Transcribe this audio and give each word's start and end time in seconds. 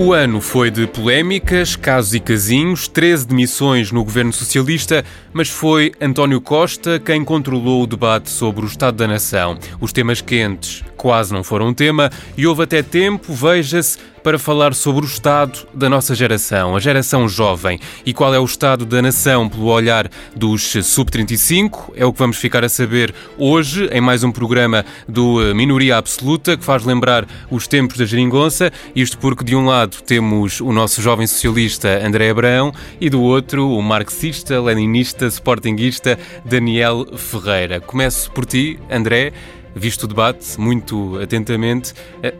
O 0.00 0.12
ano 0.12 0.40
foi 0.40 0.70
de 0.70 0.86
polémicas, 0.86 1.74
casos 1.74 2.14
e 2.14 2.20
casinhos, 2.20 2.86
13 2.86 3.26
demissões 3.26 3.90
no 3.90 4.04
governo 4.04 4.32
socialista, 4.32 5.04
mas 5.32 5.48
foi 5.48 5.90
António 6.00 6.40
Costa 6.40 7.00
quem 7.00 7.24
controlou 7.24 7.82
o 7.82 7.86
debate 7.86 8.30
sobre 8.30 8.64
o 8.64 8.68
Estado 8.68 8.98
da 8.98 9.08
Nação. 9.08 9.58
Os 9.80 9.92
temas 9.92 10.20
quentes 10.20 10.84
quase 10.98 11.32
não 11.32 11.44
foram 11.44 11.72
tema 11.72 12.10
e 12.36 12.46
houve 12.46 12.64
até 12.64 12.82
tempo, 12.82 13.32
veja-se, 13.32 13.96
para 14.28 14.38
falar 14.38 14.74
sobre 14.74 15.04
o 15.04 15.08
estado 15.08 15.66
da 15.72 15.88
nossa 15.88 16.14
geração, 16.14 16.76
a 16.76 16.80
geração 16.80 17.26
jovem. 17.26 17.80
E 18.04 18.12
qual 18.12 18.34
é 18.34 18.38
o 18.38 18.44
estado 18.44 18.84
da 18.84 19.00
nação 19.00 19.48
pelo 19.48 19.66
olhar 19.66 20.10
dos 20.36 20.72
sub-35? 20.82 21.92
É 21.94 22.04
o 22.04 22.12
que 22.12 22.18
vamos 22.18 22.36
ficar 22.36 22.62
a 22.62 22.68
saber 22.68 23.14
hoje 23.38 23.88
em 23.90 24.00
mais 24.02 24.22
um 24.22 24.30
programa 24.30 24.84
do 25.08 25.40
eh, 25.42 25.54
Minoria 25.54 25.96
Absoluta, 25.96 26.58
que 26.58 26.64
faz 26.64 26.84
lembrar 26.84 27.26
os 27.50 27.66
tempos 27.66 27.96
da 27.96 28.04
geringonça. 28.04 28.70
Isto 28.94 29.16
porque, 29.18 29.44
de 29.44 29.56
um 29.56 29.64
lado, 29.64 30.02
temos 30.02 30.60
o 30.60 30.72
nosso 30.72 31.00
jovem 31.00 31.26
socialista 31.26 32.04
André 32.06 32.28
Abraão 32.30 32.72
e 33.00 33.08
do 33.08 33.22
outro, 33.22 33.70
o 33.70 33.80
marxista, 33.80 34.60
leninista, 34.60 35.26
sportinguista 35.28 36.18
Daniel 36.44 37.06
Ferreira. 37.16 37.80
Começo 37.80 38.30
por 38.32 38.44
ti, 38.44 38.78
André 38.90 39.32
visto 39.78 40.04
o 40.04 40.06
debate 40.06 40.58
muito 40.60 41.18
atentamente. 41.20 41.94
Eh, 42.22 42.34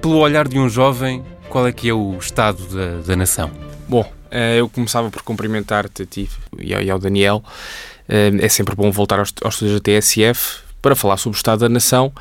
pelo 0.00 0.18
olhar 0.18 0.46
de 0.46 0.58
um 0.58 0.68
jovem, 0.68 1.22
qual 1.48 1.66
é 1.66 1.72
que 1.72 1.88
é 1.88 1.94
o 1.94 2.16
estado 2.18 2.62
da, 2.66 3.00
da 3.00 3.16
nação? 3.16 3.50
Bom, 3.88 4.10
eh, 4.30 4.60
eu 4.60 4.68
começava 4.68 5.10
por 5.10 5.22
cumprimentar-te 5.22 6.02
a 6.02 6.06
ti 6.06 6.30
e 6.58 6.90
ao 6.90 6.98
Daniel. 6.98 7.42
Eh, 8.08 8.32
é 8.40 8.48
sempre 8.48 8.74
bom 8.74 8.90
voltar 8.90 9.18
aos, 9.18 9.30
estudos 9.30 9.74
da 9.74 9.80
TSF 9.80 10.60
para 10.80 10.94
falar 10.94 11.16
sobre 11.16 11.36
o 11.36 11.38
estado 11.38 11.60
da 11.60 11.68
nação. 11.68 12.12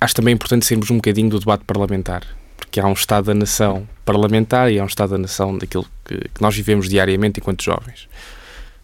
Acho 0.00 0.14
também 0.14 0.34
importante 0.34 0.66
sermos 0.66 0.90
um 0.90 0.96
bocadinho 0.96 1.30
do 1.30 1.38
debate 1.38 1.64
parlamentar, 1.64 2.22
porque 2.56 2.78
há 2.78 2.86
um 2.86 2.92
estado 2.92 3.26
da 3.26 3.34
nação 3.34 3.88
parlamentar 4.04 4.70
e 4.70 4.78
há 4.78 4.82
um 4.82 4.86
estado 4.86 5.10
da 5.10 5.18
nação 5.18 5.56
daquilo 5.56 5.86
que 6.04 6.42
nós 6.42 6.54
vivemos 6.54 6.88
diariamente 6.88 7.40
enquanto 7.40 7.64
jovens. 7.64 8.06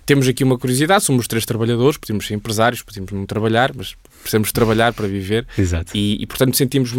Temos 0.05 0.27
aqui 0.27 0.43
uma 0.43 0.59
curiosidade, 0.59 1.05
somos 1.05 1.29
três 1.29 1.47
trabalhadores, 1.47 1.97
podemos 1.97 2.27
ser 2.27 2.35
empresários, 2.35 2.83
podemos 2.83 3.13
não 3.13 3.25
trabalhar, 3.25 3.73
mas 3.75 3.95
precisamos 4.23 4.53
trabalhar 4.53 4.93
para 4.93 5.07
viver. 5.07 5.47
Exato. 5.59 5.93
E, 5.95 6.23
e 6.23 6.27
portanto 6.27 6.57
sentimos 6.57 6.93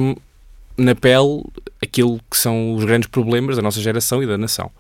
na 0.78 0.96
pele 0.96 1.44
aquilo 1.82 2.20
que 2.30 2.38
são 2.38 2.76
os 2.76 2.84
grandes 2.84 3.08
problemas 3.08 3.56
da 3.56 3.62
nossa 3.62 3.82
geração 3.82 4.22
e 4.22 4.28
da 4.28 4.38
nação. 4.38 4.72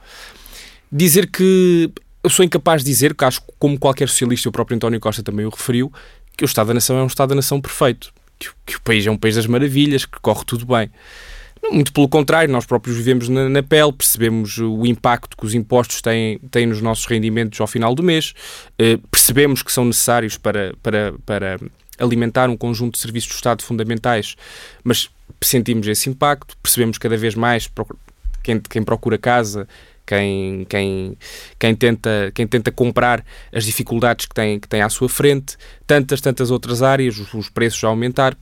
Dizer 0.91 1.29
que 1.29 1.91
eu 2.23 2.29
sou 2.29 2.45
incapaz 2.45 2.83
de 2.83 2.89
dizer, 2.89 3.13
que 3.13 3.25
acho 3.25 3.41
que 3.41 3.51
como 3.59 3.77
qualquer 3.77 4.07
socialista, 4.07 4.47
o 4.47 4.51
próprio 4.51 4.75
António 4.75 4.99
Costa 4.99 5.21
também 5.21 5.45
o 5.45 5.49
referiu, 5.49 5.91
que 6.37 6.43
o 6.43 6.47
Estado 6.47 6.67
da 6.67 6.73
Nação 6.73 6.97
é 6.97 7.03
um 7.03 7.07
Estado 7.07 7.29
da 7.29 7.35
Nação 7.35 7.59
perfeito, 7.59 8.13
que, 8.39 8.49
que 8.65 8.77
o 8.77 8.81
país 8.81 9.05
é 9.05 9.11
um 9.11 9.17
país 9.17 9.35
das 9.35 9.45
maravilhas, 9.45 10.05
que 10.05 10.19
corre 10.21 10.43
tudo 10.45 10.65
bem. 10.65 10.89
Muito 11.71 11.93
pelo 11.93 12.09
contrário, 12.09 12.51
nós 12.51 12.65
próprios 12.65 12.97
vivemos 12.97 13.29
na, 13.29 13.47
na, 13.47 13.63
pele, 13.63 13.93
percebemos 13.93 14.57
o 14.57 14.85
impacto 14.85 15.37
que 15.37 15.45
os 15.45 15.53
impostos 15.53 16.01
têm, 16.01 16.37
têm 16.51 16.65
nos 16.65 16.81
nossos 16.81 17.05
rendimentos 17.05 17.59
ao 17.61 17.67
final 17.67 17.95
do 17.95 18.03
mês, 18.03 18.33
eh, 18.77 18.97
percebemos 19.09 19.63
que 19.63 19.71
são 19.71 19.85
necessários 19.85 20.37
para, 20.37 20.73
para, 20.81 21.13
para 21.25 21.59
alimentar 21.97 22.49
um 22.49 22.57
conjunto 22.57 22.93
de 22.93 22.99
serviços 22.99 23.29
do 23.29 23.35
Estado 23.35 23.63
fundamentais, 23.63 24.35
mas 24.83 25.09
sentimos 25.41 25.87
esse 25.87 26.09
impacto, 26.09 26.57
percebemos 26.61 26.97
cada 26.97 27.17
vez 27.17 27.35
mais 27.35 27.69
quem, 28.41 28.59
quem 28.59 28.83
procura 28.83 29.17
casa, 29.17 29.67
quem, 30.05 30.65
quem, 30.69 31.17
quem, 31.57 31.75
tenta, 31.75 32.31
quem 32.33 32.45
tenta 32.45 32.71
comprar 32.71 33.25
as 33.53 33.63
dificuldades 33.63 34.25
que 34.25 34.33
tem, 34.33 34.59
que 34.59 34.67
tem 34.67 34.81
à 34.81 34.89
sua 34.89 35.07
frente, 35.07 35.57
tantas, 35.87 36.19
tantas 36.21 36.51
outras 36.51 36.81
áreas, 36.81 37.17
os, 37.17 37.33
os 37.33 37.49
preços 37.49 37.83
a 37.83 37.87
aumentar, 37.87 38.37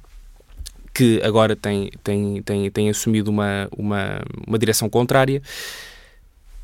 que 0.93 1.21
agora 1.23 1.55
têm, 1.55 1.89
têm, 2.03 2.41
têm, 2.41 2.69
têm 2.69 2.89
assumido 2.89 3.31
uma, 3.31 3.67
uma, 3.77 4.21
uma 4.45 4.59
direção 4.59 4.89
contrária. 4.89 5.41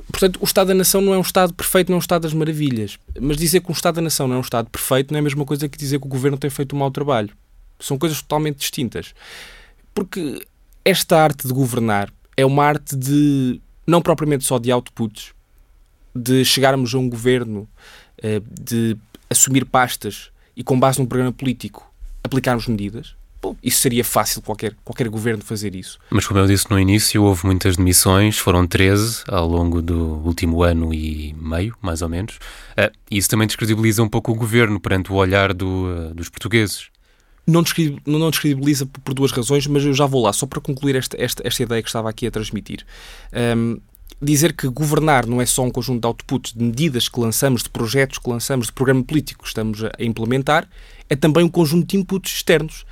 Portanto, 0.05 0.39
o 0.41 0.45
Estado 0.45 0.67
da 0.67 0.73
Nação 0.73 1.01
não 1.01 1.13
é 1.13 1.17
um 1.17 1.21
Estado 1.21 1.53
perfeito, 1.53 1.89
não 1.89 1.95
é 1.95 1.97
um 1.97 1.99
Estado 1.99 2.23
das 2.23 2.33
maravilhas. 2.33 2.97
Mas 3.19 3.37
dizer 3.37 3.61
que 3.61 3.69
o 3.69 3.73
Estado 3.73 3.95
da 3.95 4.01
Nação 4.01 4.27
não 4.27 4.35
é 4.35 4.37
um 4.37 4.41
Estado 4.41 4.69
perfeito 4.69 5.11
não 5.11 5.17
é 5.17 5.19
a 5.19 5.23
mesma 5.23 5.45
coisa 5.45 5.67
que 5.67 5.77
dizer 5.77 5.99
que 5.99 6.05
o 6.05 6.09
Governo 6.09 6.37
tem 6.37 6.49
feito 6.49 6.75
um 6.75 6.79
mau 6.79 6.91
trabalho. 6.91 7.29
São 7.79 7.97
coisas 7.97 8.21
totalmente 8.21 8.57
distintas. 8.57 9.13
Porque 9.93 10.45
esta 10.85 11.21
arte 11.21 11.47
de 11.47 11.53
governar 11.53 12.11
é 12.35 12.45
uma 12.45 12.63
arte 12.63 12.95
de, 12.95 13.59
não 13.85 14.01
propriamente 14.01 14.45
só 14.45 14.57
de 14.57 14.71
outputs, 14.71 15.33
de 16.15 16.45
chegarmos 16.45 16.93
a 16.93 16.97
um 16.97 17.09
governo, 17.09 17.67
eh, 18.17 18.41
de 18.59 18.97
assumir 19.29 19.65
pastas 19.65 20.31
e, 20.55 20.63
com 20.63 20.79
base 20.79 20.99
num 20.99 21.05
programa 21.05 21.33
político, 21.33 21.91
aplicarmos 22.23 22.67
medidas. 22.67 23.15
Bom, 23.47 23.55
isso 23.63 23.79
seria 23.79 24.03
fácil 24.03 24.41
qualquer, 24.41 24.75
qualquer 24.83 25.07
governo 25.07 25.41
fazer 25.41 25.73
isso. 25.73 25.97
Mas 26.09 26.27
como 26.27 26.37
eu 26.37 26.47
disse 26.47 26.69
no 26.69 26.77
início, 26.77 27.23
houve 27.23 27.45
muitas 27.45 27.77
demissões, 27.77 28.37
foram 28.37 28.67
13 28.67 29.23
ao 29.25 29.47
longo 29.47 29.81
do 29.81 30.17
último 30.25 30.63
ano 30.63 30.93
e 30.93 31.33
meio, 31.39 31.73
mais 31.81 32.01
ou 32.01 32.09
menos. 32.09 32.35
Uh, 32.77 32.91
isso 33.09 33.29
também 33.29 33.47
descredibiliza 33.47 34.03
um 34.03 34.09
pouco 34.09 34.33
o 34.33 34.35
governo 34.35 34.81
perante 34.81 35.13
o 35.13 35.15
olhar 35.15 35.53
do, 35.53 36.09
uh, 36.09 36.13
dos 36.13 36.27
portugueses 36.27 36.89
não, 37.47 37.63
não 38.05 38.29
descredibiliza 38.29 38.85
por 38.85 39.13
duas 39.13 39.31
razões, 39.31 39.65
mas 39.65 39.85
eu 39.85 39.93
já 39.93 40.05
vou 40.05 40.21
lá, 40.21 40.33
só 40.33 40.45
para 40.45 40.59
concluir 40.59 40.97
esta, 40.97 41.15
esta, 41.17 41.47
esta 41.47 41.63
ideia 41.63 41.81
que 41.81 41.87
estava 41.87 42.09
aqui 42.09 42.27
a 42.27 42.31
transmitir. 42.31 42.85
Um, 43.33 43.79
dizer 44.21 44.51
que 44.51 44.67
governar 44.67 45.25
não 45.25 45.41
é 45.41 45.45
só 45.45 45.63
um 45.63 45.71
conjunto 45.71 46.01
de 46.01 46.07
outputs, 46.07 46.53
de 46.53 46.61
medidas 46.61 47.07
que 47.07 47.17
lançamos, 47.17 47.63
de 47.63 47.69
projetos 47.69 48.17
que 48.17 48.29
lançamos, 48.29 48.67
de 48.67 48.73
programa 48.73 49.01
político 49.01 49.43
que 49.43 49.47
estamos 49.47 49.81
a 49.83 49.91
implementar, 49.99 50.67
é 51.09 51.15
também 51.15 51.45
um 51.45 51.49
conjunto 51.49 51.87
de 51.87 51.97
inputs 51.97 52.33
externos. 52.33 52.85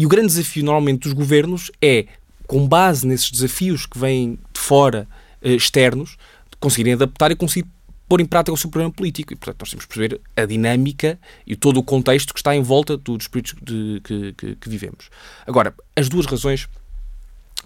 E 0.00 0.06
o 0.06 0.08
grande 0.08 0.28
desafio, 0.28 0.64
normalmente, 0.64 1.02
dos 1.02 1.12
governos 1.12 1.70
é, 1.78 2.06
com 2.46 2.66
base 2.66 3.06
nesses 3.06 3.30
desafios 3.30 3.84
que 3.84 3.98
vêm 3.98 4.38
de 4.50 4.58
fora, 4.58 5.06
eh, 5.42 5.52
externos, 5.52 6.16
conseguirem 6.58 6.94
adaptar 6.94 7.30
e 7.30 7.36
conseguir 7.36 7.68
pôr 8.08 8.18
em 8.18 8.24
prática 8.24 8.54
o 8.54 8.56
seu 8.56 8.70
programa 8.70 8.94
político. 8.94 9.34
E, 9.34 9.36
portanto, 9.36 9.60
nós 9.60 9.68
temos 9.68 9.84
que 9.84 9.94
perceber 9.94 10.18
a 10.34 10.46
dinâmica 10.46 11.20
e 11.46 11.54
todo 11.54 11.76
o 11.76 11.82
contexto 11.82 12.32
que 12.32 12.40
está 12.40 12.56
em 12.56 12.62
volta 12.62 12.96
dos 12.96 13.24
espíritos 13.24 13.54
de, 13.60 14.00
que, 14.02 14.32
que, 14.38 14.56
que, 14.56 14.68
vivemos. 14.70 15.10
Agora, 15.46 15.74
as 15.94 16.08
duas 16.08 16.24
razões 16.24 16.64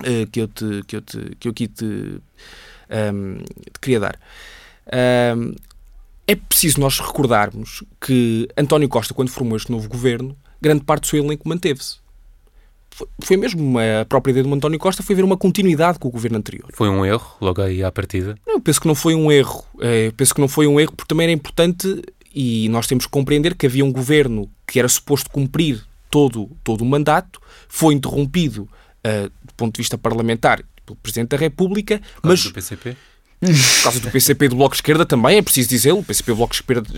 uh, 0.00 0.26
que, 0.32 0.40
eu 0.40 0.48
te, 0.48 0.82
que, 0.88 0.96
eu 0.96 1.02
te, 1.02 1.36
que 1.38 1.46
eu 1.46 1.52
aqui 1.52 1.68
te, 1.68 1.84
um, 1.84 2.20
ehm, 2.88 3.38
te 3.72 3.78
queria 3.80 4.00
dar. 4.00 4.18
Um, 4.92 5.52
ehm, 5.52 5.54
é 6.26 6.34
preciso 6.34 6.80
nós 6.80 6.98
recordarmos 6.98 7.84
que 8.00 8.48
António 8.56 8.88
Costa, 8.88 9.14
quando 9.14 9.28
formou 9.28 9.56
este 9.56 9.70
novo 9.70 9.88
governo, 9.88 10.36
grande 10.60 10.82
parte 10.82 11.02
do 11.02 11.06
seu 11.06 11.24
elenco 11.24 11.48
manteve-se 11.48 12.02
foi 13.20 13.36
mesmo 13.36 13.78
a 13.78 14.04
própria 14.04 14.30
ideia 14.32 14.44
do 14.44 14.54
António 14.54 14.78
Costa 14.78 15.02
foi 15.02 15.14
ver 15.14 15.24
uma 15.24 15.36
continuidade 15.36 15.98
com 15.98 16.08
o 16.08 16.10
governo 16.10 16.38
anterior. 16.38 16.68
Foi 16.72 16.88
um 16.88 17.04
erro, 17.04 17.36
logo 17.40 17.60
aí 17.60 17.82
à 17.82 17.90
partida? 17.90 18.36
Não, 18.46 18.60
penso 18.60 18.80
que 18.80 18.86
não 18.86 18.94
foi 18.94 19.14
um 19.14 19.30
erro. 19.32 19.64
É, 19.80 20.12
penso 20.16 20.34
que 20.34 20.40
não 20.40 20.48
foi 20.48 20.66
um 20.66 20.78
erro 20.78 20.92
porque 20.92 21.08
também 21.08 21.24
era 21.24 21.32
importante 21.32 22.02
e 22.34 22.68
nós 22.68 22.86
temos 22.86 23.06
que 23.06 23.10
compreender 23.10 23.54
que 23.54 23.66
havia 23.66 23.84
um 23.84 23.92
governo 23.92 24.50
que 24.66 24.78
era 24.78 24.88
suposto 24.88 25.30
cumprir 25.30 25.84
todo, 26.10 26.50
todo 26.62 26.82
o 26.82 26.84
mandato, 26.84 27.40
foi 27.68 27.94
interrompido 27.94 28.62
uh, 28.62 29.30
do 29.44 29.54
ponto 29.56 29.74
de 29.74 29.78
vista 29.78 29.98
parlamentar 29.98 30.62
pelo 30.84 30.96
Presidente 30.96 31.30
da 31.30 31.36
República, 31.36 32.00
mas... 32.22 32.44
Do 32.44 32.52
PCP? 32.52 32.96
Por 33.52 33.82
causa 33.82 34.00
do 34.00 34.10
PCP 34.10 34.44
e 34.44 34.48
do 34.48 34.56
Bloco 34.56 34.74
de 34.74 34.78
Esquerda 34.78 35.04
também, 35.04 35.38
é 35.38 35.42
preciso 35.42 35.68
dizê-lo, 35.68 35.98
o 35.98 36.04
PCP 36.04 36.30
e 36.30 36.32
o 36.32 36.36
Bloco 36.36 36.54
de 36.54 36.60
Esquerda 36.60 36.90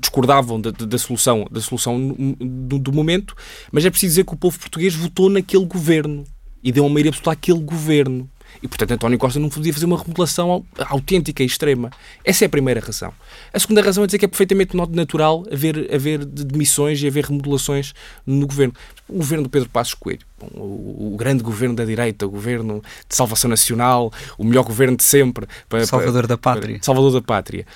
discordavam 0.00 0.60
da, 0.60 0.70
da, 0.70 0.98
solução, 0.98 1.46
da 1.50 1.60
solução 1.60 2.14
do, 2.38 2.78
do, 2.78 2.92
momento, 2.92 3.34
mas 3.72 3.84
é 3.84 3.90
preciso 3.90 4.10
dizer 4.12 4.24
que 4.24 4.34
o 4.34 4.36
povo 4.36 4.58
português 4.58 4.94
votou 4.94 5.30
naquele 5.30 5.64
governo 5.64 6.24
e 6.62 6.72
deu 6.72 6.84
uma 6.84 6.90
maioria 6.90 7.10
absoluta 7.10 7.32
àquele 7.32 7.60
governo. 7.60 8.28
E, 8.62 8.68
portanto, 8.68 8.92
António 8.92 9.18
Costa 9.18 9.38
não 9.38 9.48
podia 9.48 9.72
fazer 9.72 9.86
uma 9.86 9.98
remodelação 9.98 10.64
autêntica 10.78 11.42
e 11.42 11.46
extrema. 11.46 11.90
Essa 12.24 12.44
é 12.44 12.46
a 12.46 12.48
primeira 12.48 12.80
razão. 12.80 13.12
A 13.52 13.58
segunda 13.58 13.82
razão 13.82 14.04
é 14.04 14.06
dizer 14.06 14.18
que 14.18 14.24
é 14.24 14.28
perfeitamente 14.28 14.76
natural 14.76 15.44
haver, 15.52 15.92
haver 15.94 16.24
demissões 16.24 17.02
e 17.02 17.06
haver 17.06 17.24
remodelações 17.24 17.92
no 18.26 18.46
governo. 18.46 18.74
O 19.08 19.18
governo 19.18 19.44
do 19.44 19.50
Pedro 19.50 19.68
Passos 19.68 19.94
Coelho, 19.94 20.26
o, 20.40 21.12
o, 21.12 21.16
grande 21.16 21.42
governo 21.42 21.74
da 21.74 21.84
direita, 21.84 22.26
o 22.26 22.30
governo 22.30 22.82
de 23.08 23.14
salvação 23.14 23.50
nacional, 23.50 24.12
o 24.38 24.44
melhor 24.44 24.64
governo 24.64 24.96
de 24.96 25.04
sempre. 25.04 25.46
Para, 25.68 25.86
Salvador 25.86 26.22
para, 26.22 26.28
da 26.28 26.38
pátria. 26.38 26.76
Para, 26.76 26.84
Salvador 26.84 27.12
da 27.12 27.22
pátria. 27.22 27.66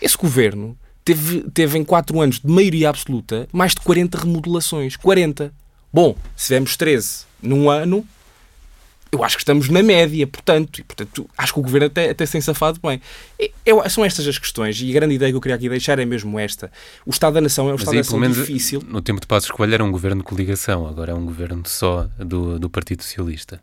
Esse 0.00 0.16
governo 0.16 0.76
teve, 1.04 1.42
teve 1.52 1.78
em 1.78 1.84
4 1.84 2.20
anos 2.20 2.40
de 2.40 2.48
maioria 2.48 2.88
absoluta 2.88 3.48
mais 3.52 3.74
de 3.74 3.80
40 3.80 4.18
remodelações. 4.18 4.96
40. 4.96 5.52
Bom, 5.92 6.14
se 6.36 6.46
tivermos 6.46 6.76
13 6.76 7.26
num 7.42 7.70
ano, 7.70 8.06
eu 9.10 9.24
acho 9.24 9.36
que 9.36 9.42
estamos 9.42 9.68
na 9.68 9.82
média, 9.82 10.26
portanto, 10.26 10.80
e, 10.80 10.84
portanto 10.84 11.28
acho 11.36 11.52
que 11.52 11.58
o 11.58 11.62
governo 11.62 11.86
até, 11.86 12.10
até 12.10 12.26
tem 12.26 12.40
safado 12.40 12.78
bem. 12.82 13.00
Eu, 13.64 13.88
são 13.88 14.04
estas 14.04 14.26
as 14.26 14.38
questões, 14.38 14.80
e 14.80 14.90
a 14.90 14.92
grande 14.92 15.14
ideia 15.14 15.30
que 15.32 15.36
eu 15.36 15.40
queria 15.40 15.56
aqui 15.56 15.68
deixar 15.68 15.98
é 15.98 16.04
mesmo 16.04 16.38
esta. 16.38 16.70
O 17.06 17.10
Estado 17.10 17.34
da 17.34 17.40
Nação 17.40 17.68
é 17.68 17.70
um 17.70 17.72
Mas 17.72 17.80
Estado 17.82 17.96
aí, 17.96 18.02
da 18.02 18.28
Nação 18.28 18.42
difícil. 18.44 18.82
No 18.86 19.00
tempo 19.00 19.20
de 19.20 19.26
Passos 19.26 19.50
Coelho 19.50 19.74
era 19.74 19.84
um 19.84 19.90
governo 19.90 20.22
de 20.22 20.26
coligação, 20.26 20.86
agora 20.86 21.12
é 21.12 21.14
um 21.14 21.24
governo 21.24 21.62
só 21.66 22.08
do, 22.18 22.58
do 22.58 22.68
Partido 22.68 23.02
Socialista. 23.02 23.60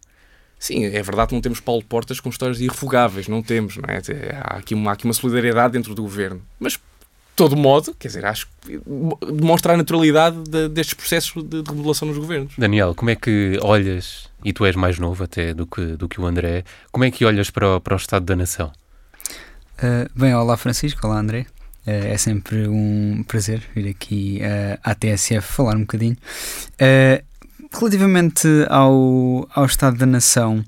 Sim, 0.57 0.85
é 0.85 1.03
verdade 1.03 1.29
que 1.29 1.35
não 1.35 1.41
temos 1.41 1.59
Paulo 1.59 1.83
Portas 1.83 2.19
com 2.19 2.29
histórias 2.29 2.59
irrefugáveis, 2.59 3.27
não 3.27 3.43
temos, 3.43 3.77
não 3.77 3.83
é? 3.87 4.01
Há 4.41 4.57
aqui 4.57 4.73
uma, 4.73 4.91
há 4.91 4.93
aqui 4.93 5.05
uma 5.05 5.13
solidariedade 5.13 5.73
dentro 5.73 5.93
do 5.93 6.01
governo. 6.01 6.41
Mas 6.59 6.79
todo 7.35 7.55
modo, 7.57 7.93
quer 7.99 8.07
dizer, 8.07 8.25
acho 8.25 8.47
que 8.61 8.79
demonstra 9.33 9.73
a 9.73 9.77
naturalidade 9.77 10.37
de, 10.43 10.69
destes 10.69 10.93
processos 10.93 11.43
de, 11.43 11.61
de 11.61 11.69
remodelação 11.69 12.07
nos 12.07 12.17
governos. 12.17 12.53
Daniel, 12.57 12.95
como 12.95 13.09
é 13.09 13.15
que 13.15 13.59
olhas, 13.61 14.29
e 14.43 14.53
tu 14.53 14.65
és 14.65 14.75
mais 14.75 14.97
novo 14.97 15.23
até 15.23 15.53
do 15.53 15.67
que, 15.67 15.81
do 15.97 16.07
que 16.07 16.19
o 16.19 16.25
André, 16.25 16.63
como 16.91 17.03
é 17.03 17.11
que 17.11 17.25
olhas 17.25 17.49
para 17.49 17.75
o, 17.75 17.81
para 17.81 17.93
o 17.93 17.97
Estado 17.97 18.25
da 18.25 18.35
Nação? 18.35 18.71
Uh, 19.77 20.09
bem, 20.15 20.33
olá 20.33 20.55
Francisco, 20.55 21.05
olá 21.05 21.19
André. 21.19 21.45
Uh, 21.85 22.07
é 22.13 22.17
sempre 22.17 22.67
um 22.67 23.23
prazer 23.27 23.61
vir 23.75 23.89
aqui 23.89 24.39
uh, 24.41 24.79
à 24.81 24.95
TSF 24.95 25.41
falar 25.41 25.75
um 25.75 25.81
bocadinho. 25.81 26.15
relativamente 27.73 28.47
ao, 28.69 29.47
ao 29.53 29.65
Estado 29.65 29.97
da 29.97 30.05
Nação, 30.05 30.63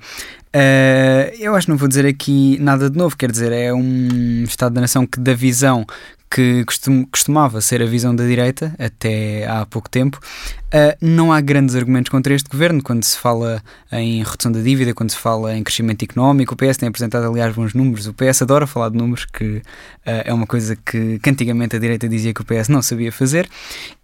eu 1.40 1.56
acho 1.56 1.68
que 1.68 1.72
não 1.72 1.78
vou 1.78 1.88
dizer 1.88 2.06
aqui 2.06 2.58
nada 2.60 2.90
de 2.90 2.98
novo, 2.98 3.16
quer 3.16 3.32
dizer, 3.32 3.52
é 3.54 3.72
um 3.74 4.44
Estado 4.44 4.74
da 4.74 4.82
Nação 4.82 5.06
que, 5.06 5.20
da 5.20 5.34
visão 5.34 5.86
que 6.30 6.64
costum, 6.66 7.06
costumava 7.06 7.62
ser 7.62 7.82
a 7.82 7.86
visão 7.86 8.16
da 8.16 8.26
direita 8.26 8.74
até 8.78 9.48
há 9.48 9.66
pouco 9.66 9.90
tempo. 9.90 10.20
Uh, 10.68 10.98
não 11.00 11.32
há 11.32 11.40
grandes 11.40 11.76
argumentos 11.76 12.10
contra 12.10 12.34
este 12.34 12.50
governo 12.50 12.84
quando 12.84 13.04
se 13.04 13.18
fala 13.18 13.64
em 13.92 14.22
redução 14.22 14.52
da 14.52 14.62
dívida, 14.62 14.94
quando 14.94 15.12
se 15.12 15.18
fala 15.18 15.56
em 15.56 15.64
crescimento 15.64 16.04
económico. 16.04 16.54
O 16.54 16.58
PS 16.58 16.78
tem 16.78 16.90
apresentado, 16.90 17.26
aliás, 17.26 17.56
bons 17.56 17.74
números. 17.74 18.08
O 18.08 18.14
PS 18.14 18.42
adora 18.42 18.68
falar 18.68 18.90
de 18.90 18.98
números, 18.98 19.26
que 19.26 19.46
uh, 19.46 19.62
é 20.06 20.34
uma 20.34 20.46
coisa 20.46 20.76
que, 20.76 21.20
que, 21.20 21.30
antigamente 21.30 21.76
a 21.76 21.80
direita 21.80 22.08
dizia 22.08 22.34
que 22.34 22.42
o 22.42 22.46
PS 22.46 22.68
não 22.68 22.82
sabia 22.82 23.12
fazer. 23.12 23.50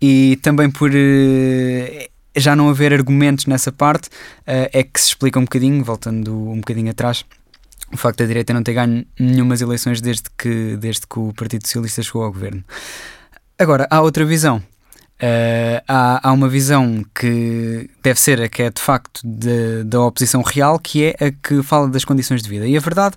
E 0.02 0.38
também 0.42 0.70
por. 0.70 0.92
Uh, 0.92 2.14
já 2.36 2.56
não 2.56 2.68
haver 2.68 2.92
argumentos 2.92 3.46
nessa 3.46 3.72
parte, 3.72 4.10
é 4.48 4.82
que 4.82 5.00
se 5.00 5.10
explica 5.10 5.38
um 5.38 5.44
bocadinho, 5.44 5.84
voltando 5.84 6.36
um 6.50 6.56
bocadinho 6.56 6.90
atrás, 6.90 7.24
o 7.94 7.98
facto 7.98 8.20
da 8.20 8.26
direita 8.26 8.54
não 8.54 8.64
ter 8.64 8.74
ganho 8.74 9.06
nenhumas 9.20 9.62
eleições 9.62 10.02
desde 10.02 10.24
que, 10.38 10.76
desde 10.78 11.02
que 11.08 11.20
o 11.20 11.34
Partido 11.34 11.66
Socialista 11.66 12.02
chegou 12.02 12.24
ao 12.24 12.32
governo. 12.32 12.64
Agora, 13.58 13.88
há 13.90 14.02
outra 14.02 14.26
visão. 14.26 14.62
Uh, 15.22 15.80
há, 15.88 16.28
há 16.28 16.34
uma 16.34 16.50
visão 16.50 17.06
que 17.16 17.90
deve 18.02 18.20
ser 18.20 18.42
a 18.42 18.50
que 18.50 18.64
é 18.64 18.70
de 18.70 18.82
facto 18.82 19.22
de, 19.24 19.84
da 19.86 20.02
oposição 20.02 20.42
real, 20.42 20.78
que 20.78 21.06
é 21.06 21.28
a 21.28 21.32
que 21.32 21.64
fala 21.64 21.88
das 21.88 22.04
condições 22.04 22.42
de 22.42 22.50
vida. 22.50 22.68
E 22.68 22.76
a 22.76 22.80
verdade 22.80 23.16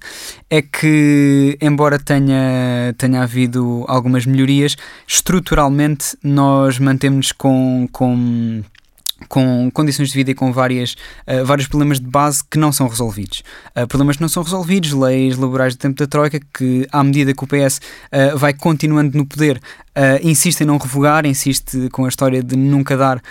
é 0.48 0.62
que, 0.62 1.58
embora 1.60 1.98
tenha, 1.98 2.94
tenha 2.96 3.22
havido 3.22 3.84
algumas 3.88 4.24
melhorias, 4.24 4.76
estruturalmente 5.08 6.16
nós 6.22 6.78
mantemos 6.78 7.32
com, 7.32 7.88
com 7.90 8.62
com 9.28 9.70
condições 9.72 10.08
de 10.08 10.14
vida 10.14 10.30
e 10.30 10.34
com 10.34 10.52
várias, 10.52 10.92
uh, 11.26 11.44
vários 11.44 11.66
problemas 11.66 11.98
de 11.98 12.06
base 12.06 12.42
que 12.48 12.58
não 12.58 12.70
são 12.70 12.86
resolvidos. 12.86 13.42
Uh, 13.74 13.86
problemas 13.86 14.16
que 14.16 14.22
não 14.22 14.28
são 14.28 14.42
resolvidos, 14.42 14.92
leis 14.92 15.36
laborais 15.36 15.74
do 15.74 15.78
tempo 15.78 15.96
da 15.96 16.06
Troika, 16.06 16.38
que 16.52 16.86
à 16.92 17.02
medida 17.02 17.32
que 17.32 17.42
o 17.42 17.46
PS 17.46 17.78
uh, 17.78 17.80
eh, 18.12 18.34
vai 18.34 18.52
continuando 18.52 19.16
no 19.16 19.26
poder, 19.26 19.60
insiste 20.22 20.60
em 20.60 20.66
não 20.66 20.76
revogar, 20.76 21.24
insiste 21.24 21.88
com 21.90 22.04
a 22.04 22.08
história 22.08 22.42
de 22.42 22.54
nunca 22.54 22.98
dar 22.98 23.22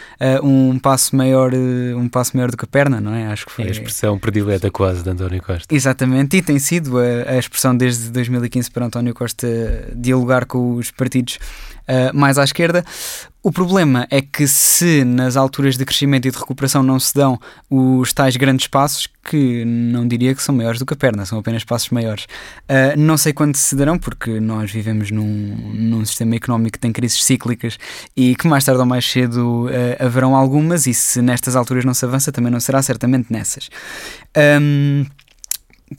um 0.41 0.79
passo 0.79 1.15
maior 1.15 1.53
um 1.53 2.09
passo 2.09 2.35
maior 2.35 2.49
do 2.49 2.57
que 2.57 2.65
a 2.65 2.67
perna, 2.67 2.99
não 2.99 3.13
é? 3.13 3.27
Acho 3.27 3.45
que 3.45 3.51
foi... 3.51 3.65
É 3.65 3.67
a 3.67 3.71
expressão 3.71 4.17
predileta 4.17 4.71
quase 4.71 5.03
de 5.03 5.09
António 5.11 5.43
Costa. 5.43 5.73
Exatamente, 5.73 6.37
e 6.37 6.41
tem 6.41 6.57
sido 6.57 6.97
a, 6.97 7.33
a 7.33 7.37
expressão 7.37 7.77
desde 7.77 8.09
2015 8.09 8.71
para 8.71 8.87
António 8.87 9.13
Costa 9.13 9.47
dialogar 9.95 10.45
com 10.45 10.73
os 10.75 10.89
partidos 10.89 11.37
mais 12.15 12.39
à 12.39 12.43
esquerda. 12.43 12.83
O 13.45 13.51
problema 13.51 14.07
é 14.09 14.23
que 14.23 14.47
se 14.47 15.03
nas 15.03 15.37
alturas 15.37 15.77
de 15.77 15.85
crescimento 15.85 16.27
e 16.27 16.31
de 16.31 16.37
recuperação 16.39 16.81
não 16.81 16.99
se 16.99 17.13
dão 17.13 17.39
os 17.69 18.11
tais 18.11 18.35
grandes 18.35 18.65
passos, 18.65 19.07
que 19.23 19.63
não 19.63 20.07
diria 20.07 20.33
que 20.33 20.41
são 20.41 20.55
maiores 20.55 20.79
do 20.79 20.85
que 20.87 20.95
a 20.95 20.97
perna, 20.97 21.27
são 21.27 21.37
apenas 21.37 21.63
passos 21.63 21.91
maiores. 21.91 22.23
Uh, 22.23 22.97
não 22.97 23.15
sei 23.15 23.33
quando 23.33 23.55
se 23.55 23.75
darão, 23.75 23.99
porque 23.99 24.39
nós 24.39 24.71
vivemos 24.71 25.11
num, 25.11 25.73
num 25.75 26.03
sistema 26.03 26.35
económico 26.35 26.71
que 26.71 26.79
tem 26.79 26.91
crises 26.91 27.23
cíclicas 27.23 27.77
e 28.17 28.35
que 28.35 28.47
mais 28.47 28.63
tarde 28.63 28.79
ou 28.79 28.85
mais 28.87 29.05
cedo 29.05 29.67
uh, 29.67 30.03
haverão 30.03 30.35
algumas, 30.35 30.87
e 30.87 30.93
se 30.95 31.21
nestas 31.21 31.55
alturas 31.55 31.85
não 31.85 31.93
se 31.93 32.03
avança, 32.03 32.31
também 32.31 32.51
não 32.51 32.59
será 32.59 32.81
certamente 32.81 33.31
nessas. 33.31 33.69
Um, 34.59 35.05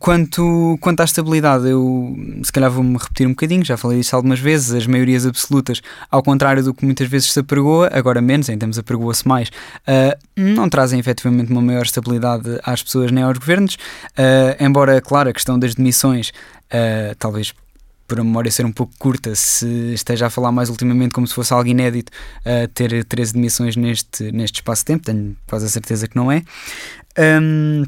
Quanto, 0.01 0.77
quanto 0.81 1.01
à 1.01 1.05
estabilidade, 1.05 1.69
eu 1.69 2.17
se 2.43 2.51
calhar 2.51 2.69
vou-me 2.69 2.99
repetir 2.99 3.25
um 3.25 3.31
bocadinho, 3.31 3.65
já 3.65 3.77
falei 3.77 4.01
disso 4.01 4.17
algumas 4.17 4.41
vezes, 4.41 4.73
as 4.73 4.85
maiorias 4.85 5.25
absolutas, 5.25 5.81
ao 6.11 6.25
contrário 6.25 6.61
do 6.61 6.75
que 6.75 6.85
muitas 6.85 7.07
vezes 7.09 7.33
se 7.33 7.39
apregoa, 7.39 7.89
agora 7.93 8.21
menos, 8.21 8.49
em 8.49 8.59
termos 8.59 8.81
apregoa-se 8.81 9.27
mais, 9.29 9.49
uh, 9.49 10.19
não 10.37 10.69
trazem 10.69 10.99
efetivamente 10.99 11.53
uma 11.53 11.63
maior 11.63 11.83
estabilidade 11.83 12.59
às 12.65 12.83
pessoas 12.83 13.13
nem 13.13 13.23
aos 13.23 13.39
governos, 13.39 13.75
uh, 13.75 14.65
embora, 14.65 15.01
claro, 15.01 15.31
a 15.31 15.33
questão 15.33 15.57
das 15.57 15.77
demissões, 15.77 16.31
uh, 16.31 17.15
talvez 17.17 17.55
por 18.09 18.19
a 18.19 18.25
memória 18.25 18.51
ser 18.51 18.67
um 18.67 18.73
pouco 18.73 18.93
curta, 18.99 19.37
se 19.37 19.93
esteja 19.95 20.27
a 20.27 20.31
falar 20.31 20.51
mais 20.51 20.69
ultimamente 20.69 21.13
como 21.13 21.29
se 21.29 21.35
fosse 21.35 21.53
algo 21.53 21.69
inédito, 21.69 22.13
ter 22.73 23.03
13 23.05 23.33
demissões 23.33 23.75
neste, 23.75 24.31
neste 24.31 24.61
espaço 24.61 24.83
de 24.83 24.87
tempo, 24.87 25.05
tenho 25.05 25.37
quase 25.45 25.67
a 25.67 25.69
certeza 25.69 26.07
que 26.07 26.15
não 26.15 26.31
é. 26.31 26.45
Um, 27.19 27.83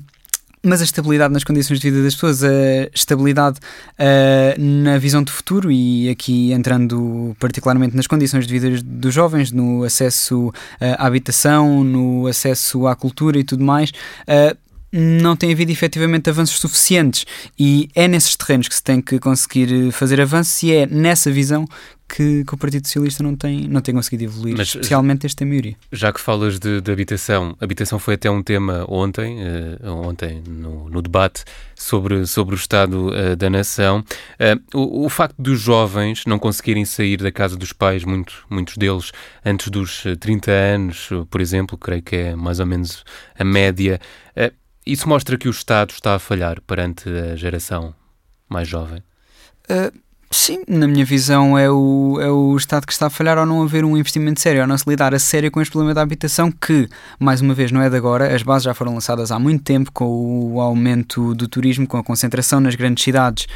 mas 0.69 0.81
a 0.81 0.85
estabilidade 0.85 1.33
nas 1.33 1.45
condições 1.45 1.81
de 1.81 1.91
vida 1.91 2.03
das 2.03 2.15
pessoas, 2.15 2.45
a 2.45 2.49
estabilidade 2.95 3.59
uh, 3.59 4.61
na 4.61 4.99
visão 4.99 5.23
de 5.23 5.33
futuro 5.33 5.73
e 5.73 6.09
aqui 6.09 6.53
entrando 6.53 7.35
particularmente 7.39 7.97
nas 7.97 8.07
condições 8.07 8.47
de 8.47 8.59
vida 8.59 8.83
dos 8.85 9.15
jovens, 9.15 9.51
no 9.51 9.85
acesso 9.85 10.49
uh, 10.49 10.53
à 10.99 11.07
habitação, 11.07 11.83
no 11.83 12.27
acesso 12.27 12.87
à 12.87 12.95
cultura 12.95 13.39
e 13.39 13.45
tudo 13.45 13.65
mais, 13.65 13.91
uh, 13.91 14.57
não 14.93 15.37
tem 15.37 15.53
havido 15.53 15.71
efetivamente 15.71 16.31
avanços 16.31 16.59
suficientes. 16.59 17.27
E 17.59 17.89
é 17.95 18.09
nesses 18.09 18.37
terrenos 18.37 18.69
que 18.69 18.75
se 18.75 18.83
tem 18.83 19.01
que 19.01 19.19
conseguir 19.19 19.93
fazer 19.93 20.21
avanços 20.21 20.63
e 20.63 20.73
é 20.73 20.87
nessa 20.87 21.31
visão 21.31 21.67
que, 22.09 22.45
que, 22.45 22.55
o 22.55 22.57
Partido 22.57 22.87
Socialista 22.87 23.23
não 23.23 23.37
tem, 23.37 23.69
não 23.69 23.81
tem 23.81 23.95
conseguido 23.95 24.25
evoluir, 24.25 24.57
Mas, 24.57 24.69
especialmente 24.69 25.27
esta 25.27 25.45
maioria. 25.45 25.77
Já 25.93 26.13
que 26.13 26.21
falas 26.21 26.59
de, 26.59 26.81
de, 26.81 26.91
habitação, 26.91 27.57
habitação 27.61 27.99
foi 27.99 28.15
até 28.15 28.31
um 28.31 28.43
tema 28.43 28.85
ontem, 28.89 29.39
uh, 29.43 29.93
ontem 29.93 30.43
no, 30.49 30.89
no, 30.89 31.03
debate 31.03 31.45
sobre, 31.75 32.27
sobre 32.27 32.55
o 32.55 32.57
estado 32.57 33.09
uh, 33.09 33.37
da 33.37 33.51
nação. 33.51 34.03
Uh, 34.41 34.79
o, 34.79 35.05
o, 35.07 35.09
facto 35.09 35.37
dos 35.39 35.61
jovens 35.61 36.25
não 36.27 36.39
conseguirem 36.39 36.85
sair 36.85 37.19
da 37.19 37.31
casa 37.31 37.57
dos 37.57 37.73
pais, 37.73 38.05
muito, 38.05 38.47
muitos 38.49 38.77
deles 38.77 39.13
antes 39.45 39.69
dos 39.69 40.05
30 40.19 40.51
anos, 40.51 41.11
por 41.31 41.41
exemplo, 41.41 41.77
creio 41.77 42.03
que 42.03 42.17
é 42.17 42.37
mais 42.37 42.59
ou 42.59 42.67
menos 42.67 43.05
a 43.39 43.45
média, 43.45 44.01
isso 44.87 45.07
mostra 45.09 45.37
que 45.37 45.49
o 45.49 45.51
Estado 45.51 45.91
está 45.91 46.15
a 46.15 46.19
falhar 46.19 46.63
perante 46.63 47.09
a 47.11 47.37
geração 47.37 47.95
mais 48.49 48.67
jovem? 48.67 49.03
Sim, 50.31 50.63
na 50.69 50.87
minha 50.87 51.07
visão 51.07 51.57
é 51.57 51.71
o, 51.71 52.19
é 52.21 52.31
o 52.31 52.55
Estado 52.55 52.87
que 52.87 52.93
está 52.93 53.07
a 53.07 53.11
falhar 53.11 53.39
ao 53.39 53.47
não 53.47 53.63
haver 53.63 53.83
um 53.83 53.97
investimento 53.97 54.41
sério, 54.41 54.61
ao 54.61 54.67
não 54.67 54.77
se 54.77 54.89
lidar 54.89 55.15
a 55.15 55.19
sério 55.19 55.51
com 55.51 55.61
este 55.61 55.73
problema 55.73 55.95
da 55.95 56.03
habitação, 56.03 56.53
que, 56.53 56.87
mais 57.19 57.41
uma 57.41 57.55
vez, 57.55 57.73
não 57.73 57.81
é 57.81 57.89
de 57.89 57.97
agora, 57.97 58.35
as 58.35 58.43
bases 58.43 58.65
já 58.65 58.75
foram 58.75 58.93
lançadas 58.93 59.33
há 59.33 59.39
muito 59.39 59.65
tempo 59.65 59.91
com 59.91 60.53
o 60.53 60.61
aumento 60.61 61.35
do 61.35 61.49
turismo, 61.49 61.87
com 61.87 61.97
a 61.97 62.05
concentração 62.05 62.61
nas 62.61 62.75
grandes 62.75 63.03
cidades 63.03 63.47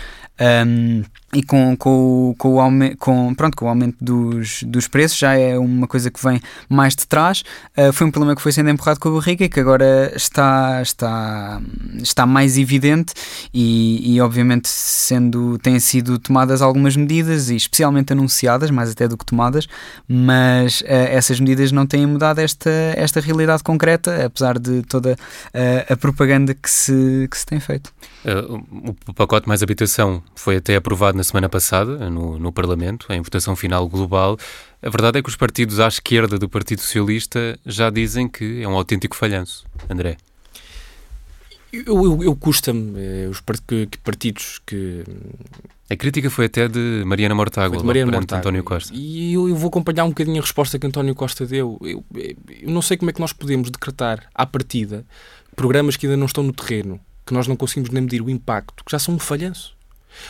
um, 0.42 1.04
e 1.34 1.42
com, 1.42 1.76
com, 1.76 2.34
com, 2.36 2.58
o 2.58 2.96
com, 2.98 3.34
pronto, 3.34 3.56
com 3.56 3.64
o 3.64 3.68
aumento 3.68 3.96
dos, 4.00 4.62
dos 4.64 4.86
preços 4.88 5.16
já 5.16 5.34
é 5.34 5.56
uma 5.56 5.86
coisa 5.86 6.10
que 6.10 6.22
vem 6.22 6.40
mais 6.68 6.94
de 6.94 7.06
trás. 7.06 7.42
Uh, 7.76 7.92
foi 7.92 8.06
um 8.06 8.10
problema 8.10 8.34
que 8.34 8.42
foi 8.42 8.52
sendo 8.52 8.68
empurrado 8.68 9.00
com 9.00 9.08
a 9.08 9.12
barriga 9.12 9.44
e 9.44 9.48
que 9.48 9.60
agora 9.60 10.12
está, 10.14 10.82
está, 10.82 11.60
está 12.02 12.26
mais 12.26 12.58
evidente 12.58 13.14
e, 13.54 14.14
e 14.14 14.20
obviamente 14.20 14.68
sendo, 14.68 15.58
têm 15.58 15.78
sido 15.78 16.18
tomadas 16.18 16.60
algumas 16.60 16.96
medidas 16.96 17.48
e 17.48 17.56
especialmente 17.56 18.12
anunciadas, 18.12 18.70
mais 18.70 18.90
até 18.90 19.08
do 19.08 19.16
que 19.16 19.24
tomadas, 19.24 19.66
mas 20.06 20.80
uh, 20.82 20.86
essas 20.88 21.40
medidas 21.40 21.72
não 21.72 21.86
têm 21.86 22.04
mudado 22.04 22.40
esta, 22.40 22.70
esta 22.96 23.20
realidade 23.20 23.62
concreta, 23.62 24.26
apesar 24.26 24.58
de 24.58 24.82
toda 24.82 25.12
uh, 25.14 25.92
a 25.92 25.96
propaganda 25.96 26.52
que 26.52 26.68
se, 26.68 27.28
que 27.30 27.38
se 27.38 27.46
tem 27.46 27.60
feito. 27.60 27.92
O 28.24 29.14
pacote 29.14 29.48
mais 29.48 29.62
habitação 29.62 30.22
foi 30.36 30.56
até 30.56 30.76
aprovado 30.76 31.16
na 31.16 31.24
semana 31.24 31.48
passada 31.48 32.08
no, 32.08 32.38
no 32.38 32.52
Parlamento, 32.52 33.12
em 33.12 33.20
votação 33.20 33.56
final 33.56 33.88
global. 33.88 34.38
A 34.80 34.88
verdade 34.88 35.18
é 35.18 35.22
que 35.22 35.28
os 35.28 35.36
partidos 35.36 35.80
à 35.80 35.88
esquerda 35.88 36.38
do 36.38 36.48
Partido 36.48 36.80
Socialista 36.80 37.58
já 37.66 37.90
dizem 37.90 38.28
que 38.28 38.62
é 38.62 38.68
um 38.68 38.74
autêntico 38.74 39.16
falhanço. 39.16 39.64
André. 39.90 40.16
Eu, 41.72 42.04
eu, 42.04 42.22
eu 42.22 42.36
custa-me 42.36 42.92
eh, 42.96 43.28
os 43.30 43.40
partidos 43.40 44.60
que. 44.66 45.04
A 45.88 45.96
crítica 45.96 46.28
foi 46.28 46.44
até 46.46 46.68
de 46.68 47.02
Mariana 47.06 47.34
Mortágua, 47.34 47.78
de 47.78 47.84
Mariana 47.84 48.12
Mortágua. 48.12 48.40
António 48.40 48.62
Costa. 48.62 48.92
E 48.94 49.32
eu, 49.32 49.48
eu, 49.48 49.56
vou 49.56 49.68
acompanhar 49.68 50.04
um 50.04 50.10
bocadinho 50.10 50.38
a 50.38 50.42
resposta 50.42 50.78
que 50.78 50.86
António 50.86 51.14
Costa 51.14 51.46
deu. 51.46 51.78
Eu, 51.82 52.04
eu 52.14 52.70
não 52.70 52.82
sei 52.82 52.98
como 52.98 53.10
é 53.10 53.12
que 53.14 53.20
nós 53.20 53.32
podemos 53.32 53.70
decretar 53.70 54.28
à 54.34 54.44
partida 54.44 55.06
programas 55.56 55.96
que 55.96 56.06
ainda 56.06 56.16
não 56.16 56.26
estão 56.26 56.44
no 56.44 56.52
terreno, 56.52 57.00
que 57.32 57.34
nós 57.34 57.48
não 57.48 57.56
conseguimos 57.56 57.88
nem 57.88 58.02
medir 58.02 58.20
o 58.20 58.28
impacto, 58.28 58.84
que 58.84 58.92
já 58.92 58.98
são 58.98 59.14
um 59.14 59.18
falhanço. 59.18 59.74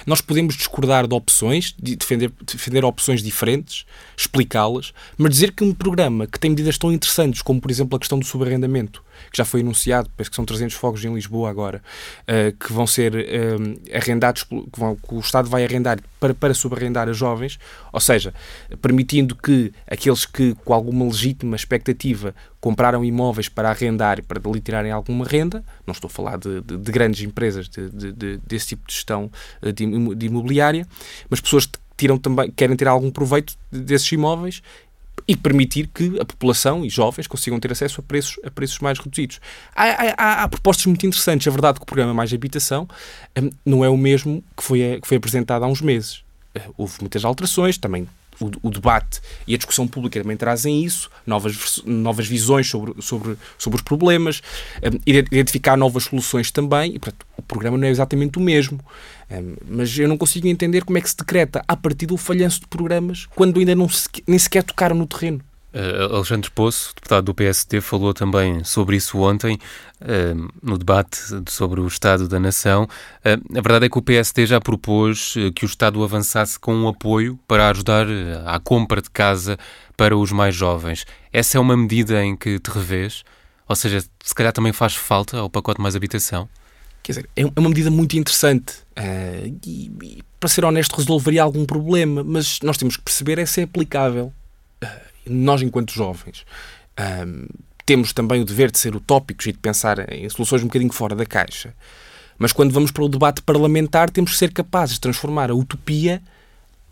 Nós 0.06 0.20
podemos 0.20 0.54
discordar 0.54 1.08
de 1.08 1.14
opções, 1.14 1.74
de 1.76 1.96
defender, 1.96 2.30
defender 2.46 2.84
opções 2.84 3.20
diferentes, 3.20 3.84
explicá-las, 4.16 4.94
mas 5.18 5.32
dizer 5.32 5.50
que 5.50 5.64
um 5.64 5.74
programa 5.74 6.28
que 6.28 6.38
tem 6.38 6.52
medidas 6.52 6.78
tão 6.78 6.92
interessantes 6.92 7.42
como, 7.42 7.60
por 7.60 7.68
exemplo, 7.68 7.96
a 7.96 7.98
questão 7.98 8.16
do 8.16 8.24
subarrendamento, 8.24 9.02
que 9.32 9.36
já 9.36 9.44
foi 9.44 9.60
anunciado, 9.60 10.08
penso 10.16 10.30
que 10.30 10.36
são 10.36 10.44
300 10.44 10.76
fogos 10.76 11.04
em 11.04 11.12
Lisboa 11.12 11.50
agora, 11.50 11.82
uh, 12.22 12.56
que 12.56 12.72
vão 12.72 12.86
ser 12.86 13.12
uh, 13.12 13.96
arrendados, 13.96 14.44
que, 14.44 14.64
vão, 14.76 14.94
que, 14.94 15.14
o 15.14 15.18
Estado 15.18 15.50
vai 15.50 15.64
arrendar 15.64 15.98
para, 16.22 16.32
para 16.32 16.54
subarrendar 16.54 17.08
a 17.08 17.12
jovens, 17.12 17.58
ou 17.92 17.98
seja, 17.98 18.32
permitindo 18.80 19.34
que 19.34 19.72
aqueles 19.90 20.24
que, 20.24 20.54
com 20.64 20.72
alguma 20.72 21.04
legítima 21.04 21.56
expectativa, 21.56 22.32
compraram 22.60 23.04
imóveis 23.04 23.48
para 23.48 23.70
arrendar 23.70 24.20
e 24.20 24.22
para 24.22 24.40
lhe 24.52 24.60
tirarem 24.60 24.92
alguma 24.92 25.24
renda, 25.24 25.64
não 25.84 25.90
estou 25.90 26.06
a 26.06 26.10
falar 26.10 26.38
de, 26.38 26.60
de, 26.60 26.76
de 26.76 26.92
grandes 26.92 27.22
empresas 27.22 27.68
de, 27.68 28.12
de, 28.12 28.36
desse 28.46 28.68
tipo 28.68 28.86
de 28.86 28.94
gestão 28.94 29.32
eh, 29.60 29.72
de, 29.72 29.82
imobiliária, 29.82 30.86
mas 31.28 31.40
pessoas 31.40 31.66
que 31.66 31.80
tiram 31.96 32.16
também, 32.16 32.52
querem 32.52 32.76
ter 32.76 32.86
algum 32.86 33.10
proveito 33.10 33.58
desses 33.68 34.10
imóveis 34.12 34.62
e 35.32 35.36
permitir 35.36 35.86
que 35.86 36.20
a 36.20 36.26
população 36.26 36.84
e 36.84 36.90
jovens 36.90 37.26
consigam 37.26 37.58
ter 37.58 37.72
acesso 37.72 38.02
a 38.02 38.04
preços, 38.04 38.38
a 38.44 38.50
preços 38.50 38.78
mais 38.80 38.98
reduzidos. 38.98 39.40
Há, 39.74 40.12
há, 40.18 40.42
há 40.42 40.48
propostas 40.48 40.84
muito 40.84 41.06
interessantes. 41.06 41.46
É 41.46 41.50
verdade 41.50 41.78
que 41.78 41.84
o 41.84 41.86
programa 41.86 42.12
Mais 42.12 42.34
Habitação 42.34 42.86
um, 43.40 43.48
não 43.64 43.82
é 43.82 43.88
o 43.88 43.96
mesmo 43.96 44.44
que 44.54 44.62
foi, 44.62 44.98
que 45.00 45.08
foi 45.08 45.16
apresentado 45.16 45.64
há 45.64 45.66
uns 45.66 45.80
meses. 45.80 46.22
Uh, 46.54 46.74
houve 46.76 46.96
muitas 47.00 47.24
alterações, 47.24 47.78
também 47.78 48.06
o, 48.40 48.50
o, 48.62 48.70
debate 48.70 49.20
e 49.46 49.54
a 49.54 49.56
discussão 49.56 49.86
pública 49.86 50.20
também 50.20 50.36
trazem 50.36 50.84
isso, 50.84 51.10
novas, 51.26 51.82
novas 51.84 52.26
visões 52.26 52.68
sobre, 52.68 53.00
sobre, 53.02 53.36
sobre 53.58 53.76
os 53.76 53.82
problemas, 53.82 54.42
um, 54.82 54.98
identificar 55.06 55.76
novas 55.76 56.04
soluções 56.04 56.50
também, 56.50 56.94
e 56.94 56.98
portanto, 56.98 57.26
o 57.36 57.42
programa 57.42 57.76
não 57.76 57.86
é 57.86 57.90
exatamente 57.90 58.38
o 58.38 58.40
mesmo. 58.40 58.80
Um, 59.30 59.54
mas 59.68 59.96
eu 59.98 60.08
não 60.08 60.18
consigo 60.18 60.46
entender 60.46 60.84
como 60.84 60.98
é 60.98 61.00
que 61.00 61.08
se 61.08 61.16
decreta 61.16 61.64
a 61.66 61.76
partir 61.76 62.06
do 62.06 62.16
falhanço 62.16 62.60
de 62.60 62.66
programas 62.66 63.26
quando 63.34 63.58
ainda 63.58 63.74
não 63.74 63.88
se, 63.88 64.08
nem 64.26 64.38
sequer 64.38 64.62
tocaram 64.62 64.96
no 64.96 65.06
terreno. 65.06 65.40
Uh, 65.74 66.16
Alexandre 66.16 66.50
Poço, 66.50 66.92
deputado 66.94 67.24
do 67.24 67.34
PSD, 67.34 67.80
falou 67.80 68.12
também 68.12 68.62
sobre 68.62 68.96
isso 68.96 69.18
ontem, 69.18 69.58
uh, 70.02 70.52
no 70.62 70.76
debate 70.76 71.18
sobre 71.48 71.80
o 71.80 71.86
Estado 71.86 72.28
da 72.28 72.38
Nação. 72.38 72.84
Uh, 73.24 73.58
a 73.58 73.60
verdade 73.62 73.86
é 73.86 73.88
que 73.88 73.96
o 73.96 74.02
PSD 74.02 74.44
já 74.44 74.60
propôs 74.60 75.34
que 75.54 75.64
o 75.64 75.66
Estado 75.66 76.04
avançasse 76.04 76.58
com 76.58 76.74
um 76.74 76.88
apoio 76.88 77.38
para 77.48 77.70
ajudar 77.70 78.06
à 78.44 78.60
compra 78.60 79.00
de 79.00 79.08
casa 79.08 79.58
para 79.96 80.14
os 80.14 80.30
mais 80.30 80.54
jovens. 80.54 81.06
Essa 81.32 81.56
é 81.56 81.60
uma 81.60 81.76
medida 81.76 82.22
em 82.22 82.36
que 82.36 82.58
te 82.58 82.70
revês? 82.70 83.24
Ou 83.66 83.74
seja, 83.74 84.04
se 84.22 84.34
calhar 84.34 84.52
também 84.52 84.74
faz 84.74 84.94
falta 84.94 85.38
ao 85.38 85.48
pacote 85.48 85.80
mais 85.80 85.96
habitação? 85.96 86.46
Quer 87.02 87.12
dizer, 87.12 87.30
é, 87.34 87.42
é 87.42 87.60
uma 87.60 87.70
medida 87.70 87.90
muito 87.90 88.14
interessante 88.18 88.74
e, 89.64 89.90
e, 90.02 90.22
para 90.38 90.50
ser 90.50 90.66
honesto, 90.66 90.94
resolveria 90.96 91.42
algum 91.42 91.64
problema, 91.64 92.22
mas 92.22 92.58
nós 92.62 92.76
temos 92.76 92.98
que 92.98 93.02
perceber 93.02 93.38
é 93.38 93.46
se 93.46 93.62
é 93.62 93.64
aplicável 93.64 94.32
nós, 95.26 95.62
enquanto 95.62 95.92
jovens, 95.92 96.44
um, 97.26 97.46
temos 97.84 98.12
também 98.12 98.40
o 98.40 98.44
dever 98.44 98.70
de 98.70 98.78
ser 98.78 98.94
utópicos 98.94 99.46
e 99.46 99.52
de 99.52 99.58
pensar 99.58 100.12
em 100.12 100.28
soluções 100.28 100.62
um 100.62 100.66
bocadinho 100.66 100.92
fora 100.92 101.14
da 101.14 101.26
caixa. 101.26 101.74
Mas 102.38 102.52
quando 102.52 102.72
vamos 102.72 102.90
para 102.90 103.04
o 103.04 103.08
debate 103.08 103.42
parlamentar, 103.42 104.10
temos 104.10 104.32
que 104.32 104.38
ser 104.38 104.52
capazes 104.52 104.94
de 104.94 105.00
transformar 105.00 105.50
a 105.50 105.54
utopia 105.54 106.22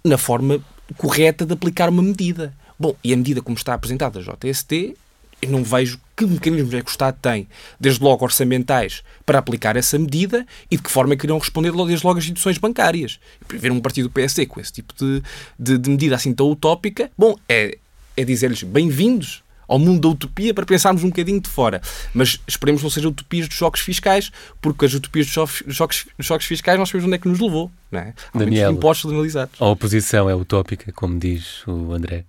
na 0.04 0.18
forma 0.18 0.60
correta 0.96 1.46
de 1.46 1.52
aplicar 1.52 1.88
uma 1.88 2.02
medida. 2.02 2.54
Bom, 2.78 2.94
e 3.02 3.12
a 3.12 3.16
medida 3.16 3.42
como 3.42 3.56
está 3.56 3.74
apresentada 3.74 4.18
a 4.18 4.22
JST, 4.22 4.96
eu 5.42 5.50
não 5.50 5.64
vejo 5.64 5.98
que 6.16 6.26
mecanismos 6.26 6.74
é 6.74 6.82
que 6.82 6.88
o 6.88 6.90
Estado 6.90 7.16
tem, 7.20 7.48
desde 7.78 8.02
logo 8.02 8.24
orçamentais, 8.24 9.02
para 9.24 9.38
aplicar 9.38 9.76
essa 9.76 9.98
medida 9.98 10.46
e 10.70 10.76
de 10.76 10.82
que 10.82 10.90
forma 10.90 11.14
é 11.14 11.16
que 11.16 11.26
irão 11.26 11.38
responder 11.38 11.72
desde 11.72 12.06
logo 12.06 12.18
as 12.18 12.24
instituições 12.24 12.58
bancárias. 12.58 13.18
Ver 13.48 13.72
um 13.72 13.80
partido 13.80 14.08
do 14.08 14.12
PSD 14.12 14.46
com 14.46 14.60
esse 14.60 14.72
tipo 14.72 14.94
de, 14.94 15.22
de, 15.58 15.78
de 15.78 15.90
medida 15.90 16.14
assim 16.14 16.32
tão 16.32 16.50
utópica, 16.50 17.10
bom, 17.16 17.36
é, 17.48 17.78
é 18.16 18.24
dizer-lhes 18.24 18.62
bem-vindos 18.62 19.42
ao 19.70 19.78
mundo 19.78 20.00
da 20.00 20.08
utopia 20.08 20.52
para 20.52 20.66
pensarmos 20.66 21.04
um 21.04 21.10
bocadinho 21.10 21.40
de 21.40 21.48
fora. 21.48 21.80
Mas 22.12 22.40
esperemos 22.46 22.82
não 22.82 22.90
sejam 22.90 23.12
utopias 23.12 23.46
dos 23.46 23.56
choques 23.56 23.82
fiscais, 23.82 24.32
porque 24.60 24.84
as 24.84 24.94
utopias 24.94 25.26
dos 25.26 25.32
choques, 25.32 26.08
choques, 26.20 26.46
fiscais 26.46 26.76
nós 26.76 26.88
sabemos 26.88 27.06
onde 27.06 27.14
é 27.14 27.18
que 27.18 27.28
nos 27.28 27.38
levou. 27.38 27.70
Não 27.90 28.00
é? 28.00 28.14
Daniel, 28.34 28.72
impostos 28.72 29.12
analisados. 29.12 29.60
A 29.62 29.66
oposição 29.66 30.28
é 30.28 30.34
utópica, 30.34 30.90
como 30.92 31.18
diz 31.20 31.64
o 31.68 31.92
André. 31.92 32.24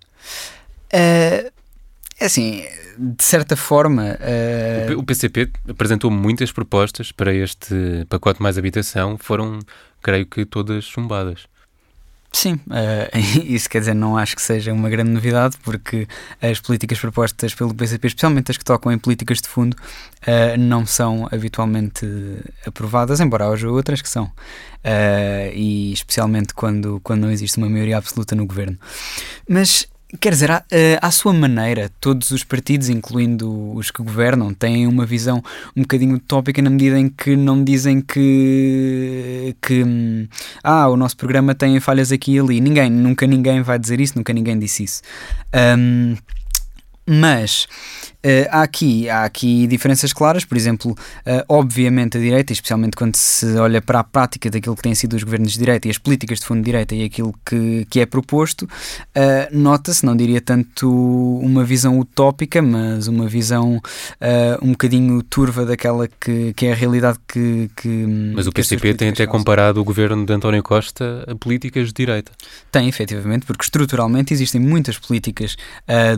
Uh, 0.94 1.52
assim, 2.20 2.64
de 2.96 3.24
certa 3.24 3.56
forma. 3.56 4.20
Uh... 4.92 5.00
O 5.00 5.04
PCP 5.04 5.50
apresentou 5.68 6.12
muitas 6.12 6.52
propostas 6.52 7.12
para 7.12 7.34
este 7.34 8.06
pacote 8.08 8.40
mais 8.40 8.56
habitação, 8.56 9.18
foram, 9.18 9.58
creio 10.04 10.28
que, 10.28 10.46
todas 10.46 10.84
chumbadas. 10.84 11.50
Sim, 12.34 12.54
uh, 12.54 13.18
isso 13.44 13.70
quer 13.70 13.80
dizer, 13.80 13.94
não 13.94 14.18
acho 14.18 14.36
que 14.36 14.42
seja 14.42 14.72
uma 14.72 14.90
grande 14.90 15.12
novidade, 15.12 15.58
porque 15.64 16.08
as 16.42 16.60
políticas 16.62 16.98
propostas 16.98 17.54
pelo 17.54 17.74
PCP, 17.74 18.08
especialmente 18.08 18.52
as 18.52 18.58
que 18.58 18.64
tocam 18.64 18.92
em 18.92 18.98
políticas 18.98 19.42
de 19.42 19.50
fundo, 19.50 19.76
uh, 19.76 20.58
não 20.58 20.86
são 20.86 21.28
habitualmente 21.30 22.06
aprovadas, 22.66 23.20
embora 23.20 23.50
haja 23.50 23.70
outras 23.70 24.02
que 24.02 24.08
são, 24.08 24.26
uh, 24.26 25.52
e 25.54 25.92
especialmente 25.92 26.54
quando, 26.54 27.02
quando 27.04 27.22
não 27.22 27.32
existe 27.32 27.58
uma 27.58 27.70
maioria 27.70 27.98
absoluta 27.98 28.34
no 28.34 28.46
governo. 28.46 28.78
Mas 29.48 29.86
Quer 30.20 30.32
dizer, 30.32 30.52
à, 30.52 30.64
eh, 30.70 31.00
à, 31.02 31.10
sua 31.10 31.34
maneira, 31.34 31.90
todos 32.02 32.32
os 32.32 32.44
partidos, 32.44 32.90
incluindo 32.90 33.74
os 33.74 33.90
que 33.92 34.04
governam, 34.04 34.54
têm 34.54 34.86
uma 34.86 35.06
visão 35.06 35.42
um 35.76 35.82
bocadinho 35.82 36.16
utópica 36.16 36.62
na 36.62 36.70
medida 36.70 37.00
em 37.00 37.08
que 37.08 37.36
não 37.36 37.64
dizem 37.64 38.02
que, 38.02 39.56
que 39.62 40.28
ah, 40.62 40.90
o 40.90 40.98
nosso 40.98 41.16
programa 41.16 41.56
tem 41.56 41.80
falhas 41.80 42.12
aqui 42.12 42.34
e 42.34 42.40
ali. 42.40 42.60
Ninguém, 42.60 42.90
nunca 42.90 43.26
ninguém 43.26 43.62
vai 43.62 43.80
dizer 43.80 44.02
isso, 44.02 44.18
nunca 44.18 44.34
ninguém 44.34 44.60
disse 44.60 44.84
isso. 44.84 45.02
Um, 45.78 46.18
mas 47.06 47.68
Uh, 48.24 48.46
há, 48.52 48.62
aqui, 48.62 49.10
há 49.10 49.24
aqui 49.24 49.66
diferenças 49.66 50.14
claras, 50.14 50.46
por 50.46 50.56
exemplo, 50.56 50.92
uh, 50.92 51.44
obviamente 51.50 52.18
a 52.20 52.22
direita, 52.22 52.54
especialmente 52.54 52.96
quando 52.96 53.16
se 53.16 53.56
olha 53.56 53.82
para 53.82 54.00
a 54.00 54.04
prática 54.04 54.48
daquilo 54.48 54.76
que 54.76 54.84
têm 54.84 54.94
sido 54.94 55.16
os 55.16 55.24
governos 55.24 55.54
de 55.54 55.58
direita 55.58 55.88
e 55.88 55.92
as 55.92 55.98
políticas 55.98 56.40
de 56.40 56.46
fundo 56.46 56.60
de 56.60 56.66
direita 56.66 56.94
e 56.94 57.04
aquilo 57.04 57.34
que, 57.44 57.88
que 57.90 58.00
é 58.00 58.06
proposto, 58.06 58.66
uh, 58.66 59.58
nota-se, 59.58 60.06
não 60.06 60.16
diria 60.16 60.40
tanto 60.40 60.88
uma 61.42 61.64
visão 61.64 62.00
utópica, 62.00 62.62
mas 62.62 63.08
uma 63.08 63.28
visão 63.28 63.82
um 64.62 64.72
bocadinho 64.72 65.22
turva 65.24 65.66
daquela 65.66 66.08
que, 66.08 66.54
que 66.54 66.68
é 66.68 66.74
a 66.74 66.76
realidade 66.76 67.18
que. 67.28 67.70
que 67.76 67.88
mas 68.36 68.46
o 68.46 68.52
PCP 68.52 68.94
tem 68.94 69.10
até 69.10 69.26
comparado 69.26 69.82
o 69.82 69.84
governo 69.84 70.26
de 70.26 70.34
António 70.34 70.62
Costa 70.62 71.26
a 71.28 71.36
políticas 71.36 71.88
de 71.88 71.94
direita. 71.94 72.32
Tem, 72.72 72.88
efetivamente, 72.88 73.46
porque 73.46 73.64
estruturalmente 73.64 74.34
existem 74.34 74.62
muitas 74.62 74.98
políticas 74.98 75.56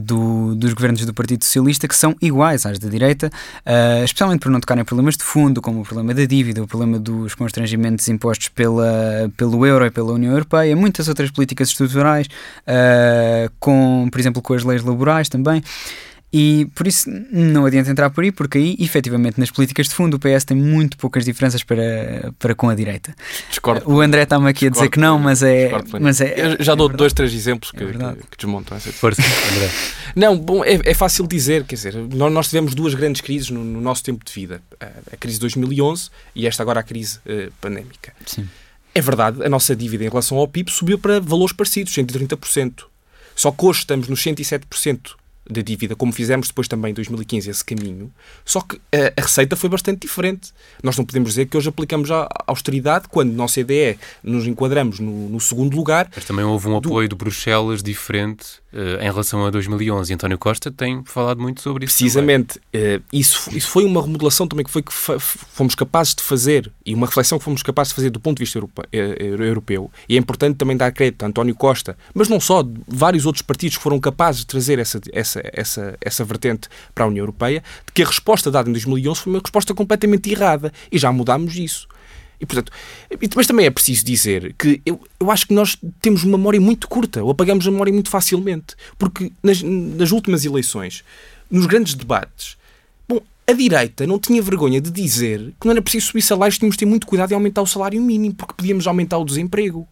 do, 0.01 0.55
dos 0.55 0.73
governos 0.73 1.05
do 1.05 1.13
Partido 1.13 1.43
Socialista 1.43 1.87
que 1.93 1.99
são 1.99 2.15
iguais 2.21 2.65
às 2.65 2.79
da 2.79 2.89
direita, 2.89 3.27
uh, 3.27 4.03
especialmente 4.03 4.41
por 4.41 4.51
não 4.51 4.59
tocarem 4.59 4.81
em 4.81 4.85
problemas 4.85 5.15
de 5.15 5.23
fundo, 5.23 5.61
como 5.61 5.81
o 5.81 5.83
problema 5.83 6.13
da 6.13 6.25
dívida, 6.25 6.63
o 6.63 6.67
problema 6.67 6.99
dos 6.99 7.35
constrangimentos 7.35 8.07
impostos 8.09 8.49
pela, 8.49 9.31
pelo 9.37 9.65
euro 9.65 9.85
e 9.85 9.91
pela 9.91 10.11
União 10.11 10.31
Europeia, 10.31 10.75
muitas 10.75 11.07
outras 11.07 11.29
políticas 11.29 11.69
estruturais, 11.69 12.27
uh, 12.27 13.51
com, 13.59 14.09
por 14.11 14.19
exemplo, 14.19 14.41
com 14.41 14.53
as 14.53 14.63
leis 14.63 14.83
laborais 14.83 15.29
também. 15.29 15.63
E 16.35 16.65
por 16.73 16.87
isso 16.87 17.07
não 17.31 17.63
adianta 17.63 17.91
entrar 17.91 18.09
por 18.09 18.23
aí, 18.23 18.31
porque 18.31 18.57
aí, 18.57 18.75
efetivamente, 18.79 19.39
nas 19.39 19.51
políticas 19.51 19.87
de 19.87 19.93
fundo, 19.93 20.15
o 20.15 20.19
PS 20.19 20.43
tem 20.43 20.57
muito 20.57 20.97
poucas 20.97 21.25
diferenças 21.25 21.61
para, 21.61 22.33
para 22.39 22.55
com 22.55 22.69
a 22.69 22.73
direita. 22.73 23.13
Discordo. 23.47 23.87
O 23.87 24.01
André 24.01 24.23
está-me 24.23 24.49
aqui 24.49 24.65
a 24.65 24.69
dizer 24.71 24.89
que 24.89 24.97
não, 24.97 25.19
mas 25.19 25.43
é. 25.43 25.69
Mas 26.01 26.21
é 26.21 26.33
Eu 26.57 26.63
já 26.63 26.73
dou 26.73 26.89
é 26.89 26.93
dois, 26.93 27.13
três 27.13 27.31
exemplos 27.35 27.69
que, 27.69 27.83
é 27.83 27.85
que, 27.85 28.27
que, 28.31 28.37
desmontam 28.37 28.75
essa 28.75 28.91
Força, 28.91 29.21
André. 29.21 29.69
Não, 30.15 30.37
bom, 30.37 30.63
é, 30.63 30.79
é, 30.83 30.93
fácil 30.93 31.27
dizer, 31.27 31.63
quer 31.65 31.75
dizer, 31.75 31.95
nós, 31.95 32.47
tivemos 32.47 32.75
duas 32.75 32.93
grandes 32.93 33.21
crises 33.21 33.49
no, 33.49 33.63
no, 33.63 33.81
nosso 33.81 34.03
tempo 34.03 34.25
de 34.25 34.31
vida: 34.31 34.61
a, 34.79 35.17
crise 35.17 35.37
de 35.37 35.41
2011 35.41 36.09
e 36.35 36.47
esta 36.47 36.63
agora 36.63 36.79
a 36.79 36.83
crise 36.83 37.19
uh, 37.19 37.51
pandémica. 37.61 38.11
Sim. 38.25 38.47
É 38.95 39.01
verdade, 39.01 39.43
a 39.43 39.49
nossa 39.49 39.75
dívida 39.75 40.03
em 40.03 40.09
relação 40.09 40.37
ao 40.37 40.47
PIB 40.47 40.71
subiu 40.71 40.97
para 40.97 41.19
valores 41.19 41.53
parecidos, 41.53 41.93
130%. 41.93 42.85
Só 43.35 43.51
que 43.51 43.65
hoje 43.65 43.79
estamos 43.79 44.07
nos 44.07 44.23
107% 44.23 45.15
da 45.49 45.61
dívida, 45.61 45.95
como 45.95 46.11
fizemos 46.11 46.47
depois 46.47 46.67
também 46.67 46.91
em 46.91 46.93
2015 46.93 47.49
esse 47.49 47.65
caminho, 47.65 48.11
só 48.45 48.61
que 48.61 48.79
a, 48.91 49.21
receita 49.21 49.55
foi 49.55 49.69
bastante 49.69 50.01
diferente. 50.01 50.51
Nós 50.81 50.97
não 50.97 51.05
podemos 51.05 51.29
dizer 51.29 51.47
que 51.47 51.57
hoje 51.57 51.69
aplicamos 51.69 52.11
a 52.11 52.27
austeridade 52.47 53.07
quando 53.09 53.33
na 53.33 53.45
OCDE 53.45 53.97
nos 54.23 54.47
enquadramos 54.47 54.99
no, 54.99 55.29
no 55.29 55.39
segundo 55.39 55.75
lugar. 55.75 56.09
Mas 56.15 56.25
também 56.25 56.45
houve 56.45 56.67
um 56.67 56.77
apoio 56.77 57.07
do... 57.07 57.15
de 57.15 57.17
Bruxelas 57.17 57.83
diferente 57.83 58.59
uh, 58.73 59.01
em 59.01 59.05
relação 59.05 59.45
a 59.45 59.49
2011. 59.49 60.13
António 60.13 60.37
Costa 60.37 60.71
tem 60.71 61.03
falado 61.05 61.41
muito 61.41 61.61
sobre 61.61 61.85
isso. 61.85 61.97
Precisamente. 61.97 62.57
Uh, 62.73 63.03
isso, 63.11 63.49
isso 63.55 63.69
foi 63.69 63.85
uma 63.85 64.01
remodelação 64.01 64.47
também 64.47 64.65
que 64.65 64.71
foi 64.71 64.81
que 64.81 64.91
fomos 64.91 65.75
capazes 65.75 66.15
de 66.15 66.23
fazer 66.23 66.71
e 66.85 66.93
uma 66.93 67.07
reflexão 67.07 67.37
que 67.37 67.43
fomos 67.43 67.63
capazes 67.63 67.91
de 67.91 67.95
fazer 67.95 68.09
do 68.09 68.19
ponto 68.19 68.37
de 68.37 68.43
vista 68.43 68.59
eh, 68.91 69.15
europeu. 69.19 69.91
E 70.07 70.15
é 70.15 70.19
importante 70.19 70.57
também 70.57 70.75
dar 70.75 70.91
crédito 70.91 71.23
a 71.23 71.27
António 71.27 71.55
Costa, 71.55 71.97
mas 72.13 72.27
não 72.27 72.39
só, 72.39 72.63
vários 72.87 73.25
outros 73.25 73.41
partidos 73.41 73.77
que 73.77 73.83
foram 73.83 73.99
capazes 73.99 74.41
de 74.41 74.47
trazer 74.47 74.79
essa, 74.79 74.99
essa 75.11 75.32
essa, 75.39 75.41
essa, 75.53 75.97
essa 76.01 76.23
vertente 76.23 76.67
para 76.93 77.05
a 77.05 77.07
União 77.07 77.23
Europeia, 77.23 77.63
de 77.85 77.91
que 77.93 78.03
a 78.03 78.05
resposta 78.05 78.51
dada 78.51 78.69
em 78.69 78.73
2011 78.73 79.21
foi 79.21 79.33
uma 79.33 79.39
resposta 79.39 79.73
completamente 79.73 80.31
errada 80.31 80.71
e 80.91 80.97
já 80.97 81.11
mudámos 81.11 81.55
isso. 81.55 81.87
E, 82.39 82.45
portanto, 82.45 82.71
mas 83.35 83.47
também 83.47 83.65
é 83.65 83.71
preciso 83.71 84.05
dizer 84.05 84.53
que 84.57 84.81
eu, 84.85 84.99
eu 85.17 85.31
acho 85.31 85.47
que 85.47 85.53
nós 85.53 85.77
temos 86.01 86.23
uma 86.23 86.37
memória 86.37 86.59
muito 86.59 86.89
curta, 86.89 87.23
ou 87.23 87.31
apagamos 87.31 87.65
a 87.65 87.71
memória 87.71 87.93
muito 87.93 88.09
facilmente, 88.09 88.75
porque 88.97 89.31
nas, 89.41 89.61
nas 89.61 90.11
últimas 90.11 90.43
eleições, 90.43 91.05
nos 91.49 91.65
grandes 91.65 91.93
debates, 91.93 92.57
bom, 93.07 93.21
a 93.47 93.53
direita 93.53 94.05
não 94.05 94.19
tinha 94.19 94.41
vergonha 94.41 94.81
de 94.81 94.91
dizer 94.91 95.53
que 95.59 95.65
não 95.65 95.71
era 95.71 95.81
preciso 95.81 96.07
subir 96.07 96.21
salários, 96.21 96.57
tínhamos 96.57 96.75
de 96.75 96.79
ter 96.79 96.85
muito 96.85 97.07
cuidado 97.07 97.31
em 97.31 97.35
aumentar 97.35 97.61
o 97.61 97.67
salário 97.67 98.01
mínimo, 98.01 98.35
porque 98.35 98.55
podíamos 98.57 98.87
aumentar 98.87 99.19
o 99.19 99.25
desemprego. 99.25 99.87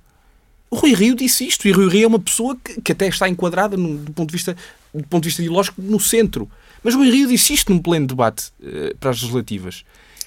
O 0.69 0.75
Rui 0.75 0.93
Rio 0.93 1.15
disse 1.15 1.45
isto, 1.47 1.67
e 1.67 1.71
Rui 1.71 1.89
Rio 1.89 2.03
é 2.05 2.07
uma 2.07 2.19
pessoa 2.19 2.57
que, 2.61 2.81
que 2.81 2.91
até 2.91 3.07
está 3.07 3.29
enquadrada 3.29 3.77
no, 3.77 3.97
do, 3.97 4.11
ponto 4.11 4.29
de 4.29 4.33
vista, 4.33 4.55
do 4.93 5.07
ponto 5.07 5.23
de 5.23 5.29
vista 5.29 5.41
ideológico 5.41 5.81
no 5.81 5.99
centro. 5.99 6.49
Mas 6.83 6.95
o 6.95 7.01
Rio 7.01 7.27
disse 7.27 7.53
isto 7.53 7.71
num 7.71 7.79
pleno 7.79 8.07
debate 8.07 8.51
uh, 8.59 8.95
para 8.97 9.11
as 9.11 9.21
legislativas. 9.21 9.83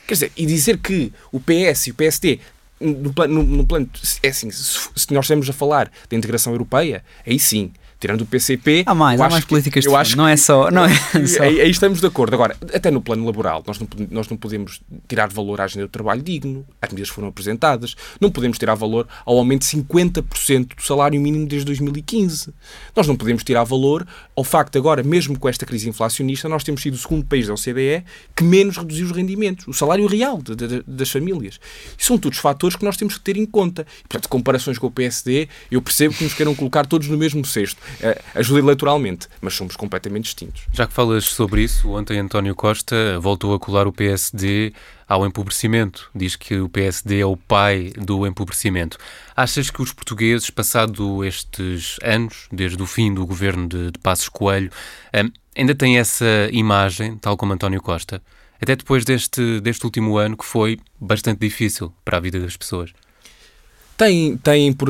Quer 0.07 0.15
dizer, 0.15 0.33
e 0.37 0.47
dizer 0.47 0.79
que 0.79 1.13
o 1.33 1.41
PS 1.41 1.87
e 1.87 1.91
o 1.91 1.95
PSD 1.95 2.39
no 2.81 3.13
no, 3.29 3.43
no 3.43 3.67
plano 3.67 3.89
é 4.23 4.29
assim, 4.29 4.51
se, 4.51 4.89
se 4.95 5.13
nós 5.13 5.25
estamos 5.25 5.49
a 5.49 5.53
falar 5.53 5.91
da 6.09 6.17
integração 6.17 6.53
europeia, 6.53 7.05
aí 7.27 7.39
sim, 7.39 7.73
tirando 8.05 8.21
o 8.21 8.27
PCP. 8.27 8.85
Há 8.85 8.95
mais, 8.95 9.19
há 9.19 9.31
mais 9.31 9.47
políticas 9.47 9.83
que, 9.83 9.91
eu 9.91 9.97
acho 9.97 10.15
não 10.15 10.29
é 10.29 10.37
só. 10.37 10.71
Não 10.71 10.85
é 10.85 10.95
só. 11.27 11.43
Aí, 11.43 11.63
aí, 11.63 11.71
estamos 11.71 12.01
de 12.01 12.07
acordo. 12.07 12.35
Agora, 12.35 12.55
até 12.75 12.91
no 12.91 13.01
plano 13.01 13.25
laboral, 13.25 13.65
nós 13.67 13.79
não, 13.79 13.89
nós 14.11 14.29
não 14.29 14.37
podemos 14.37 14.83
tirar 15.09 15.33
valor 15.33 15.59
à 15.59 15.65
agenda 15.65 15.87
do 15.87 15.91
trabalho 15.91 16.23
digno, 16.23 16.67
as 16.83 16.91
medidas 16.91 17.09
foram 17.09 17.29
apresentadas, 17.29 17.97
não 18.21 18.31
podemos 18.31 18.59
tirar 18.59 18.75
valor 18.75 19.09
ao 19.25 19.39
aumento 19.39 19.63
de 19.63 19.69
50% 19.69 20.77
do 20.77 20.83
salário 20.83 21.19
mínimo 21.19 21.47
desde 21.47 21.65
2015. 21.65 22.53
Nós 22.95 23.07
não 23.07 23.17
podemos 23.17 23.43
tirar 23.43 23.65
valor 23.65 24.07
ao 24.37 24.45
facto, 24.45 24.77
agora, 24.77 25.03
mesmo 25.03 25.39
com 25.39 25.49
esta 25.49 25.65
crise 25.65 25.89
inflacionista, 25.89 26.47
nós 26.47 26.63
temos 26.63 26.83
sido 26.83 26.95
o 26.95 26.99
segundo 26.99 27.25
país 27.25 27.47
da 27.47 27.55
OCDE 27.55 28.05
que 28.37 28.45
menos 28.45 28.77
reduziu 28.77 29.07
os 29.07 29.13
rendimentos, 29.13 29.67
o 29.67 29.73
salário 29.73 30.07
real 30.07 30.43
de, 30.43 30.55
de, 30.55 30.83
das 30.87 31.11
famílias. 31.11 31.59
E 31.99 32.05
são 32.05 32.19
todos 32.19 32.39
fatores 32.39 32.77
que 32.77 32.85
nós 32.85 32.99
temos 32.99 33.15
que 33.15 33.21
ter 33.21 33.39
em 33.39 33.47
conta. 33.47 33.87
E, 34.05 34.09
portanto, 34.09 34.29
comparações 34.29 34.77
com 34.77 34.89
o 34.89 34.91
PSD, 34.91 35.49
eu 35.71 35.81
percebo 35.81 36.15
que 36.15 36.25
nos 36.25 36.35
queiram 36.35 36.55
colocar 36.55 36.85
todos 36.85 37.09
no 37.09 37.17
mesmo 37.17 37.45
cesto. 37.45 37.81
Eh, 38.01 38.21
ajuda 38.35 38.61
eleitoralmente, 38.61 39.29
mas 39.41 39.55
somos 39.55 39.77
completamente 39.77 40.25
distintos. 40.25 40.63
Já 40.73 40.87
que 40.87 40.93
falas 40.93 41.25
sobre 41.25 41.63
isso, 41.63 41.91
ontem 41.91 42.19
António 42.19 42.55
Costa 42.55 43.19
voltou 43.21 43.55
a 43.55 43.59
colar 43.59 43.87
o 43.87 43.93
PSD 43.93 44.73
ao 45.09 45.27
empobrecimento. 45.27 46.11
Diz 46.15 46.37
que 46.37 46.57
o 46.57 46.69
PSD 46.69 47.21
é 47.21 47.27
o 47.27 47.37
pai 47.37 47.93
do 47.97 48.27
empobrecimento. 48.27 48.99
Achas 49.37 49.71
que 49.71 49.83
os 49.83 49.93
portugueses, 49.93 50.51
passado 50.51 51.25
estes 51.25 51.99
anos, 52.03 52.49
desde 52.51 52.83
o 52.83 52.87
fim 52.87 53.13
do 53.13 53.27
governo 53.27 53.69
de, 53.69 53.91
de 53.91 53.99
Passos 53.99 54.29
Coelho, 54.29 54.71
hum, 55.15 55.31
ainda 55.57 55.75
têm 55.75 55.99
essa 55.99 56.49
imagem, 56.53 57.17
tal 57.19 57.37
como 57.37 57.53
António 57.53 57.81
Costa? 57.81 58.23
Até 58.61 58.77
depois 58.77 59.05
deste, 59.05 59.61
deste 59.61 59.85
último 59.85 60.17
ano 60.17 60.37
que 60.37 60.45
foi 60.45 60.79
bastante 60.99 61.41
difícil 61.41 61.93
para 62.05 62.17
a 62.17 62.21
vida 62.21 62.41
das 62.41 62.57
pessoas. 62.57 62.93
Tem, 63.97 64.37
tem 64.39 64.73
por, 64.73 64.89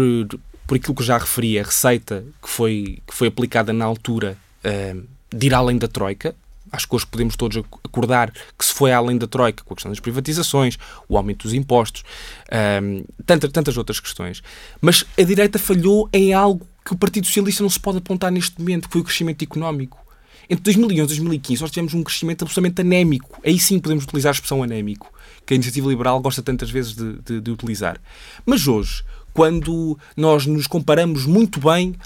por 0.67 0.77
aquilo 0.77 0.95
que 0.95 1.05
já 1.05 1.19
referi, 1.19 1.59
a 1.59 1.63
receita 1.63 2.25
que 2.43 2.49
foi, 2.49 3.03
que 3.07 3.15
foi 3.15 3.29
aplicada 3.29 3.73
na 3.73 3.85
altura 3.85 4.37
uh, 4.65 5.07
de 5.35 5.47
ir 5.47 5.55
além 5.55 5.79
da 5.79 5.89
Troika. 5.89 6.35
Acho 6.73 6.89
que 6.89 6.97
hoje 6.97 7.07
podemos 7.07 7.37
todos 7.37 7.63
acordar 7.85 8.33
que 8.59 8.65
se 8.65 8.73
foi 8.73 8.93
além 8.93 9.17
da 9.17 9.27
Troika 9.27 9.63
com 9.63 9.75
a 9.75 9.77
questão 9.77 9.93
das 9.93 10.01
privatizações, 10.01 10.77
o 11.09 11.17
aumento 11.17 11.45
dos 11.45 11.53
impostos, 11.53 12.03
uh, 12.49 13.07
tantas, 13.25 13.53
tantas 13.53 13.77
outras 13.77 14.01
questões. 14.01 14.43
Mas 14.81 15.05
a 15.19 15.23
direita 15.23 15.59
falhou 15.59 16.09
em 16.13 16.33
algo 16.33 16.67
que 16.85 16.93
o 16.93 16.97
Partido 16.97 17.27
Socialista 17.27 17.63
não 17.63 17.71
se 17.71 17.81
pode 17.81 17.99
apontar 17.99 18.31
neste 18.31 18.59
momento, 18.59 18.89
que 18.89 18.93
foi 18.93 19.01
o 19.01 19.05
crescimento 19.05 19.43
económico. 19.43 20.05
Entre 20.49 20.63
2011 20.63 21.05
e 21.05 21.07
2015 21.07 21.63
nós 21.63 21.71
tivemos 21.71 21.95
um 21.95 22.03
crescimento 22.03 22.43
absolutamente 22.43 22.81
anémico. 22.81 23.41
Aí 23.45 23.59
sim 23.59 23.79
podemos 23.79 24.05
utilizar 24.05 24.31
a 24.31 24.35
expressão 24.35 24.63
anémico, 24.63 25.13
que 25.47 25.55
a 25.55 25.57
iniciativa 25.57 25.89
liberal 25.89 26.21
gosta 26.21 26.43
tantas 26.43 26.71
vezes 26.71 26.95
de, 26.95 27.15
de, 27.21 27.41
de 27.41 27.51
utilizar. 27.51 27.99
Mas 28.45 28.69
hoje, 28.69 29.03
quando 29.35 29.99
nós 30.17 30.47
nos 30.47 30.69
comparamos 30.69 31.27
muito 31.27 31.61
bem 31.61 31.97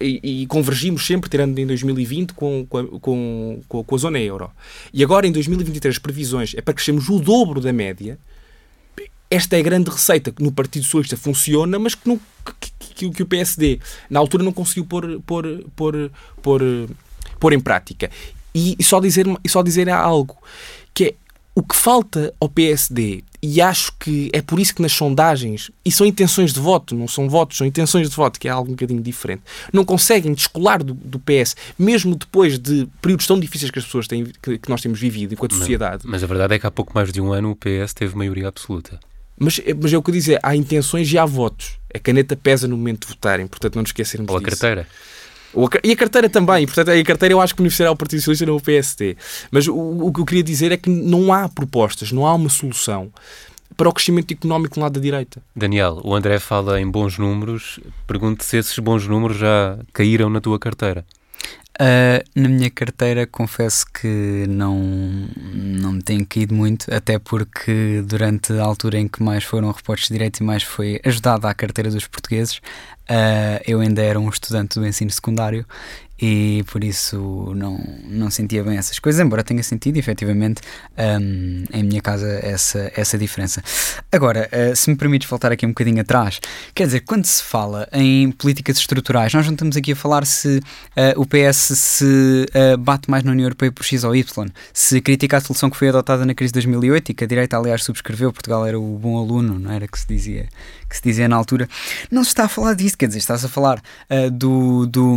e, 0.00 0.42
e 0.42 0.46
convergimos 0.46 1.06
sempre, 1.06 1.28
tirando 1.28 1.58
em 1.58 1.66
2020, 1.66 2.32
com, 2.32 2.66
com, 2.66 2.98
com, 2.98 3.62
com, 3.68 3.94
a 3.94 3.98
zona 3.98 4.18
euro. 4.18 4.50
E 4.92 5.04
agora, 5.04 5.26
em 5.26 5.30
2023, 5.30 5.94
as 5.94 5.98
previsões 5.98 6.54
é 6.56 6.62
para 6.62 6.72
crescermos 6.72 7.10
o 7.10 7.20
dobro 7.20 7.60
da 7.60 7.72
média. 7.74 8.18
Esta 9.30 9.56
é 9.56 9.60
a 9.60 9.62
grande 9.62 9.90
receita 9.90 10.32
que 10.32 10.42
no 10.42 10.50
Partido 10.50 10.84
Socialista 10.84 11.16
funciona, 11.18 11.78
mas 11.78 11.94
que, 11.94 12.08
não, 12.08 12.18
que, 12.58 12.72
que, 12.94 13.10
que 13.10 13.22
o 13.22 13.26
PSD, 13.26 13.78
na 14.08 14.18
altura, 14.18 14.42
não 14.42 14.52
conseguiu 14.52 14.86
pôr, 14.86 15.20
pôr, 15.26 15.66
pôr, 15.76 16.10
pôr, 16.40 16.62
pôr 17.38 17.52
em 17.52 17.60
prática. 17.60 18.10
E, 18.54 18.74
e, 18.78 18.82
só 18.82 18.98
dizer, 18.98 19.26
e 19.44 19.48
só 19.48 19.62
dizer 19.62 19.90
algo, 19.90 20.38
que 20.94 21.04
é 21.04 21.14
o 21.58 21.62
que 21.64 21.74
falta 21.74 22.32
ao 22.38 22.48
PSD 22.48 23.24
e 23.42 23.60
acho 23.60 23.92
que 23.98 24.30
é 24.32 24.40
por 24.40 24.60
isso 24.60 24.72
que 24.72 24.80
nas 24.80 24.92
sondagens, 24.92 25.72
e 25.84 25.90
são 25.90 26.06
intenções 26.06 26.52
de 26.52 26.60
voto, 26.60 26.94
não 26.94 27.08
são 27.08 27.28
votos, 27.28 27.56
são 27.56 27.66
intenções 27.66 28.08
de 28.08 28.14
voto, 28.14 28.38
que 28.38 28.46
é 28.46 28.50
algo 28.52 28.70
um 28.70 28.74
bocadinho 28.74 29.02
diferente, 29.02 29.42
não 29.72 29.84
conseguem 29.84 30.32
descolar 30.34 30.84
do, 30.84 30.94
do 30.94 31.18
PS, 31.18 31.56
mesmo 31.76 32.14
depois 32.14 32.60
de 32.60 32.88
períodos 33.02 33.26
tão 33.26 33.40
difíceis 33.40 33.72
que 33.72 33.78
as 33.80 33.84
pessoas 33.84 34.06
têm, 34.06 34.26
que, 34.40 34.58
que 34.58 34.70
nós 34.70 34.80
temos 34.80 35.00
vivido 35.00 35.34
enquanto 35.34 35.50
mas, 35.50 35.58
sociedade. 35.58 36.04
Mas 36.06 36.22
a 36.22 36.28
verdade 36.28 36.54
é 36.54 36.60
que 36.60 36.66
há 36.66 36.70
pouco 36.70 36.92
mais 36.94 37.12
de 37.12 37.20
um 37.20 37.32
ano 37.32 37.50
o 37.50 37.56
PS 37.56 37.92
teve 37.92 38.16
maioria 38.16 38.46
absoluta. 38.46 39.00
Mas, 39.36 39.60
mas 39.82 39.92
é 39.92 39.98
o 39.98 40.02
que 40.02 40.10
eu 40.10 40.14
dizer, 40.14 40.38
há 40.44 40.54
intenções 40.54 41.12
e 41.12 41.18
há 41.18 41.24
votos. 41.24 41.72
A 41.92 41.98
caneta 41.98 42.36
pesa 42.36 42.68
no 42.68 42.76
momento 42.76 43.08
de 43.08 43.14
votarem, 43.14 43.48
portanto 43.48 43.74
não 43.74 43.82
nos 43.82 43.90
esquecermos 43.90 44.30
Ou 44.30 44.38
disso. 44.38 44.46
a 44.46 44.50
carteira. 44.50 44.88
E 45.82 45.92
a 45.92 45.96
carteira 45.96 46.28
também, 46.28 46.66
portanto, 46.66 46.90
a 46.90 47.04
carteira 47.04 47.34
eu 47.34 47.40
acho 47.40 47.54
que 47.54 47.62
beneficiará 47.62 47.90
o 47.90 47.96
Partido 47.96 48.20
Socialista 48.20 48.46
não 48.46 48.56
o 48.56 48.60
PST. 48.60 49.16
Mas 49.50 49.66
o, 49.66 49.74
o 49.74 50.12
que 50.12 50.20
eu 50.20 50.24
queria 50.24 50.42
dizer 50.42 50.72
é 50.72 50.76
que 50.76 50.90
não 50.90 51.32
há 51.32 51.48
propostas, 51.48 52.12
não 52.12 52.26
há 52.26 52.34
uma 52.34 52.48
solução 52.48 53.10
para 53.76 53.88
o 53.88 53.92
crescimento 53.92 54.32
económico 54.32 54.74
do 54.74 54.80
lado 54.80 54.94
da 54.94 55.00
direita. 55.00 55.40
Daniel, 55.54 56.00
o 56.02 56.14
André 56.14 56.38
fala 56.40 56.80
em 56.80 56.90
bons 56.90 57.16
números. 57.16 57.78
Pergunto 58.06 58.44
se 58.44 58.56
esses 58.56 58.78
bons 58.78 59.06
números 59.06 59.38
já 59.38 59.78
caíram 59.92 60.28
na 60.28 60.40
tua 60.40 60.58
carteira. 60.58 61.04
Uh, 61.80 62.18
na 62.34 62.48
minha 62.48 62.68
carteira, 62.70 63.24
confesso 63.24 63.86
que 63.92 64.46
não, 64.48 64.76
não 65.36 65.92
me 65.92 66.02
tem 66.02 66.24
caído 66.24 66.52
muito, 66.52 66.92
até 66.92 67.20
porque 67.20 68.02
durante 68.04 68.52
a 68.52 68.64
altura 68.64 68.98
em 68.98 69.06
que 69.06 69.22
mais 69.22 69.44
foram 69.44 69.70
reportes 69.70 70.08
de 70.08 70.14
direito 70.14 70.40
e 70.40 70.42
mais 70.42 70.64
foi 70.64 71.00
ajudada 71.04 71.48
a 71.48 71.54
carteira 71.54 71.88
dos 71.88 72.04
portugueses, 72.08 72.56
uh, 72.56 73.62
eu 73.64 73.78
ainda 73.78 74.02
era 74.02 74.18
um 74.18 74.28
estudante 74.28 74.80
do 74.80 74.84
ensino 74.84 75.10
secundário 75.12 75.64
e 76.20 76.64
por 76.70 76.82
isso 76.82 77.52
não, 77.54 77.78
não 78.04 78.30
sentia 78.30 78.64
bem 78.64 78.76
essas 78.76 78.98
coisas, 78.98 79.24
embora 79.24 79.44
tenha 79.44 79.62
sentido 79.62 79.96
efetivamente 79.96 80.60
um, 80.96 81.64
em 81.72 81.82
minha 81.84 82.00
casa 82.00 82.28
essa, 82.42 82.90
essa 82.96 83.16
diferença. 83.16 83.62
Agora, 84.10 84.48
uh, 84.52 84.74
se 84.74 84.90
me 84.90 84.96
permites 84.96 85.28
voltar 85.28 85.52
aqui 85.52 85.64
um 85.64 85.70
bocadinho 85.70 86.00
atrás, 86.00 86.40
quer 86.74 86.86
dizer, 86.86 87.00
quando 87.00 87.24
se 87.24 87.42
fala 87.42 87.88
em 87.92 88.30
políticas 88.32 88.78
estruturais, 88.78 89.32
nós 89.32 89.46
não 89.46 89.52
estamos 89.52 89.76
aqui 89.76 89.92
a 89.92 89.96
falar 89.96 90.26
se 90.26 90.58
uh, 90.58 91.20
o 91.20 91.26
PS 91.26 91.78
se 91.78 92.46
uh, 92.50 92.76
bate 92.76 93.08
mais 93.10 93.22
na 93.22 93.32
União 93.32 93.46
Europeia 93.46 93.70
por 93.70 93.84
X 93.84 94.02
ou 94.04 94.14
Y, 94.14 94.48
se 94.72 95.00
critica 95.00 95.36
a 95.36 95.40
solução 95.40 95.70
que 95.70 95.76
foi 95.76 95.88
adotada 95.88 96.26
na 96.26 96.34
crise 96.34 96.52
de 96.52 96.54
2008 96.54 97.10
e 97.10 97.14
que 97.14 97.24
a 97.24 97.26
direita, 97.26 97.56
aliás, 97.56 97.84
subscreveu, 97.84 98.32
Portugal 98.32 98.66
era 98.66 98.78
o 98.78 98.98
bom 98.98 99.18
aluno, 99.18 99.58
não 99.58 99.70
era 99.70 99.86
que 99.86 99.98
se 99.98 100.06
dizia, 100.08 100.48
que 100.88 100.96
se 100.96 101.02
dizia 101.02 101.28
na 101.28 101.36
altura, 101.36 101.68
não 102.10 102.22
se 102.24 102.30
está 102.30 102.44
a 102.44 102.48
falar 102.48 102.74
disso, 102.74 102.96
quer 102.96 103.06
dizer, 103.06 103.18
está-se 103.18 103.46
a 103.46 103.48
falar 103.48 103.80
do, 104.32 104.86
do, 104.86 105.16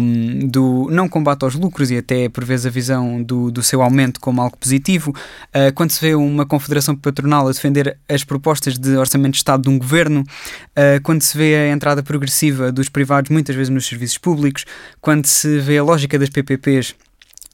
do 0.49 0.87
não 0.91 1.07
combate 1.07 1.43
aos 1.43 1.55
lucros 1.55 1.91
e 1.91 1.97
até 1.97 2.29
por 2.29 2.43
vezes 2.43 2.65
a 2.65 2.69
visão 2.69 3.21
do, 3.21 3.51
do 3.51 3.63
seu 3.63 3.81
aumento 3.81 4.19
como 4.19 4.41
algo 4.41 4.57
positivo. 4.57 5.11
Uh, 5.49 5.73
quando 5.73 5.91
se 5.91 6.01
vê 6.01 6.15
uma 6.15 6.45
confederação 6.45 6.95
patronal 6.95 7.47
a 7.47 7.51
defender 7.51 7.97
as 8.09 8.23
propostas 8.23 8.77
de 8.77 8.95
orçamento 8.95 9.33
de 9.33 9.37
Estado 9.37 9.63
de 9.63 9.69
um 9.69 9.77
governo, 9.77 10.21
uh, 10.21 11.01
quando 11.03 11.21
se 11.21 11.37
vê 11.37 11.55
a 11.55 11.71
entrada 11.71 12.03
progressiva 12.03 12.71
dos 12.71 12.89
privados 12.89 13.29
muitas 13.29 13.55
vezes 13.55 13.69
nos 13.69 13.85
serviços 13.85 14.17
públicos, 14.17 14.65
quando 14.99 15.25
se 15.25 15.59
vê 15.59 15.77
a 15.77 15.83
lógica 15.83 16.17
das 16.17 16.29
PPPs 16.29 16.95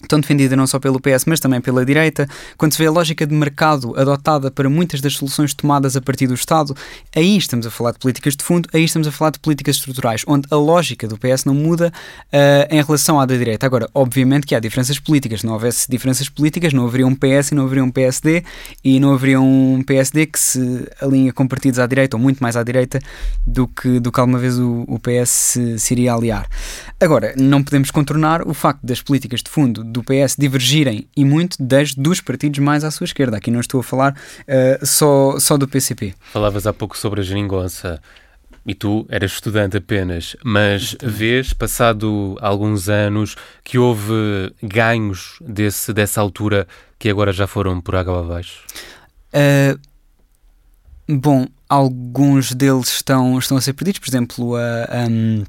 tão 0.08 0.20
defendida 0.20 0.56
não 0.56 0.68
só 0.68 0.80
pelo 0.80 1.00
PS, 1.00 1.26
mas 1.26 1.40
também 1.40 1.60
pela 1.60 1.86
direita, 1.86 2.28
quando 2.56 2.74
se 2.74 2.78
vê 2.78 2.86
a 2.86 2.92
lógica 2.92 3.26
de 3.26 3.34
mercado 3.34 3.98
adotada 4.00 4.52
para 4.52 4.70
muitas 4.70 5.02
das 5.02 5.14
soluções 5.14 5.54
tomadas 5.54 5.96
a 5.96 6.02
partir 6.02 6.28
do 6.28 6.36
Estado, 6.36 6.76
aí 7.16 7.36
estamos 7.36 7.66
a 7.66 7.72
falar 7.72 7.92
de 7.92 8.00
políticas 8.00 8.36
de 8.36 8.44
fundo, 8.44 8.70
aí 8.74 8.84
estamos 8.84 9.08
a 9.08 9.12
falar 9.12 9.32
de 9.32 9.40
políticas 9.40 9.78
estruturais, 9.78 10.24
onde 10.28 10.48
a 10.52 10.56
lógica 10.56 11.08
do 11.08 11.18
PS 11.18 11.46
não 11.46 11.56
muda 11.56 11.92
uh, 12.32 12.74
em 12.74 12.82
relação 12.82 13.20
à 13.20 13.26
da 13.26 13.36
direita. 13.36 13.66
Agora, 13.66 13.90
obviamente 13.94 14.46
que 14.46 14.54
há 14.54 14.60
diferenças 14.60 15.00
políticas, 15.00 15.42
não 15.42 15.54
houvesse 15.54 15.90
diferenças 15.90 16.30
políticas, 16.30 16.74
não 16.74 16.86
haveria 16.86 17.08
um 17.08 17.16
PS 17.16 17.52
e 17.52 17.56
não 17.56 17.66
haveria 17.66 17.84
um 17.84 17.92
PSD, 17.92 18.44
e 18.84 19.00
não 19.00 19.14
haveria 19.14 19.42
um 19.42 19.82
PSD 19.82 20.28
que 20.28 20.40
se 20.40 20.88
alinha 21.02 21.34
com 21.34 21.48
partidos 21.48 21.80
à 21.80 21.88
direita, 21.88 22.16
ou 22.16 22.22
muito 22.22 22.40
mais 22.40 22.56
à 22.56 22.64
direita, 22.64 23.00
do 23.46 23.68
que, 23.68 24.00
do 24.00 24.12
que 24.12 24.20
alguma 24.20 24.38
vez 24.38 24.60
o, 24.60 24.86
o 24.88 25.00
PS 25.00 25.30
se, 25.30 25.80
se 25.80 25.94
iria 25.96 26.14
aliar. 26.14 26.48
Agora, 27.00 27.34
não 27.36 27.64
podemos 27.64 27.90
contornar 27.90 28.48
o 28.48 28.54
facto 28.54 28.86
das 28.86 29.02
políticas 29.02 29.42
de 29.42 29.50
fundo 29.50 29.87
do 29.92 30.04
PS 30.04 30.36
divergirem 30.38 31.08
e 31.16 31.24
muito 31.24 31.58
das 31.60 31.94
dos 31.94 32.22
partidos 32.22 32.60
mais 32.60 32.84
à 32.84 32.92
sua 32.92 33.06
esquerda. 33.06 33.38
Aqui 33.38 33.52
não 33.52 33.60
estou 33.60 33.80
a 33.80 33.84
falar 33.84 34.14
uh, 34.14 34.86
só, 34.86 35.40
só 35.40 35.58
do 35.58 35.68
PCP. 35.68 36.14
Falavas 36.32 36.68
há 36.68 36.74
pouco 36.74 36.98
sobre 36.98 37.22
a 37.22 37.24
geringonça 37.24 38.02
e 38.66 38.76
tu 38.76 39.06
eras 39.10 39.32
estudante 39.32 39.78
apenas, 39.78 40.36
mas 40.44 40.96
vês, 41.02 41.54
passado 41.54 42.38
alguns 42.42 42.90
anos, 42.90 43.36
que 43.64 43.78
houve 43.78 44.54
ganhos 44.62 45.40
desse, 45.42 45.94
dessa 45.94 46.20
altura 46.20 46.68
que 47.00 47.10
agora 47.10 47.32
já 47.32 47.48
foram 47.48 47.80
por 47.80 47.96
água 47.96 48.20
abaixo? 48.20 48.66
Uh, 49.34 49.80
bom, 51.18 51.48
alguns 51.70 52.54
deles 52.54 52.90
estão, 52.90 53.40
estão 53.40 53.56
a 53.56 53.62
ser 53.62 53.72
perdidos, 53.72 54.00
por 54.00 54.10
exemplo, 54.10 54.56
a. 54.56 55.08
Um, 55.10 55.44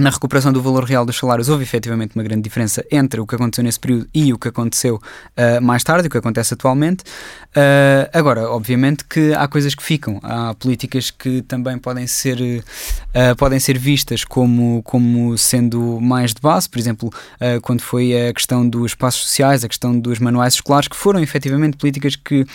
na 0.00 0.10
recuperação 0.10 0.50
do 0.50 0.62
valor 0.62 0.84
real 0.84 1.04
dos 1.04 1.18
salários 1.18 1.48
houve 1.50 1.62
efetivamente 1.62 2.14
uma 2.16 2.24
grande 2.24 2.42
diferença 2.42 2.84
entre 2.90 3.20
o 3.20 3.26
que 3.26 3.34
aconteceu 3.34 3.62
nesse 3.62 3.78
período 3.78 4.08
e 4.14 4.32
o 4.32 4.38
que 4.38 4.48
aconteceu 4.48 4.96
uh, 4.96 5.62
mais 5.62 5.84
tarde, 5.84 6.08
o 6.08 6.10
que 6.10 6.16
acontece 6.16 6.54
atualmente. 6.54 7.04
Uh, 7.50 8.08
agora, 8.12 8.48
obviamente 8.50 9.04
que 9.04 9.34
há 9.34 9.46
coisas 9.46 9.74
que 9.74 9.82
ficam, 9.82 10.18
há 10.22 10.54
políticas 10.54 11.10
que 11.10 11.42
também 11.42 11.76
podem 11.76 12.06
ser, 12.06 12.40
uh, 12.40 13.36
podem 13.36 13.60
ser 13.60 13.78
vistas 13.78 14.24
como, 14.24 14.82
como 14.84 15.36
sendo 15.36 16.00
mais 16.00 16.32
de 16.32 16.40
base, 16.40 16.68
por 16.68 16.78
exemplo, 16.78 17.10
quando 17.62 17.82
foi 17.82 18.28
a 18.28 18.32
questão 18.32 18.66
dos 18.66 18.94
passos 18.94 19.22
sociais, 19.22 19.64
a 19.64 19.68
questão 19.68 19.98
dos 19.98 20.18
manuais 20.18 20.54
escolares, 20.54 20.88
que 20.88 20.96
foram 20.96 21.20
efetivamente 21.20 21.76
políticas 21.76 22.16
que 22.16 22.46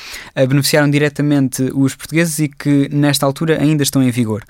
beneficiaram 0.48 0.90
diretamente 0.90 1.62
os 1.74 1.94
portugueses 1.96 2.40
e 2.40 2.48
que 2.48 2.90
nesta 2.92 3.26
altura 3.26 3.62
ainda 3.62 3.84
estão 3.84 4.02
em 4.02 4.10
vigor. 4.10 4.44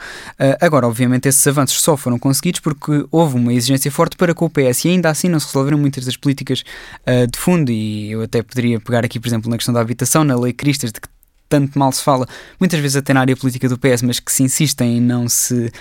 agora, 0.61 0.87
obviamente, 0.87 1.27
esses 1.27 1.45
avanços 1.47 1.81
só 1.81 1.97
foram 1.97 2.19
conseguidos 2.19 2.59
porque 2.59 2.84
porque 2.85 3.07
houve 3.11 3.35
uma 3.35 3.51
exigência 3.51 3.91
forte 3.91 4.15
para 4.15 4.35
com 4.35 4.45
o 4.45 4.49
PS 4.49 4.85
e 4.85 4.89
ainda 4.89 5.09
assim 5.09 5.27
não 5.27 5.39
se 5.39 5.47
resolveram 5.47 5.77
muitas 5.77 6.05
das 6.05 6.15
políticas 6.15 6.63
uh, 7.01 7.25
de 7.25 7.37
fundo. 7.37 7.71
E 7.71 8.11
eu 8.11 8.21
até 8.21 8.43
poderia 8.43 8.79
pegar 8.79 9.03
aqui, 9.03 9.19
por 9.19 9.27
exemplo, 9.27 9.49
na 9.49 9.57
questão 9.57 9.73
da 9.73 9.81
habitação, 9.81 10.23
na 10.23 10.39
lei 10.39 10.53
Cristas, 10.53 10.91
de 10.91 11.01
que 11.01 11.07
tanto 11.49 11.77
mal 11.77 11.91
se 11.91 12.03
fala, 12.03 12.27
muitas 12.59 12.79
vezes 12.79 12.97
até 12.97 13.13
na 13.13 13.21
área 13.21 13.35
política 13.35 13.69
do 13.69 13.77
PS, 13.77 14.01
mas 14.01 14.19
que 14.19 14.31
se 14.31 14.43
insistem 14.43 14.97
em 14.97 15.01
não 15.01 15.27
se, 15.27 15.65
uh, 15.65 15.71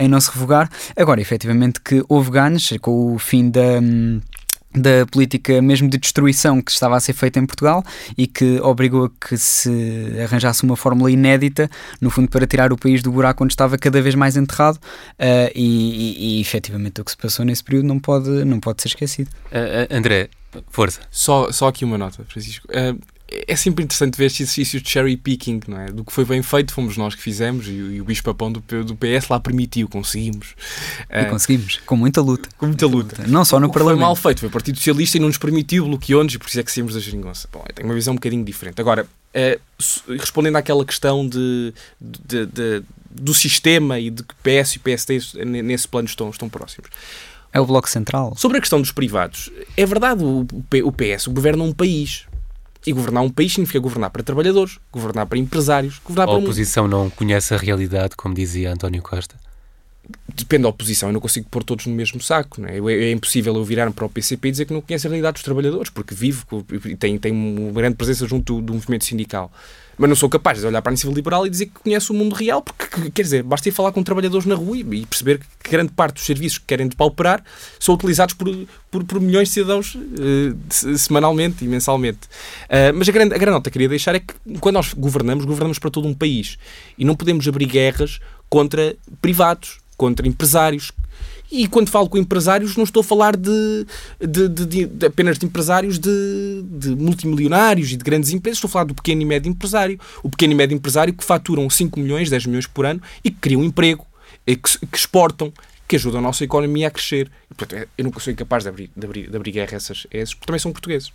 em 0.00 0.08
não 0.08 0.20
se 0.20 0.30
revogar. 0.30 0.70
Agora, 0.96 1.20
efetivamente, 1.20 1.80
que 1.80 2.02
houve 2.08 2.30
ganhos 2.30 2.72
com 2.80 3.14
o 3.14 3.18
fim 3.18 3.50
da. 3.50 3.80
Um, 3.82 4.20
da 4.76 5.06
política 5.06 5.60
mesmo 5.62 5.88
de 5.88 5.98
destruição 5.98 6.60
que 6.60 6.70
estava 6.70 6.96
a 6.96 7.00
ser 7.00 7.12
feita 7.12 7.38
em 7.38 7.46
Portugal 7.46 7.82
e 8.16 8.26
que 8.26 8.60
obrigou 8.60 9.06
a 9.06 9.10
que 9.26 9.36
se 9.36 9.70
arranjasse 10.22 10.62
uma 10.62 10.76
fórmula 10.76 11.10
inédita, 11.10 11.70
no 12.00 12.10
fundo 12.10 12.28
para 12.28 12.46
tirar 12.46 12.72
o 12.72 12.76
país 12.76 13.02
do 13.02 13.10
buraco 13.10 13.42
onde 13.42 13.52
estava 13.52 13.78
cada 13.78 14.00
vez 14.02 14.14
mais 14.14 14.36
enterrado 14.36 14.76
uh, 14.76 15.50
e, 15.54 16.36
e, 16.36 16.38
e 16.38 16.40
efetivamente 16.40 17.00
o 17.00 17.04
que 17.04 17.10
se 17.10 17.16
passou 17.16 17.44
nesse 17.44 17.64
período 17.64 17.86
não 17.86 17.98
pode, 17.98 18.28
não 18.44 18.60
pode 18.60 18.82
ser 18.82 18.88
esquecido. 18.88 19.28
Uh, 19.46 19.94
André, 19.94 20.28
força. 20.68 21.00
Só, 21.10 21.50
só 21.50 21.68
aqui 21.68 21.84
uma 21.84 21.98
nota, 21.98 22.24
Francisco. 22.28 22.68
Uh, 22.68 23.00
é 23.28 23.56
sempre 23.56 23.82
interessante 23.82 24.16
ver 24.16 24.26
este 24.26 24.44
exercício 24.44 24.80
de 24.80 24.88
cherry 24.88 25.16
picking, 25.16 25.60
não 25.66 25.80
é? 25.80 25.86
Do 25.86 26.04
que 26.04 26.12
foi 26.12 26.24
bem 26.24 26.42
feito, 26.42 26.72
fomos 26.72 26.96
nós 26.96 27.14
que 27.14 27.20
fizemos 27.20 27.66
e, 27.66 27.72
e 27.72 28.00
o 28.00 28.04
bicho-papão 28.04 28.52
do, 28.52 28.60
do 28.84 28.94
PS 28.94 29.28
lá 29.28 29.40
permitiu, 29.40 29.88
conseguimos. 29.88 30.54
E 31.10 31.22
uh, 31.22 31.30
conseguimos, 31.30 31.78
com 31.84 31.96
muita 31.96 32.20
luta. 32.20 32.48
Com 32.56 32.66
muita 32.66 32.86
luta. 32.86 33.26
Não 33.26 33.44
só 33.44 33.58
no 33.58 33.66
o 33.66 33.72
Parlamento. 33.72 33.98
Foi 33.98 34.06
mal 34.06 34.16
feito, 34.16 34.40
foi 34.40 34.48
o 34.48 34.52
Partido 34.52 34.76
Socialista 34.78 35.16
e 35.16 35.20
não 35.20 35.26
nos 35.26 35.38
permitiu, 35.38 35.86
bloqueou-nos 35.86 36.34
e 36.34 36.38
por 36.38 36.48
isso 36.48 36.60
é 36.60 36.62
que 36.62 36.70
saímos 36.70 36.94
da 36.94 37.00
geringonça. 37.00 37.48
Bom, 37.52 37.64
tenho 37.74 37.88
uma 37.88 37.94
visão 37.94 38.12
um 38.12 38.16
bocadinho 38.16 38.44
diferente. 38.44 38.80
Agora, 38.80 39.04
uh, 39.04 39.60
respondendo 40.12 40.56
àquela 40.56 40.84
questão 40.84 41.28
de, 41.28 41.74
de, 42.00 42.46
de, 42.46 42.82
do 43.10 43.34
sistema 43.34 43.98
e 43.98 44.08
de 44.08 44.22
que 44.22 44.34
PS 44.36 44.76
e 44.76 44.78
PSD 44.78 45.18
nesse 45.44 45.88
plano 45.88 46.06
estão, 46.06 46.30
estão 46.30 46.48
próximos. 46.48 46.90
É 47.52 47.60
o 47.60 47.66
Bloco 47.66 47.88
Central. 47.88 48.34
Sobre 48.36 48.58
a 48.58 48.60
questão 48.60 48.80
dos 48.80 48.92
privados, 48.92 49.50
é 49.76 49.84
verdade, 49.84 50.22
o, 50.22 50.46
o 50.84 50.92
PS 50.92 51.26
governa 51.26 51.64
um 51.64 51.72
país 51.72 52.26
e 52.86 52.92
governar 52.92 53.22
um 53.22 53.30
país 53.30 53.52
significa 53.52 53.80
governar 53.80 54.10
para 54.10 54.22
trabalhadores, 54.22 54.78
governar 54.92 55.26
para 55.26 55.38
empresários, 55.38 55.98
governar 56.04 56.28
a 56.28 56.32
para... 56.32 56.40
A 56.40 56.42
oposição 56.42 56.84
um... 56.84 56.88
não 56.88 57.10
conhece 57.10 57.52
a 57.52 57.56
realidade, 57.56 58.16
como 58.16 58.34
dizia 58.34 58.72
António 58.72 59.02
Costa? 59.02 59.34
Depende 60.34 60.64
da 60.64 60.68
oposição, 60.68 61.08
eu 61.08 61.12
não 61.14 61.20
consigo 61.20 61.48
pôr 61.50 61.64
todos 61.64 61.86
no 61.86 61.94
mesmo 61.94 62.20
saco. 62.20 62.64
É? 62.66 62.78
é 62.78 63.10
impossível 63.12 63.54
eu 63.54 63.64
virar-me 63.64 63.92
para 63.92 64.04
o 64.04 64.08
PCP 64.08 64.48
e 64.48 64.50
dizer 64.50 64.64
que 64.66 64.72
não 64.72 64.80
conhece 64.80 65.06
a 65.06 65.10
realidade 65.10 65.34
dos 65.34 65.42
trabalhadores, 65.42 65.90
porque 65.90 66.14
vive 66.14 66.42
e 66.84 66.96
tem, 66.96 67.18
tem 67.18 67.32
uma 67.32 67.72
grande 67.72 67.96
presença 67.96 68.26
junto 68.26 68.56
do, 68.56 68.62
do 68.62 68.74
movimento 68.74 69.04
sindical 69.04 69.50
mas 69.98 70.08
não 70.08 70.16
sou 70.16 70.28
capaz 70.28 70.60
de 70.60 70.66
olhar 70.66 70.82
para 70.82 70.90
a 70.90 70.92
iniciativa 70.92 71.16
liberal 71.16 71.46
e 71.46 71.50
dizer 71.50 71.66
que 71.66 71.80
conheço 71.82 72.12
o 72.12 72.16
mundo 72.16 72.34
real, 72.34 72.62
porque, 72.62 73.10
quer 73.10 73.22
dizer, 73.22 73.42
basta 73.42 73.68
ir 73.68 73.72
falar 73.72 73.92
com 73.92 74.02
trabalhadores 74.02 74.46
na 74.46 74.54
rua 74.54 74.76
e 74.76 75.06
perceber 75.06 75.40
que 75.62 75.70
grande 75.70 75.92
parte 75.92 76.14
dos 76.14 76.24
serviços 76.24 76.58
que 76.58 76.66
querem 76.66 76.86
depauperar 76.86 77.42
são 77.80 77.94
utilizados 77.94 78.34
por, 78.34 78.48
por, 78.90 79.04
por 79.04 79.20
milhões 79.20 79.48
de 79.48 79.54
cidadãos 79.54 79.94
uh, 79.94 80.98
semanalmente 80.98 81.64
e 81.64 81.68
mensalmente. 81.68 82.20
Uh, 82.64 82.92
mas 82.94 83.08
a 83.08 83.12
grande, 83.12 83.34
a 83.34 83.38
grande 83.38 83.54
nota 83.54 83.70
que 83.70 83.74
queria 83.74 83.88
deixar 83.88 84.14
é 84.14 84.20
que 84.20 84.34
quando 84.60 84.74
nós 84.74 84.92
governamos, 84.92 85.44
governamos 85.44 85.78
para 85.78 85.90
todo 85.90 86.06
um 86.06 86.14
país 86.14 86.58
e 86.98 87.04
não 87.04 87.16
podemos 87.16 87.46
abrir 87.48 87.66
guerras 87.66 88.20
contra 88.48 88.94
privados, 89.20 89.78
contra 89.96 90.26
empresários 90.26 90.92
e 91.50 91.68
quando 91.68 91.90
falo 91.90 92.08
com 92.08 92.18
empresários, 92.18 92.76
não 92.76 92.84
estou 92.84 93.00
a 93.00 93.04
falar 93.04 93.36
de, 93.36 93.86
de, 94.20 94.48
de, 94.48 94.86
de 94.86 95.06
apenas 95.06 95.38
de 95.38 95.46
empresários 95.46 95.98
de, 95.98 96.64
multimilionários 96.98 97.92
e 97.92 97.96
de 97.96 98.04
grandes 98.04 98.30
empresas, 98.32 98.58
estou 98.58 98.68
a 98.68 98.72
falar 98.72 98.84
do 98.84 98.94
pequeno 98.94 99.22
e 99.22 99.24
médio 99.24 99.48
empresário. 99.48 99.98
O 100.22 100.28
pequeno 100.28 100.52
e 100.52 100.56
médio 100.56 100.74
empresário 100.74 101.14
que 101.14 101.24
faturam 101.24 101.68
5 101.70 102.00
milhões, 102.00 102.30
10 102.30 102.46
milhões 102.46 102.66
por 102.66 102.84
ano 102.84 103.00
e 103.22 103.30
que 103.30 103.38
criam 103.38 103.62
emprego, 103.62 104.04
que, 104.44 104.56
que 104.56 104.98
exportam, 104.98 105.52
que 105.86 105.94
ajudam 105.94 106.18
a 106.18 106.22
nossa 106.22 106.42
economia 106.42 106.88
a 106.88 106.90
crescer. 106.90 107.30
Portanto, 107.48 107.80
é, 107.80 107.86
eu 107.96 108.04
nunca 108.04 108.18
sou 108.18 108.32
incapaz 108.32 108.64
de 108.64 108.68
abrir, 108.68 108.90
de 108.96 109.06
abrir, 109.06 109.30
de 109.30 109.36
abrir 109.36 109.52
guerra 109.52 109.72
a 109.74 109.76
essas, 109.76 110.06
esses, 110.10 110.34
porque 110.34 110.46
também 110.46 110.58
são 110.58 110.72
portugueses. 110.72 111.12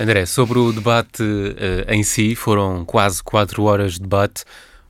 André, 0.00 0.26
sobre 0.26 0.58
o 0.58 0.72
debate 0.72 1.22
uh, 1.22 1.92
em 1.92 2.02
si, 2.02 2.34
foram 2.34 2.84
quase 2.84 3.22
4 3.22 3.62
horas 3.62 3.94
de 3.94 4.00
debate. 4.00 4.44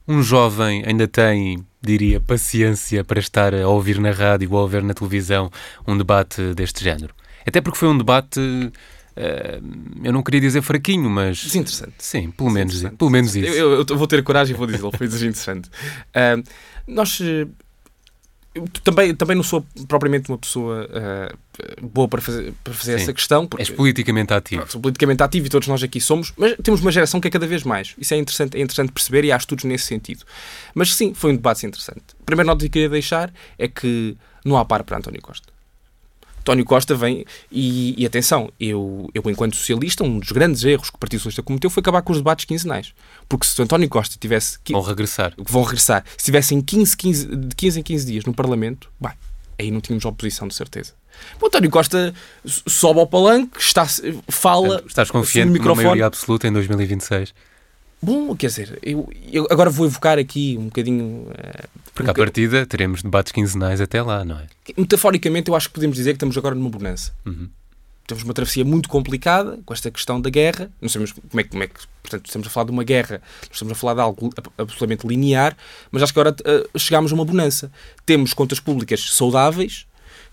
Um 0.09 0.23
jovem 0.23 0.83
ainda 0.87 1.07
tem 1.07 1.65
diria, 1.81 2.21
paciência 2.21 3.05
para 3.05 3.21
estar 3.21 3.55
a 3.55 3.69
ouvir 3.69 4.01
na 4.01 4.11
rádio 4.11 4.53
ou 4.53 4.65
a 4.65 4.69
ver 4.69 4.83
na 4.83 4.95
televisão 4.95 5.51
um 5.87 5.97
debate 5.97 6.55
deste 6.55 6.83
género. 6.83 7.15
Até 7.47 7.61
porque 7.61 7.79
foi 7.79 7.89
um 7.89 7.97
debate. 7.97 8.41
Uh, 8.41 10.03
eu 10.03 10.13
não 10.13 10.23
queria 10.23 10.41
dizer 10.41 10.63
fraquinho, 10.63 11.09
mas. 11.09 11.39
Desinteressante. 11.39 11.95
Sim, 11.99 12.31
pelo 12.31 12.51
menos, 12.51 12.83
pelo 12.97 13.11
menos 13.11 13.35
isso. 13.35 13.49
Eu, 13.49 13.73
eu, 13.73 13.87
eu, 13.89 13.97
vou 13.97 14.07
ter 14.07 14.23
coragem 14.23 14.55
e 14.55 14.59
vou 14.59 14.67
dizer, 14.67 14.81
foi 14.97 15.09
desinteressante. 15.09 15.69
Uh, 16.09 16.43
nós 16.87 17.21
também, 18.83 19.15
também 19.15 19.37
não 19.37 19.43
sou 19.43 19.65
propriamente 19.87 20.29
uma 20.29 20.39
pessoa 20.39 20.89
uh, 20.89 21.87
boa 21.87 22.09
para 22.09 22.21
fazer, 22.21 22.53
para 22.63 22.73
fazer 22.73 22.95
essa 22.95 23.13
questão. 23.13 23.47
Porque, 23.47 23.63
És 23.63 23.71
politicamente 23.71 24.33
ativo. 24.33 24.65
Sou 24.71 24.81
politicamente 24.81 25.23
ativo 25.23 25.47
e 25.47 25.51
todos 25.51 25.69
nós 25.69 25.83
aqui 25.83 26.01
somos, 26.01 26.33
mas 26.37 26.57
temos 26.63 26.81
uma 26.81 26.91
geração 26.91 27.21
que 27.21 27.29
é 27.29 27.31
cada 27.31 27.47
vez 27.47 27.63
mais. 27.63 27.95
Isso 27.99 28.15
é 28.15 28.17
interessante, 28.17 28.57
é 28.57 28.61
interessante 28.61 28.93
perceber 28.93 29.25
e 29.25 29.33
há 29.33 29.37
estudos 29.37 29.65
nesse 29.65 29.85
sentido. 29.85 30.25
Mas 30.75 30.95
sim, 30.95 31.15
foi 31.15 31.33
um 31.33 31.37
debate 31.37 31.67
interessante. 31.67 32.03
A 32.21 32.25
primeira 32.25 32.47
nota 32.47 32.65
que 32.65 32.71
queria 32.71 32.89
deixar 32.89 33.33
é 33.59 33.69
que 33.69 34.17
não 34.45 34.57
há 34.57 34.65
par 34.65 34.83
para 34.85 34.99
António 34.99 35.21
Costa. 35.21 35.48
António 36.49 36.65
Costa 36.65 36.95
vem 36.95 37.27
e, 37.53 37.95
e, 38.03 38.07
atenção, 38.07 38.51
eu, 38.59 39.11
eu 39.13 39.23
enquanto 39.27 39.55
socialista, 39.55 40.03
um 40.03 40.19
dos 40.19 40.33
grandes 40.33 40.65
erros 40.65 40.89
que 40.89 40.97
o 40.97 40.99
Partido 40.99 41.21
Socialista 41.21 41.43
cometeu 41.43 41.69
foi 41.69 41.83
acabar 41.83 42.01
com 42.01 42.11
os 42.13 42.19
debates 42.19 42.47
quinzenais. 42.47 42.95
Porque 43.29 43.47
se 43.47 43.61
António 43.61 43.87
Costa 43.89 44.17
tivesse... 44.19 44.59
Vão 44.71 44.81
regressar. 44.81 45.35
Vão 45.37 45.63
regressar. 45.63 46.05
Se 46.17 46.25
tivessem 46.25 46.63
15, 46.63 46.97
15, 46.97 47.37
de 47.37 47.55
15 47.55 47.81
em 47.81 47.83
15 47.83 48.07
dias 48.07 48.25
no 48.25 48.33
Parlamento, 48.33 48.91
bem, 48.99 49.13
aí 49.59 49.71
não 49.71 49.83
tínhamos 49.83 50.07
oposição, 50.07 50.49
de 50.49 50.55
certeza. 50.55 50.95
O 51.41 51.47
António 51.47 51.71
Costa 51.71 52.15
sobe 52.47 53.01
ao 53.01 53.07
palanque, 53.07 53.61
está, 53.61 53.87
fala... 54.29 54.83
Estás 54.87 55.11
confiante 55.11 55.59
numa 55.59 55.75
maioria 55.75 56.07
absoluta 56.07 56.49
em 56.49 56.53
2026? 56.53 57.35
Bom, 58.01 58.35
quer 58.37 58.47
dizer, 58.47 58.79
eu, 58.83 59.11
eu, 59.33 59.47
agora 59.51 59.69
vou 59.71 59.85
evocar 59.87 60.19
aqui 60.19 60.57
um 60.59 60.67
bocadinho. 60.67 61.27
Uh, 61.29 61.69
Porque 61.95 62.09
um 62.09 62.13
à 62.13 62.15
partida 62.15 62.65
teremos 62.65 63.03
debates 63.03 63.33
quinzenais 63.33 63.81
até 63.81 64.01
lá, 64.01 64.25
não 64.25 64.39
é? 64.39 64.47
Metaforicamente, 64.77 65.49
eu 65.49 65.57
acho 65.57 65.69
que 65.69 65.75
podemos 65.75 65.97
dizer 65.97 66.13
que 66.13 66.17
estamos 66.17 66.39
agora 66.39 66.55
numa 66.55 66.71
bonança. 66.71 67.13
Uhum. 67.27 67.49
Temos 68.07 68.23
uma 68.25 68.33
travessia 68.33 68.65
muito 68.65 68.89
complicada 68.89 69.59
com 69.67 69.75
esta 69.75 69.91
questão 69.91 70.21
da 70.21 70.31
guerra. 70.31 70.71
Não 70.81 70.89
sabemos 70.89 71.13
como 71.13 71.41
é, 71.41 71.45
como 71.45 71.63
é 71.63 71.67
que. 71.67 71.81
Portanto, 72.03 72.27
estamos 72.27 72.47
a 72.47 72.51
falar 72.51 72.65
de 72.65 72.71
uma 72.71 72.85
guerra, 72.85 73.21
estamos 73.51 73.73
a 73.73 73.75
falar 73.75 73.95
de 73.95 74.01
algo 74.01 74.33
absolutamente 74.57 75.07
linear, 75.07 75.55
mas 75.91 76.03
acho 76.03 76.15
que 76.15 76.19
agora 76.19 76.35
uh, 76.41 76.79
chegamos 76.79 77.13
a 77.13 77.15
uma 77.15 77.25
bonança. 77.25 77.71
Temos 78.07 78.33
contas 78.33 78.61
públicas 78.61 79.13
saudáveis, 79.13 79.87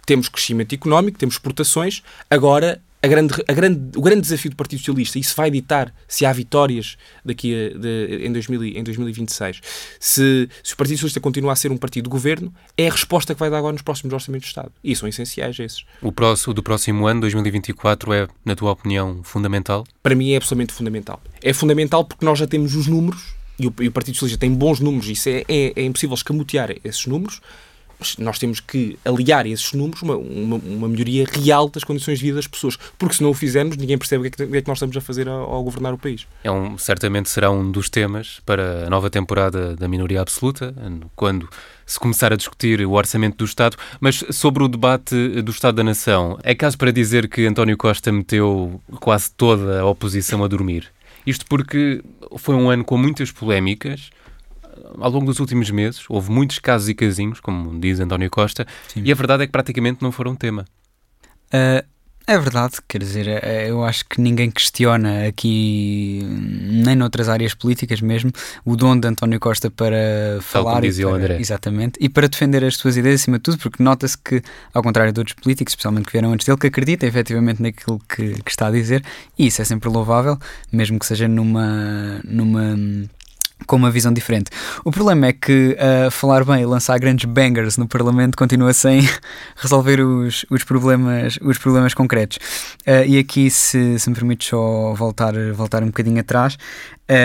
temos 0.06 0.30
crescimento 0.30 0.74
económico, 0.74 1.18
temos 1.18 1.36
exportações. 1.36 2.02
Agora 2.30 2.80
a 3.06 3.08
grande, 3.08 3.34
a 3.48 3.54
grande, 3.54 3.98
o 3.98 4.02
grande 4.02 4.22
desafio 4.22 4.50
do 4.50 4.58
Partido 4.58 4.80
Socialista, 4.80 5.18
e 5.18 5.22
isso 5.22 5.36
vai 5.36 5.52
ditar 5.52 5.94
se 6.08 6.26
há 6.26 6.34
vitórias 6.34 6.98
daqui 7.24 7.54
a, 7.54 7.78
de, 7.78 8.26
em, 8.26 8.32
2000, 8.32 8.64
em 8.64 8.84
2026, 8.84 9.62
se, 10.00 10.50
se 10.64 10.74
o 10.74 10.78
Partido 10.78 10.98
Socialista 10.98 11.20
continuar 11.20 11.54
a 11.54 11.56
ser 11.56 11.72
um 11.72 11.78
partido 11.78 12.06
de 12.06 12.10
governo, 12.10 12.54
é 12.76 12.88
a 12.88 12.92
resposta 12.92 13.34
que 13.34 13.40
vai 13.40 13.50
dar 13.50 13.60
agora 13.60 13.74
nos 13.74 13.84
próximos 13.84 14.12
orçamentos 14.12 14.48
de 14.48 14.50
Estado. 14.50 14.72
E 14.84 14.96
são 14.96 15.08
essenciais 15.08 15.58
esses. 15.60 15.86
O, 16.02 16.12
próximo, 16.12 16.54
do 16.54 16.64
próximo 16.64 17.06
ano, 17.06 17.22
2024, 17.22 18.14
é, 18.14 18.28
na 18.44 18.56
tua 18.56 18.72
opinião, 18.72 19.22
fundamental? 19.24 19.86
Para 20.02 20.16
mim 20.16 20.32
é 20.32 20.38
absolutamente 20.38 20.74
fundamental. 20.74 21.22
É 21.42 21.54
fundamental 21.54 22.04
porque 22.04 22.26
nós 22.26 22.40
já 22.40 22.48
temos 22.48 22.76
os 22.76 22.88
números, 22.88 23.36
e 23.60 23.68
o, 23.68 23.74
e 23.82 23.88
o 23.88 23.92
Partido 23.92 24.16
Socialista 24.16 24.40
tem 24.40 24.52
bons 24.52 24.80
números, 24.80 25.08
isso 25.08 25.30
é, 25.30 25.44
é, 25.48 25.74
é 25.76 25.84
impossível 25.84 26.16
escamotear 26.16 26.76
esses 26.84 27.06
números, 27.06 27.40
nós 28.20 28.38
temos 28.38 28.60
que 28.60 28.98
aliar 29.06 29.46
esses 29.48 29.74
números 29.74 30.02
uma, 30.02 30.16
uma, 30.16 30.58
uma, 30.58 30.88
melhoria 30.88 31.26
real 31.32 31.70
das 31.70 31.84
condições 31.84 32.20
de 32.20 32.26
vida 32.26 32.36
das 32.36 32.48
pessoas, 32.48 32.78
porque 32.98 33.16
se 33.16 33.24
não 33.24 33.30
o 33.30 33.34
fizermos, 33.34 33.78
ninguém 33.78 33.98
percebe 33.98 34.28
o 34.28 34.32
que 34.32 34.44
é 34.44 34.48
que, 34.48 34.58
é 34.58 34.62
que 34.62 34.68
nós 34.68 34.78
estamos 34.78 34.96
a 34.96 35.02
fazer 35.02 35.28
ao, 35.28 35.52
ao, 35.52 35.64
governar 35.64 35.94
o 35.94 35.98
país. 35.98 36.28
É 36.44 36.52
um, 36.52 36.78
certamente 36.78 37.30
será 37.30 37.50
um 37.50 37.72
dos 37.72 37.90
temas 37.90 38.42
para 38.46 38.86
a 38.86 38.90
nova 38.90 39.10
temporada 39.10 39.76
da 39.76 39.88
minoria 39.88 40.22
absoluta, 40.22 40.74
quando 41.16 41.50
se 41.86 42.00
começar 42.00 42.34
a 42.34 42.36
discutir 42.36 42.82
o 42.86 42.94
orçamento 42.94 43.38
do 43.38 43.46
Estado, 43.46 43.78
mas 44.00 44.24
sobre 44.32 44.64
o 44.64 44.68
debate 44.68 45.42
do 45.42 45.52
Estado 45.52 45.76
da 45.76 45.84
Nação, 45.84 46.38
é 46.44 46.56
caso 46.56 46.78
para 46.78 46.92
dizer 46.92 47.30
que 47.30 47.46
António 47.46 47.78
Costa 47.78 48.12
meteu 48.12 48.82
quase 49.00 49.32
toda 49.32 49.82
a 49.82 49.86
oposição 49.86 50.44
a 50.44 50.48
dormir. 50.48 50.92
Isto 51.26 51.46
porque 51.48 52.04
foi 52.38 52.56
um 52.56 52.70
ano 52.70 52.84
com 52.84 52.98
muitas 52.98 53.32
polémicas, 53.32 54.10
ao 54.98 55.10
longo 55.10 55.26
dos 55.26 55.40
últimos 55.40 55.70
meses, 55.70 56.04
houve 56.10 56.32
muitos 56.32 56.60
casos 56.60 56.90
e 56.90 56.96
casinhos, 56.96 57.40
como 57.40 57.80
diz 57.80 58.00
António 58.00 58.30
Costa, 58.30 58.66
Sim. 58.88 59.02
e 59.04 59.12
a 59.12 59.16
verdade 59.16 59.44
é 59.44 59.46
que 59.46 59.52
praticamente 59.52 60.02
não 60.02 60.12
foram 60.12 60.36
tema. 60.36 60.66
Uh, 61.48 61.86
é 62.28 62.40
verdade, 62.40 62.78
quer 62.88 62.98
dizer, 62.98 63.28
é, 63.28 63.70
eu 63.70 63.84
acho 63.84 64.04
que 64.06 64.20
ninguém 64.20 64.50
questiona 64.50 65.28
aqui, 65.28 66.22
nem 66.24 66.96
noutras 66.96 67.30
áreas 67.30 67.54
políticas 67.54 68.02
mesmo, 68.02 68.32
o 68.66 68.76
dom 68.76 69.00
de 69.00 69.08
António 69.08 69.40
Costa 69.40 69.70
para 69.70 70.40
falar. 70.42 70.82
Dizia 70.82 71.06
para, 71.06 71.16
André. 71.18 71.38
Exatamente, 71.40 72.00
e 72.02 72.10
para 72.10 72.28
defender 72.28 72.64
as 72.64 72.78
suas 72.78 72.98
ideias 72.98 73.22
acima 73.22 73.38
de 73.38 73.44
tudo, 73.44 73.60
porque 73.60 73.84
nota-se 73.84 74.18
que, 74.18 74.42
ao 74.74 74.82
contrário 74.82 75.14
de 75.14 75.20
outros 75.20 75.36
políticos, 75.36 75.74
especialmente 75.74 76.06
que 76.08 76.14
vieram 76.14 76.34
antes 76.34 76.48
dele, 76.48 76.58
que 76.58 76.66
acredita 76.66 77.06
efetivamente 77.06 77.62
naquilo 77.62 78.02
que, 78.10 78.42
que 78.42 78.50
está 78.50 78.68
a 78.68 78.72
dizer, 78.72 79.06
e 79.38 79.46
isso 79.46 79.62
é 79.62 79.66
sempre 79.66 79.88
louvável, 79.88 80.40
mesmo 80.72 80.98
que 80.98 81.06
seja 81.06 81.28
numa. 81.28 82.20
numa 82.24 82.76
com 83.66 83.76
uma 83.76 83.90
visão 83.90 84.14
diferente. 84.14 84.52
O 84.84 84.92
problema 84.92 85.28
é 85.28 85.34
que 85.34 85.78
uh, 85.80 86.12
falar 86.12 86.44
bem 86.44 86.62
e 86.62 86.66
lançar 86.66 86.98
grandes 87.00 87.26
bangers 87.26 87.78
no 87.78 87.88
Parlamento 87.88 88.38
continua 88.38 88.74
sem 88.74 89.02
resolver 89.56 90.02
os, 90.02 90.46
os, 90.50 90.64
problemas, 90.64 91.38
os 91.42 91.58
problemas 91.58 91.94
concretos. 91.94 92.38
Uh, 92.88 93.06
e 93.08 93.18
aqui, 93.18 93.50
se, 93.50 93.98
se 93.98 94.10
me 94.10 94.16
permite 94.16 94.50
só 94.50 94.94
voltar, 94.94 95.34
voltar 95.54 95.84
um 95.84 95.88
bocadinho 95.88 96.20
atrás, 96.20 96.58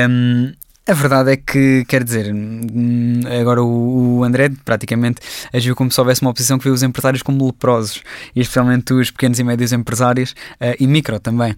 um, 0.09 0.53
a 0.87 0.95
verdade 0.95 1.33
é 1.33 1.37
que, 1.37 1.85
quer 1.87 2.03
dizer, 2.03 2.35
hum, 2.35 3.21
agora 3.41 3.63
o, 3.63 4.25
André 4.25 4.51
praticamente 4.65 5.21
agiu 5.53 5.77
como 5.77 5.91
se 5.93 6.01
houvesse 6.01 6.23
uma 6.23 6.31
oposição 6.31 6.59
que 6.59 6.65
vê 6.65 6.71
os 6.71 6.83
empresários 6.83 7.23
como 7.23 7.47
leprosos, 7.47 8.03
e 8.35 8.41
especialmente 8.41 8.93
os 8.93 9.11
pequenos 9.11 9.39
e 9.39 9.45
médios 9.45 9.73
empresários 9.73 10.33
uh, 10.33 10.75
e 10.81 10.87
micro 10.87 11.21
também, 11.21 11.55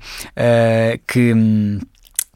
que 1.07 1.33
hum, 1.33 1.79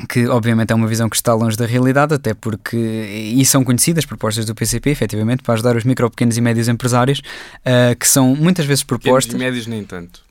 que 0.09 0.27
obviamente 0.27 0.73
é 0.73 0.75
uma 0.75 0.87
visão 0.87 1.09
que 1.09 1.17
está 1.17 1.33
longe 1.33 1.57
da 1.57 1.65
realidade, 1.65 2.15
até 2.15 2.35
porque, 2.35 2.77
e 2.77 3.45
são 3.47 3.65
conhecidas 3.65 4.05
propostas 4.05 4.45
do 4.45 4.55
PCP, 4.55 4.91
efetivamente, 4.91 5.43
para 5.43 5.55
ajudar 5.55 5.75
os 5.75 5.85
micro, 5.85 6.11
pequenos 6.11 6.37
e 6.37 6.41
médios 6.41 6.69
empresários, 6.69 7.21
uh, 7.21 7.97
que 7.99 8.07
são 8.07 8.37
muitas 8.37 8.67
vezes 8.67 8.85
propostas. 8.85 9.33
Pequenos 9.33 9.43
e 9.43 9.45
médios 9.47 9.67
nem 9.67 9.85
tanto. 9.85 10.23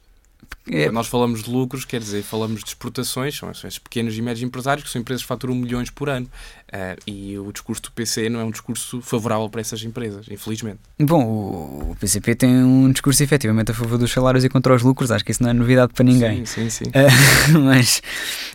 É... 0.70 0.86
Quando 0.86 0.94
nós 0.96 1.08
falamos 1.08 1.44
de 1.44 1.50
lucros, 1.50 1.86
quer 1.86 2.00
dizer, 2.00 2.24
falamos 2.24 2.64
de 2.64 2.70
exportações, 2.70 3.38
são 3.38 3.52
esses 3.52 3.78
pequenos 3.78 4.18
e 4.18 4.22
médios 4.22 4.44
empresários, 4.44 4.84
que 4.84 4.92
são 4.92 5.02
empresas 5.02 5.22
que 5.22 5.28
faturam 5.28 5.54
milhões 5.54 5.90
por 5.90 6.10
ano. 6.10 6.28
Uh, 6.66 7.00
e 7.06 7.38
o 7.38 7.52
discurso 7.52 7.84
do 7.84 7.92
PC 7.92 8.28
não 8.28 8.40
é 8.40 8.44
um 8.44 8.50
discurso 8.50 9.00
favorável 9.00 9.48
para 9.48 9.62
essas 9.62 9.84
empresas, 9.84 10.26
infelizmente. 10.30 10.80
Bom, 11.00 11.24
o, 11.24 11.96
PCP 12.00 12.36
tem 12.36 12.50
um 12.50 12.92
discurso 12.92 13.22
efetivamente 13.24 13.70
a 13.70 13.74
favor 13.74 14.00
dos 14.00 14.12
salários 14.12 14.44
e 14.44 14.50
contra 14.50 14.74
os 14.74 14.82
lucros, 14.82 15.12
acho 15.12 15.24
que 15.24 15.32
isso 15.32 15.44
não 15.44 15.52
é 15.52 15.54
novidade 15.54 15.94
para 15.94 16.04
ninguém. 16.04 16.44
Sim, 16.46 16.70
sim, 16.70 16.86
sim. 16.86 16.90
Uh, 16.90 17.60
mas 17.64 18.02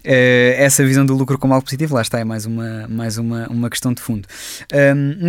uh, 0.05 0.09
essa 0.57 0.85
visão 0.85 1.07
do 1.07 1.15
lucro 1.15 1.39
como 1.39 1.55
algo 1.55 1.65
positivo, 1.65 1.95
lá 1.95 2.03
está, 2.03 2.19
é 2.19 2.25
mais 2.25 2.45
uma, 2.45 2.89
mais 2.89 3.17
uma, 3.17 3.47
uma 3.49 3.71
questão 3.71 3.95
de 3.95 4.03
fundo. 4.03 4.27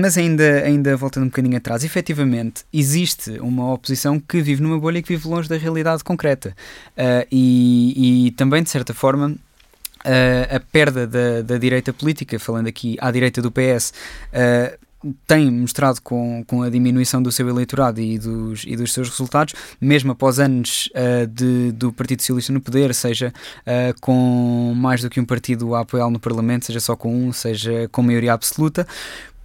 mas 0.02 0.18
ainda, 0.18 0.64
ainda 0.64 0.98
voltando 0.98 1.26
um 1.26 1.30
bocadinho 1.30 1.58
atrás, 1.58 1.84
efetivamente 1.84 2.64
existe 2.74 3.40
uma 3.40 3.74
oposição 3.74 4.20
que 4.20 4.42
vive 4.42 4.64
numa 4.64 4.80
bolha 4.80 4.98
e 4.98 5.04
que 5.04 5.10
vive 5.16 5.28
longe 5.28 5.48
da 5.48 5.56
realidade 5.56 6.04
concreta. 6.04 6.56
E, 7.32 8.28
e 8.28 8.32
também, 8.32 8.64
de 8.64 8.70
certa 8.70 8.94
forma, 8.94 9.36
uh, 10.06 10.56
a 10.56 10.60
perda 10.60 11.08
da, 11.08 11.42
da, 11.42 11.58
direita 11.58 11.94
política, 11.94 12.40
falando 12.40 12.68
aqui 12.68 12.98
à 13.00 13.12
direita 13.12 13.42
do 13.42 13.52
PS, 13.52 13.94
uh, 14.34 14.78
tem 15.26 15.50
mostrado 15.50 16.00
com, 16.02 16.44
com 16.46 16.62
a 16.62 16.70
diminuição 16.70 17.24
do 17.24 17.32
seu 17.32 17.50
eleitorado 17.50 18.00
e 18.00 18.20
dos, 18.20 18.64
e 18.68 18.76
dos 18.76 18.94
seus 18.94 19.10
resultados, 19.10 19.56
mesmo 19.80 20.12
após 20.12 20.40
anos 20.40 20.90
uh, 20.94 21.26
de, 21.28 21.72
do 21.72 21.92
Partido 21.92 22.22
Socialista 22.22 22.54
no 22.54 22.62
poder, 22.62 22.94
seja 22.94 23.34
uh, 23.62 24.00
com 24.00 24.74
mais 24.76 25.02
do 25.02 25.10
que 25.10 25.20
um 25.20 25.26
partido 25.26 25.74
a 25.76 25.82
apoiá-lo 25.82 26.12
no 26.12 26.20
Parlamento, 26.20 26.66
seja 26.66 26.80
só 26.80 26.96
com 26.96 27.28
um, 27.28 27.34
seja 27.34 27.90
com 27.92 28.04
maioria 28.04 28.34
absoluta, 28.34 28.88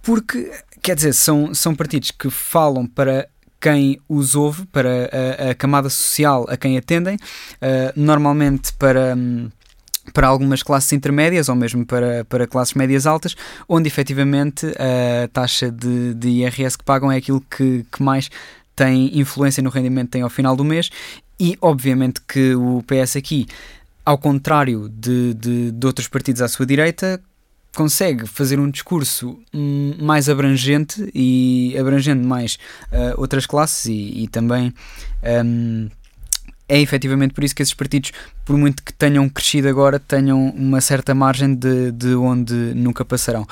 porque, 0.03 0.51
quer 0.81 0.95
dizer, 0.95 1.13
são, 1.13 1.53
são 1.53 1.75
partidos 1.75 2.11
que 2.11 2.29
falam 2.29 2.85
para 2.85 3.27
quem 3.59 3.99
os 4.07 4.35
ouve, 4.35 4.65
para 4.67 5.09
a, 5.39 5.51
a 5.51 5.55
camada 5.55 5.89
social 5.89 6.45
a 6.49 6.57
quem 6.57 6.77
atendem, 6.77 7.15
uh, 7.15 7.93
normalmente 7.95 8.73
para. 8.73 9.15
Um, 9.15 9.49
para 10.13 10.27
algumas 10.27 10.63
classes 10.63 10.93
intermédias 10.93 11.49
ou 11.49 11.55
mesmo 11.55 11.85
para, 11.85 12.23
para 12.23 12.47
classes 12.47 12.73
médias 12.73 13.05
altas, 13.05 13.35
onde 13.67 13.89
efetivamente 13.89 14.65
a 14.79 15.27
taxa 15.27 15.69
de, 15.69 16.13
de 16.13 16.29
IRS 16.29 16.77
que 16.77 16.83
pagam 16.85 17.11
é 17.11 17.17
aquilo 17.17 17.41
que, 17.41 17.85
que 17.91 18.01
mais 18.01 18.29
tem 18.73 19.19
influência 19.19 19.61
no 19.61 19.69
rendimento 19.69 20.05
que 20.05 20.11
tem 20.13 20.21
ao 20.21 20.29
final 20.29 20.55
do 20.55 20.63
mês 20.63 20.89
e 21.39 21.57
obviamente 21.61 22.21
que 22.21 22.55
o 22.55 22.83
PS 22.83 23.17
aqui, 23.17 23.47
ao 24.05 24.17
contrário 24.17 24.89
de, 24.89 25.33
de, 25.33 25.71
de 25.71 25.85
outros 25.85 26.07
partidos 26.07 26.41
à 26.41 26.47
sua 26.47 26.65
direita, 26.65 27.21
consegue 27.77 28.25
fazer 28.25 28.59
um 28.59 28.71
discurso 28.71 29.37
hum, 29.53 29.93
mais 29.99 30.27
abrangente 30.27 31.11
e 31.13 31.77
abrangendo 31.79 32.27
mais 32.27 32.57
uh, 32.91 33.13
outras 33.17 33.45
classes 33.45 33.85
e, 33.85 34.23
e 34.23 34.27
também 34.27 34.73
um, 35.45 35.87
é 36.67 36.81
efetivamente 36.81 37.35
por 37.35 37.43
isso 37.43 37.55
que 37.55 37.61
esses 37.61 37.75
partidos, 37.75 38.11
por 38.43 38.57
muito 38.57 38.81
que 38.81 38.91
tenham 38.91 39.29
crescido 39.29 39.69
agora, 39.69 39.99
tenham 39.99 40.49
uma 40.49 40.81
certa 40.81 41.13
margem 41.13 41.53
de, 41.53 41.91
de 41.91 42.15
onde 42.15 42.55
nunca 42.73 43.05
passarão. 43.05 43.45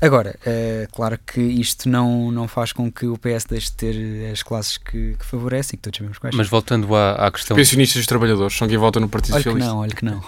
Agora, 0.00 0.38
é 0.46 0.86
claro 0.92 1.18
que 1.26 1.40
isto 1.40 1.88
não, 1.88 2.30
não 2.30 2.46
faz 2.46 2.72
com 2.72 2.90
que 2.90 3.06
o 3.06 3.18
PS 3.18 3.44
deixe 3.48 3.66
de 3.66 3.72
ter 3.72 4.30
as 4.32 4.42
classes 4.44 4.78
que, 4.78 5.16
que 5.18 5.24
favorecem, 5.24 5.76
que 5.76 5.82
todos 5.82 5.96
sabemos 5.96 6.18
quais. 6.18 6.36
Mas 6.36 6.48
voltando 6.48 6.94
à, 6.94 7.14
à 7.14 7.30
questão. 7.30 7.56
Os 7.56 7.60
pensionistas 7.60 7.96
e 7.96 8.00
os 8.00 8.06
trabalhadores 8.06 8.56
são 8.56 8.68
quem 8.68 8.76
vota 8.76 9.00
no 9.00 9.08
Partido 9.08 9.34
olha 9.34 9.42
Socialista. 9.42 9.68
Que 9.68 9.74
não, 9.74 9.80
olha 9.80 9.94
que 9.94 10.04
não. 10.04 10.24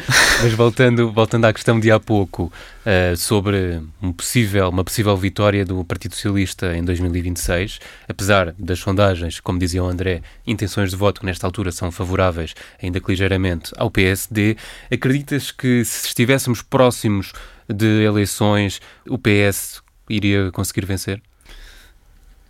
Mas 0.42 0.52
voltando, 0.54 1.12
voltando 1.12 1.44
à 1.44 1.52
questão 1.52 1.78
de 1.78 1.90
há 1.90 2.00
pouco, 2.00 2.50
uh, 2.80 3.16
sobre 3.16 3.82
um 4.02 4.12
possível, 4.12 4.68
uma 4.68 4.84
possível 4.84 5.16
vitória 5.16 5.64
do 5.64 5.84
Partido 5.84 6.14
Socialista 6.14 6.74
em 6.74 6.82
2026, 6.82 7.78
apesar 8.08 8.54
das 8.58 8.78
sondagens, 8.78 9.38
como 9.40 9.58
dizia 9.58 9.84
o 9.84 9.86
André, 9.86 10.22
intenções 10.46 10.90
de 10.90 10.96
voto 10.96 11.20
que 11.20 11.26
nesta 11.26 11.46
altura 11.46 11.72
são 11.72 11.90
favoráveis, 11.90 12.54
ainda 12.82 13.00
que 13.00 13.10
ligeiramente, 13.10 13.72
ao 13.76 13.90
PSD, 13.90 14.56
acreditas 14.90 15.50
que 15.50 15.84
se 15.84 16.06
estivéssemos 16.06 16.62
próximos 16.62 17.32
de 17.72 18.02
eleições, 18.04 18.80
o 19.08 19.18
PS 19.18 19.82
iria 20.08 20.50
conseguir 20.52 20.86
vencer? 20.86 21.22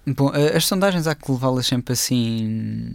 Bom, 0.06 0.32
eh, 0.34 0.56
as 0.56 0.66
sondagens 0.66 1.06
há 1.06 1.14
que 1.14 1.30
levá-las 1.30 1.66
sempre 1.66 1.92
assim 1.92 2.90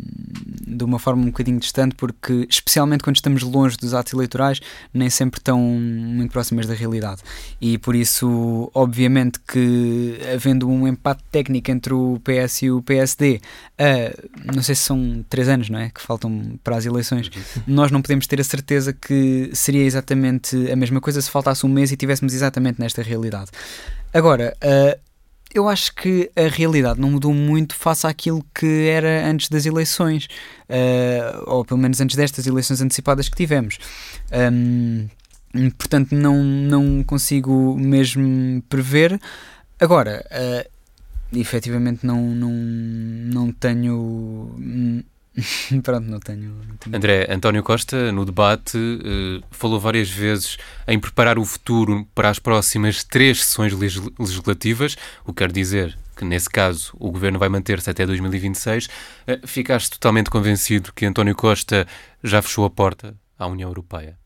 de 0.68 0.84
uma 0.84 0.98
forma 0.98 1.22
um 1.22 1.28
bocadinho 1.28 1.60
distante, 1.60 1.96
porque 1.96 2.48
especialmente 2.50 3.04
quando 3.04 3.16
estamos 3.16 3.44
longe 3.44 3.78
dos 3.78 3.94
atos 3.94 4.12
eleitorais, 4.12 4.60
nem 4.94 5.10
sempre 5.10 5.40
estão 5.40 5.60
muito 5.60 6.32
próximas 6.32 6.66
da 6.66 6.74
realidade. 6.74 7.22
E 7.62 7.78
por 7.78 7.96
isso, 7.96 8.72
obviamente, 8.74 9.40
que 9.40 10.20
havendo 10.34 10.68
um 10.68 10.88
empate 10.88 11.24
técnico 11.32 11.72
entre 11.72 11.94
o 11.94 12.20
PS 12.24 12.64
e 12.64 12.72
o 12.72 12.82
PSD, 12.82 13.40
uh, 13.80 14.54
não 14.54 14.64
sei 14.64 14.74
se 14.74 14.82
são 14.82 15.24
três 15.30 15.48
anos, 15.48 15.70
não 15.70 15.80
é? 15.80 15.90
Que 15.90 16.02
faltam 16.02 16.60
para 16.64 16.76
as 16.76 16.86
eleições, 16.86 17.30
nós 17.68 17.92
não 17.92 18.02
podemos 18.02 18.26
ter 18.26 18.42
a 18.42 18.44
certeza 18.44 18.92
que 18.92 19.52
seria 19.54 19.84
exatamente 19.84 20.72
a 20.72 20.76
mesma 20.76 21.00
coisa 21.00 21.22
se 21.22 21.30
faltasse 21.30 21.66
um 21.66 21.70
mês 21.70 21.92
e 21.92 21.96
tivéssemos 21.96 22.34
exatamente 22.34 22.80
nesta 22.80 23.04
realidade. 23.04 23.52
Agora, 24.12 24.58
uh, 24.64 25.00
eu 25.56 25.70
acho 25.70 25.96
que 25.96 26.30
a 26.36 26.50
realidade 26.50 27.00
não 27.00 27.12
mudou 27.12 27.34
muito 27.34 27.76
face 27.76 28.06
àquilo 28.06 28.46
que 28.54 28.88
era 28.90 29.26
antes 29.26 29.48
das 29.48 29.66
eleições, 29.66 30.28
uh, 30.70 31.44
ou 31.50 31.64
pelo 31.64 31.80
menos 31.80 32.02
antes 32.02 32.18
destas 32.18 32.46
eleições 32.46 32.82
antecipadas 32.82 33.30
que 33.30 33.38
tivemos. 33.38 33.78
Um, 34.54 35.08
portanto, 35.78 36.14
não, 36.14 36.44
não 36.44 37.02
consigo 37.04 37.74
mesmo 37.80 38.62
prever. 38.68 39.18
Agora, 39.80 40.26
uh, 40.30 40.70
efetivamente, 41.40 42.06
não, 42.06 42.22
não, 42.22 42.52
não 42.52 43.52
tenho 43.54 44.54
Pronto, 45.84 46.10
não 46.10 46.20
tenho, 46.20 46.54
não 46.68 46.78
tenho, 46.78 46.96
André, 46.96 47.28
António 47.30 47.64
Costa, 47.64 48.12
no 48.12 48.26
debate, 48.26 48.78
uh, 48.78 49.44
falou 49.52 49.80
várias 49.80 50.10
vezes 50.10 50.58
em 50.88 51.00
preparar 51.00 51.38
o 51.38 51.46
futuro 51.46 52.08
para 52.16 52.30
as 52.30 52.40
próximas 52.40 53.04
três 53.04 53.44
sessões 53.44 53.74
legislativas, 53.74 54.96
o 55.26 55.34
que 55.34 55.44
quer 55.44 55.52
dizer 55.52 55.98
que, 56.16 56.24
nesse 56.24 56.50
caso, 56.50 56.94
o 56.98 57.12
governo 57.12 57.38
vai 57.38 57.50
manter-se 57.50 57.90
até 57.90 58.06
2026. 58.06 58.86
Uh, 58.86 58.90
eh, 59.28 59.40
ficaste 59.46 59.92
totalmente 59.92 60.30
convencido 60.30 60.94
que 60.94 61.06
António 61.06 61.36
Costa 61.36 61.86
já 62.24 62.42
fechou 62.42 62.64
a 62.64 62.70
porta 62.70 63.16
à 63.38 63.46
União 63.48 63.70
Europeia? 63.70 64.18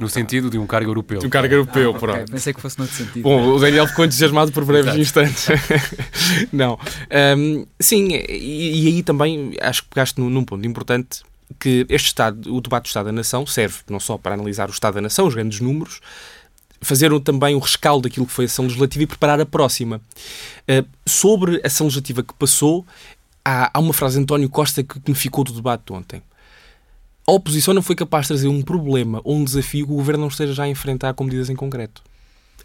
No 0.00 0.08
sentido 0.08 0.50
de 0.50 0.58
um 0.58 0.66
cargo 0.66 0.90
europeu. 0.90 1.20
De 1.20 1.26
um 1.26 1.30
cargo 1.30 1.54
europeu, 1.54 1.94
ah, 1.94 1.98
pronto. 1.98 2.16
Okay. 2.16 2.26
Pensei 2.32 2.52
que 2.52 2.60
fosse 2.60 2.78
no 2.78 2.84
outro 2.84 2.96
sentido. 2.96 3.22
Bom, 3.22 3.54
o 3.54 3.60
Daniel 3.60 3.86
ficou 3.86 4.04
entusiasmado 4.04 4.50
por 4.50 4.64
breves 4.64 4.96
instantes. 4.96 5.46
não. 6.52 6.76
Um, 7.36 7.64
sim, 7.78 8.08
e, 8.08 8.84
e, 8.84 8.86
aí 8.88 9.02
também 9.04 9.56
acho 9.60 9.84
que 9.84 9.90
pegaste 9.90 10.20
num, 10.20 10.28
num 10.28 10.44
ponto 10.44 10.66
importante 10.66 11.22
que 11.60 11.86
este 11.88 12.08
Estado, 12.08 12.52
o 12.52 12.60
debate 12.60 12.84
do 12.84 12.86
Estado 12.88 13.06
da 13.06 13.12
Nação 13.12 13.46
serve 13.46 13.76
não 13.88 14.00
só 14.00 14.18
para 14.18 14.34
analisar 14.34 14.68
o 14.68 14.72
Estado 14.72 14.94
da 14.94 15.00
Nação, 15.00 15.28
os 15.28 15.34
grandes 15.34 15.60
números, 15.60 16.00
fazer 16.80 17.18
também 17.20 17.54
o 17.54 17.58
rescaldo 17.60 18.08
daquilo 18.08 18.26
que 18.26 18.32
foi 18.32 18.46
a 18.46 18.46
ação 18.46 18.64
legislativa 18.64 19.04
e 19.04 19.06
preparar 19.06 19.40
a 19.40 19.46
próxima. 19.46 20.00
Uh, 20.68 20.86
sobre 21.06 21.60
a 21.62 21.68
ação 21.68 21.86
legislativa 21.86 22.24
que 22.24 22.34
passou, 22.34 22.84
há, 23.44 23.70
há 23.72 23.78
uma 23.78 23.92
frase 23.92 24.16
de 24.16 24.22
António 24.22 24.48
Costa 24.48 24.82
que, 24.82 24.98
que 24.98 25.10
me 25.10 25.16
ficou 25.16 25.44
do 25.44 25.52
debate 25.52 25.84
de 25.86 25.92
ontem 25.92 26.22
a 27.28 27.32
oposição 27.32 27.74
não 27.74 27.82
foi 27.82 27.94
capaz 27.94 28.24
de 28.24 28.28
trazer 28.28 28.48
um 28.48 28.62
problema 28.62 29.20
ou 29.22 29.36
um 29.36 29.44
desafio 29.44 29.86
que 29.86 29.92
o 29.92 29.96
governo 29.96 30.22
não 30.22 30.28
esteja 30.28 30.54
já 30.54 30.62
a 30.62 30.68
enfrentar 30.68 31.12
com 31.12 31.24
medidas 31.24 31.50
em 31.50 31.54
concreto. 31.54 32.02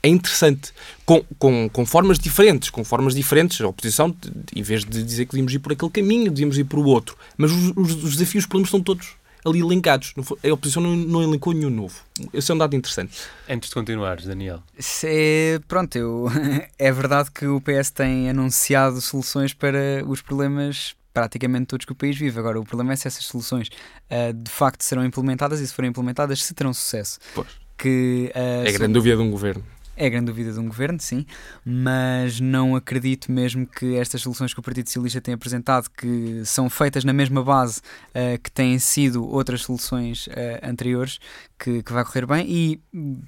é 0.02 0.08
interessante, 0.08 0.72
com, 1.06 1.22
com, 1.38 1.70
com 1.70 1.86
formas 1.86 2.18
diferentes, 2.18 2.70
com 2.70 2.82
formas 2.82 3.14
diferentes. 3.14 3.60
A 3.60 3.68
oposição, 3.68 4.16
em 4.56 4.62
vez 4.62 4.86
de 4.86 5.04
dizer 5.04 5.26
que 5.26 5.32
devíamos 5.32 5.54
ir 5.54 5.60
por 5.60 5.74
aquele 5.74 5.92
caminho, 5.92 6.32
devíamos 6.32 6.58
ir 6.58 6.64
por 6.64 6.80
o 6.80 6.86
outro. 6.86 7.18
Mas 7.38 7.52
os, 7.52 7.74
os, 7.76 8.04
os 8.04 8.14
desafios, 8.14 8.46
os 8.46 8.48
problemas 8.48 8.70
estão 8.70 8.82
todos 8.82 9.18
ali 9.44 9.60
elencados. 9.60 10.14
A 10.18 10.54
oposição 10.54 10.82
não, 10.82 10.96
não 10.96 11.22
elencou 11.22 11.52
nenhum 11.52 11.70
novo. 11.70 12.00
Esse 12.34 12.50
é 12.50 12.56
um 12.56 12.58
dado 12.58 12.74
interessante. 12.74 13.20
Antes 13.50 13.68
de 13.68 13.76
continuares, 13.76 14.26
Daniel. 14.26 14.64
É, 15.04 15.60
pronto, 15.68 15.98
eu, 15.98 16.28
é 16.80 16.92
verdade 16.92 17.30
que 17.32 17.46
o 17.46 17.60
PS 17.60 17.92
tem 17.92 18.30
anunciado 18.30 19.02
soluções 19.02 19.54
para 19.54 20.06
os 20.08 20.22
problemas 20.22 20.96
praticamente 21.14 21.68
todos 21.68 21.86
que 21.86 21.92
o 21.92 21.96
país 21.96 22.18
vive. 22.18 22.40
Agora, 22.40 22.60
o 22.60 22.66
problema 22.66 22.94
é 22.94 22.96
se 22.96 23.08
essas 23.08 23.26
soluções 23.26 23.70
uh, 24.10 24.34
de 24.34 24.50
facto 24.50 24.82
serão 24.82 25.06
implementadas 25.06 25.60
e 25.60 25.68
se 25.68 25.74
forem 25.74 25.90
implementadas, 25.90 26.44
se 26.44 26.54
terão 26.54 26.74
sucesso. 26.74 27.20
Pois. 27.34 27.48
Que, 27.78 28.32
uh, 28.36 28.68
é 28.68 28.72
grande 28.72 28.94
dúvida 28.94 29.16
de 29.16 29.22
um 29.22 29.32
governo. 29.32 29.64
É 29.96 30.10
grande 30.10 30.26
dúvida 30.26 30.52
de 30.52 30.60
um 30.60 30.68
governo, 30.68 31.00
sim, 31.00 31.24
mas 31.64 32.40
não 32.40 32.76
acredito 32.76 33.32
mesmo 33.32 33.68
que 33.68 33.96
estas 33.96 34.24
soluções 34.24 34.52
que 34.52 34.60
o 34.60 34.64
Partido 34.64 34.88
Socialista 34.88 35.22
tem 35.22 35.36
apresentado, 35.36 35.88
que 35.90 36.44
são 36.46 36.68
feitas 36.68 37.04
na 37.04 37.14
mesma 37.14 37.44
base 37.44 37.80
uh, 37.80 38.42
que 38.42 38.52
têm 38.52 38.80
sido 38.80 39.24
outras 39.24 39.62
soluções 39.62 40.26
uh, 40.28 40.32
anteriores, 40.64 41.20
que, 41.60 41.84
que 41.84 41.94
vai 41.94 42.04
correr 42.04 42.26
bem 42.26 42.46
e 42.50 42.82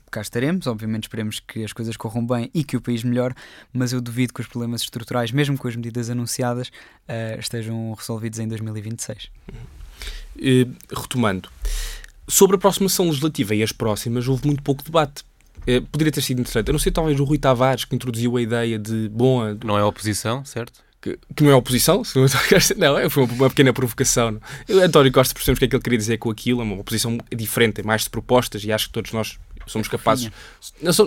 cá 0.09 0.21
estaremos. 0.21 0.65
Obviamente 0.65 1.03
esperemos 1.03 1.39
que 1.39 1.63
as 1.63 1.71
coisas 1.71 1.95
corram 1.95 2.25
bem 2.25 2.49
e 2.51 2.63
que 2.63 2.75
o 2.75 2.81
país 2.81 3.03
melhore, 3.03 3.35
mas 3.71 3.93
eu 3.93 4.01
duvido 4.01 4.33
que 4.33 4.41
os 4.41 4.47
problemas 4.47 4.81
estruturais, 4.81 5.31
mesmo 5.31 5.55
com 5.59 5.67
as 5.67 5.75
medidas 5.75 6.09
anunciadas, 6.09 6.69
uh, 6.69 7.39
estejam 7.39 7.93
resolvidos 7.93 8.39
em 8.39 8.47
2026. 8.47 9.29
retomando, 10.89 11.47
sobre 12.27 12.55
a 12.55 12.59
próxima 12.59 12.89
sessão 12.89 13.05
legislativa 13.05 13.53
e 13.53 13.61
as 13.61 13.71
próximas, 13.71 14.27
houve 14.27 14.47
muito 14.47 14.63
pouco 14.63 14.83
debate 14.83 15.23
poderia 15.91 16.11
ter 16.11 16.21
sido 16.21 16.39
interessante. 16.39 16.67
Eu 16.67 16.73
não 16.73 16.79
sei, 16.79 16.91
talvez 16.91 17.19
o 17.19 17.23
Rui 17.23 17.37
Tavares 17.37 17.85
que 17.85 17.95
introduziu 17.95 18.37
a 18.37 18.41
ideia 18.41 18.79
de 18.79 19.09
bom. 19.09 19.41
Não 19.63 19.77
é 19.77 19.83
oposição, 19.83 20.43
certo? 20.45 20.85
Que, 21.01 21.19
que 21.35 21.43
não 21.43 21.51
é 21.51 21.55
oposição, 21.55 22.01
não, 22.77 22.97
é, 22.97 23.07
foi 23.09 23.25
uma 23.25 23.49
pequena 23.49 23.71
provocação. 23.71 24.39
Eu, 24.67 24.81
António 24.81 25.11
Costa 25.11 25.35
percebemos 25.35 25.57
o 25.57 25.59
que 25.59 25.65
é 25.65 25.67
que 25.67 25.75
ele 25.75 25.83
queria 25.83 25.99
dizer 25.99 26.17
com 26.17 26.31
aquilo, 26.31 26.61
é 26.61 26.63
uma 26.63 26.79
oposição 26.79 27.17
diferente, 27.35 27.81
é 27.81 27.83
mais 27.83 28.05
de 28.05 28.09
propostas 28.09 28.63
e 28.63 28.71
acho 28.71 28.87
que 28.87 28.93
todos 28.93 29.11
nós 29.11 29.37
somos 29.65 29.87
capazes. 29.87 30.31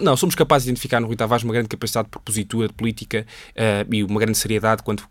Não, 0.03 0.17
somos 0.17 0.35
capazes 0.35 0.65
de 0.65 0.71
identificar 0.71 1.01
no 1.01 1.07
Rui 1.07 1.17
Tavares 1.17 1.45
uma 1.45 1.53
grande 1.53 1.69
capacidade 1.69 2.07
de 2.07 2.11
propositura, 2.11 2.69
de 2.69 2.75
política 2.75 3.27
uh, 3.51 3.95
e 3.95 4.03
uma 4.03 4.21
grande 4.21 4.39
seriedade 4.39 4.83
quanto 4.83 5.09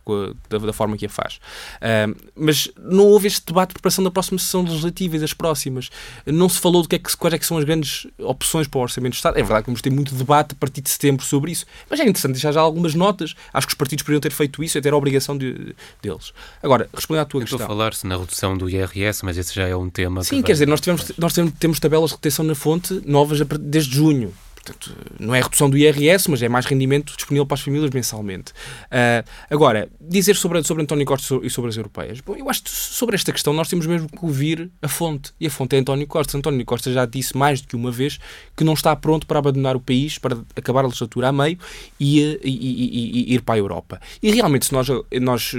da, 0.50 0.58
da, 0.58 0.74
forma 0.74 0.98
que 0.98 1.06
a 1.06 1.10
faz. 1.10 1.36
Uh, 1.36 2.16
mas 2.36 2.70
não 2.78 3.06
houve 3.06 3.28
este 3.28 3.46
debate 3.46 3.70
de 3.70 3.74
preparação 3.76 4.04
da 4.04 4.12
próxima 4.12 4.40
sessão 4.40 4.64
legislativa 4.64 5.16
e 5.16 5.20
das 5.20 5.34
próximas. 5.34 5.90
Não 6.26 6.50
se 6.50 6.60
falou 6.60 6.82
do 6.82 6.88
que 6.88 6.96
é 6.96 7.00
que, 7.00 7.16
quais 7.16 7.34
é 7.34 7.38
que 7.38 7.46
são 7.46 7.58
as 7.58 7.64
grandes 7.64 8.08
opções 8.20 8.68
para 8.68 8.80
o 8.80 8.82
Orçamento 8.82 9.14
do 9.14 9.16
Estado. 9.16 9.38
É 9.38 9.42
verdade 9.42 9.64
que 9.64 9.68
vamos 9.68 9.82
ter 9.82 9.90
muito 9.90 10.14
debate 10.16 10.54
a 10.54 10.56
partir 10.56 10.82
de 10.82 10.90
setembro 10.90 11.26
sobre 11.26 11.52
isso, 11.52 11.66
mas 11.90 12.00
é 12.00 12.04
interessante 12.04 12.34
deixar 12.34 12.52
já 12.52 12.62
algumas 12.62 12.94
notas. 12.94 13.36
Acho 13.54 13.68
que 13.68 13.74
os 13.74 13.78
partidos 13.78 14.04
poderiam 14.04 14.22
ter 14.22 14.32
feito 14.32 14.64
isso 14.64 14.78
e 14.78 14.82
ter 14.82 14.94
a 14.94 14.98
obrigação 14.98 15.38
de, 15.38 15.76
deles. 16.02 16.34
Agora, 16.62 16.90
respondendo 16.94 17.22
à 17.22 17.26
tua 17.26 17.40
Eu 17.40 17.46
questão. 17.46 17.58
Estou 17.58 17.74
a 17.74 17.78
falar-se 17.78 18.06
na 18.06 18.18
redução 18.18 18.58
do 18.58 18.70
IRS, 18.70 19.24
mas 19.24 19.38
esse 19.38 19.54
já 19.54 19.68
é 19.68 19.76
um 19.76 19.90
tema. 19.90 20.24
Sim, 20.24 20.42
quer 20.42 20.54
dizer, 20.54 20.68
nós, 20.68 20.82
tivemos, 20.82 21.12
nós 21.18 21.34
temos, 21.34 21.54
temos 21.60 21.80
tabelas 21.80 22.10
de 22.10 22.16
retenção 22.16 22.46
na 22.46 22.56
fonte 22.56 23.02
novas 23.06 23.37
desde 23.46 23.96
junho. 23.96 24.34
Portanto, 24.68 24.94
não 25.18 25.34
é 25.34 25.42
redução 25.42 25.70
do 25.70 25.78
IRS, 25.78 26.30
mas 26.30 26.42
é 26.42 26.50
mais 26.50 26.66
rendimento 26.66 27.16
disponível 27.16 27.46
para 27.46 27.56
as 27.56 27.62
famílias 27.62 27.90
mensalmente. 27.92 28.52
Uh, 28.52 29.28
agora, 29.50 29.90
dizer 30.00 30.36
sobre, 30.36 30.62
sobre 30.64 30.84
António 30.84 31.06
Costa 31.06 31.40
e 31.42 31.50
sobre 31.50 31.70
as 31.70 31.78
europeias. 31.78 32.20
Bom, 32.20 32.36
eu 32.36 32.50
acho 32.50 32.64
que 32.64 32.70
sobre 32.70 33.16
esta 33.16 33.32
questão 33.32 33.54
nós 33.54 33.70
temos 33.70 33.86
mesmo 33.86 34.10
que 34.10 34.26
ouvir 34.26 34.70
a 34.82 34.88
fonte. 34.90 35.32
E 35.40 35.48
a 35.48 35.50
fonte 35.50 35.76
é 35.78 35.80
António 35.80 36.06
Costa. 36.06 36.38
António 36.38 36.66
Costa 36.66 36.92
já 36.92 37.06
disse 37.06 37.38
mais 37.38 37.62
do 37.62 37.68
que 37.68 37.76
uma 37.78 37.92
vez 37.92 38.20
que 38.58 38.64
não 38.64 38.74
está 38.74 38.94
pronto 38.96 39.26
para 39.26 39.40
abandonar 39.40 39.76
o 39.76 39.80
país, 39.80 40.18
para 40.18 40.38
acabar 40.56 40.82
a 40.82 40.88
legislatura 40.88 41.30
a 41.30 41.32
meio 41.32 41.58
e, 41.98 42.20
e, 42.20 42.40
e, 42.44 43.32
e 43.32 43.34
ir 43.36 43.42
para 43.42 43.56
a 43.56 43.58
Europa. 43.58 44.02
E 44.22 44.32
realmente, 44.32 44.66
se 44.66 44.74
nós, 44.74 44.88
nós 45.22 45.56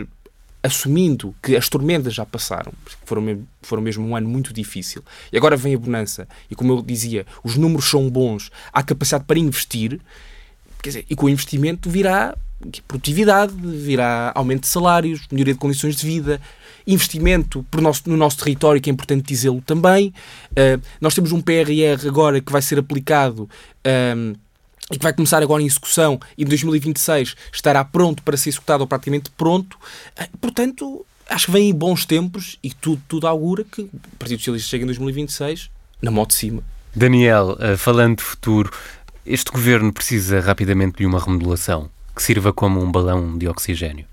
assumindo 0.62 1.34
que 1.42 1.56
as 1.56 1.68
tormentas 1.68 2.14
já 2.14 2.26
passaram, 2.26 2.72
foram 3.04 3.42
foram 3.62 3.82
mesmo 3.82 4.06
um 4.06 4.16
ano 4.16 4.28
muito 4.28 4.52
difícil, 4.52 5.02
e 5.32 5.36
agora 5.36 5.56
vem 5.56 5.74
a 5.74 5.78
bonança, 5.78 6.28
e 6.50 6.54
como 6.54 6.72
eu 6.72 6.82
dizia, 6.82 7.26
os 7.44 7.56
números 7.56 7.88
são 7.88 8.08
bons, 8.10 8.50
há 8.72 8.82
capacidade 8.82 9.24
para 9.24 9.38
investir, 9.38 10.00
quer 10.82 10.90
dizer, 10.90 11.06
e 11.08 11.14
com 11.14 11.26
o 11.26 11.28
investimento 11.28 11.88
virá 11.88 12.36
produtividade, 12.86 13.52
virá 13.54 14.32
aumento 14.34 14.62
de 14.62 14.66
salários, 14.68 15.26
melhoria 15.30 15.54
de 15.54 15.60
condições 15.60 15.96
de 15.96 16.04
vida, 16.04 16.40
investimento 16.86 17.64
nosso, 17.80 18.02
no 18.06 18.16
nosso 18.16 18.38
território, 18.38 18.80
que 18.80 18.90
é 18.90 18.92
importante 18.92 19.26
dizê-lo 19.26 19.60
também. 19.60 20.12
Uh, 20.52 20.82
nós 21.00 21.14
temos 21.14 21.30
um 21.32 21.40
PRR 21.40 22.08
agora 22.08 22.40
que 22.40 22.50
vai 22.50 22.62
ser 22.62 22.78
aplicado. 22.78 23.48
Um, 24.16 24.34
e 24.90 24.98
que 24.98 25.02
vai 25.02 25.12
começar 25.12 25.42
agora 25.42 25.62
em 25.62 25.66
execução 25.66 26.18
e 26.36 26.42
em 26.42 26.46
2026 26.46 27.36
estará 27.52 27.84
pronto 27.84 28.22
para 28.22 28.36
ser 28.36 28.50
executado 28.50 28.82
ou 28.82 28.86
praticamente 28.86 29.30
pronto. 29.30 29.76
Eh, 30.16 30.28
portanto, 30.40 31.04
acho 31.28 31.46
que 31.46 31.52
vem 31.52 31.70
em 31.70 31.74
bons 31.74 32.06
tempos 32.06 32.58
e 32.62 32.70
tudo, 32.70 33.02
tudo 33.06 33.26
augura 33.26 33.64
que 33.64 33.82
o 33.82 33.90
Partido 34.18 34.38
Socialista 34.38 34.70
chegue 34.70 34.84
em 34.84 34.86
2026 34.86 35.70
na 36.00 36.10
moto 36.10 36.30
de 36.30 36.36
cima. 36.36 36.62
Daniel, 36.94 37.56
eh, 37.60 37.76
falando 37.76 38.18
de 38.18 38.22
futuro, 38.22 38.72
este 39.26 39.50
governo 39.50 39.92
precisa 39.92 40.40
rapidamente 40.40 40.98
de 40.98 41.06
uma 41.06 41.20
remodelação 41.20 41.90
que 42.14 42.22
sirva 42.22 42.52
como 42.52 42.82
um 42.82 42.90
balão 42.90 43.36
de 43.36 43.46
oxigênio. 43.46 44.06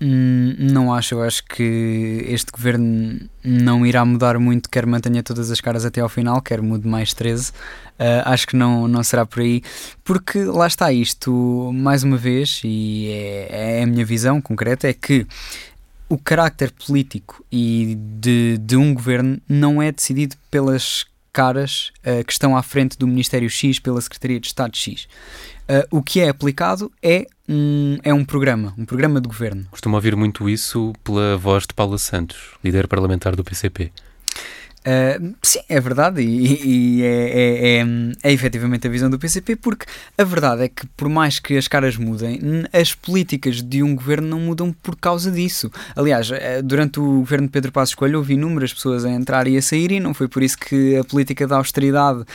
Hum, 0.00 0.54
não 0.58 0.92
acho, 0.92 1.14
eu 1.14 1.22
acho 1.22 1.44
que 1.44 2.24
este 2.28 2.50
governo 2.50 3.20
não 3.42 3.86
irá 3.86 4.04
mudar 4.04 4.38
muito, 4.38 4.68
quer 4.68 4.86
mantenha 4.86 5.22
todas 5.22 5.50
as 5.50 5.60
caras 5.60 5.84
até 5.84 6.00
ao 6.00 6.08
final, 6.08 6.42
quer 6.42 6.60
mude 6.60 6.86
mais 6.86 7.14
13. 7.14 7.50
Uh, 7.50 7.54
ah, 7.98 8.32
acho 8.32 8.46
que 8.46 8.56
não, 8.56 8.88
não 8.88 9.04
será 9.04 9.24
por 9.24 9.40
aí, 9.40 9.62
porque 10.02 10.42
lá 10.44 10.66
está 10.66 10.92
isto, 10.92 11.70
mais 11.72 12.02
uma 12.02 12.16
vez, 12.16 12.60
e 12.64 13.08
é, 13.10 13.78
é 13.78 13.82
a 13.84 13.86
minha 13.86 14.04
visão 14.04 14.40
concreta, 14.40 14.88
é 14.88 14.92
que 14.92 15.26
o 16.08 16.18
carácter 16.18 16.72
político 16.72 17.44
e 17.50 17.96
de, 17.96 18.58
de 18.58 18.76
um 18.76 18.92
governo 18.92 19.40
não 19.48 19.80
é 19.80 19.92
decidido 19.92 20.36
pelas 20.50 21.06
caras 21.32 21.92
uh, 22.00 22.24
que 22.24 22.32
estão 22.32 22.56
à 22.56 22.62
frente 22.62 22.98
do 22.98 23.06
Ministério 23.06 23.48
X, 23.48 23.78
pela 23.78 24.00
Secretaria 24.00 24.40
de 24.40 24.46
Estado 24.48 24.76
X. 24.76 25.04
Uh, 25.68 25.98
o 25.98 26.02
que 26.02 26.20
é 26.20 26.28
aplicado 26.28 26.92
é 27.02 27.26
um, 27.48 27.98
é 28.02 28.12
um 28.12 28.24
programa, 28.24 28.74
um 28.78 28.84
programa 28.84 29.20
de 29.20 29.28
governo. 29.28 29.66
Costumo 29.70 29.96
ouvir 29.96 30.16
muito 30.16 30.48
isso 30.48 30.92
pela 31.02 31.36
voz 31.36 31.66
de 31.66 31.74
Paula 31.74 31.98
Santos, 31.98 32.38
líder 32.62 32.88
parlamentar 32.88 33.36
do 33.36 33.44
PCP. 33.44 33.92
Uh, 34.86 35.34
sim, 35.42 35.60
é 35.66 35.80
verdade, 35.80 36.20
e, 36.20 36.98
e 36.98 37.02
é, 37.02 37.06
é, 37.06 37.78
é, 37.78 37.86
é, 38.22 38.32
efetivamente 38.34 38.86
a 38.86 38.90
visão 38.90 39.08
do 39.08 39.18
PCP, 39.18 39.56
porque 39.56 39.86
a 40.18 40.24
verdade 40.24 40.64
é 40.64 40.68
que, 40.68 40.86
por 40.88 41.08
mais 41.08 41.38
que 41.38 41.56
as 41.56 41.66
caras 41.66 41.96
mudem, 41.96 42.38
as 42.70 42.94
políticas 42.94 43.62
de 43.62 43.82
um 43.82 43.94
governo 43.94 44.28
não 44.28 44.38
mudam 44.38 44.74
por 44.82 44.94
causa 44.94 45.30
disso. 45.30 45.70
Aliás, 45.96 46.30
eh, 46.30 46.60
durante 46.60 47.00
o 47.00 47.20
governo 47.20 47.46
de 47.46 47.52
Pedro 47.52 47.72
Passos 47.72 47.94
Coelho, 47.94 48.18
houve 48.18 48.34
inúmeras 48.34 48.74
pessoas 48.74 49.06
a 49.06 49.10
entrar 49.10 49.48
e 49.48 49.56
a 49.56 49.62
sair, 49.62 49.90
e 49.90 50.00
não 50.00 50.12
foi 50.12 50.28
por 50.28 50.42
isso 50.42 50.58
que 50.58 50.98
a 50.98 51.04
política 51.04 51.46
da 51.46 51.56
austeridade 51.56 52.20
uh, 52.20 52.26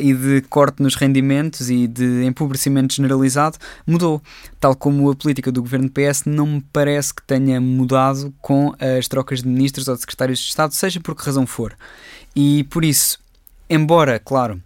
e 0.00 0.12
de 0.12 0.40
corte 0.42 0.82
nos 0.82 0.96
rendimentos 0.96 1.70
e 1.70 1.86
de 1.86 2.24
empobrecimento 2.24 2.94
generalizado 2.94 3.58
mudou. 3.86 4.20
Tal 4.58 4.74
como 4.74 5.08
a 5.08 5.14
política 5.14 5.52
do 5.52 5.62
governo 5.62 5.88
PS 5.88 6.24
não 6.26 6.46
me 6.46 6.64
parece 6.72 7.14
que 7.14 7.22
tenha 7.22 7.60
mudado 7.60 8.34
com 8.40 8.74
as 8.98 9.06
trocas 9.06 9.40
de 9.40 9.48
ministros 9.48 9.86
ou 9.86 9.94
de 9.94 10.00
secretários 10.00 10.40
de 10.40 10.46
Estado, 10.46 10.74
seja 10.74 10.98
por 11.00 11.14
que 11.14 11.24
razão 11.24 11.46
for. 11.46 11.76
E 12.34 12.64
por 12.64 12.84
isso, 12.84 13.18
embora, 13.68 14.18
claro, 14.18 14.60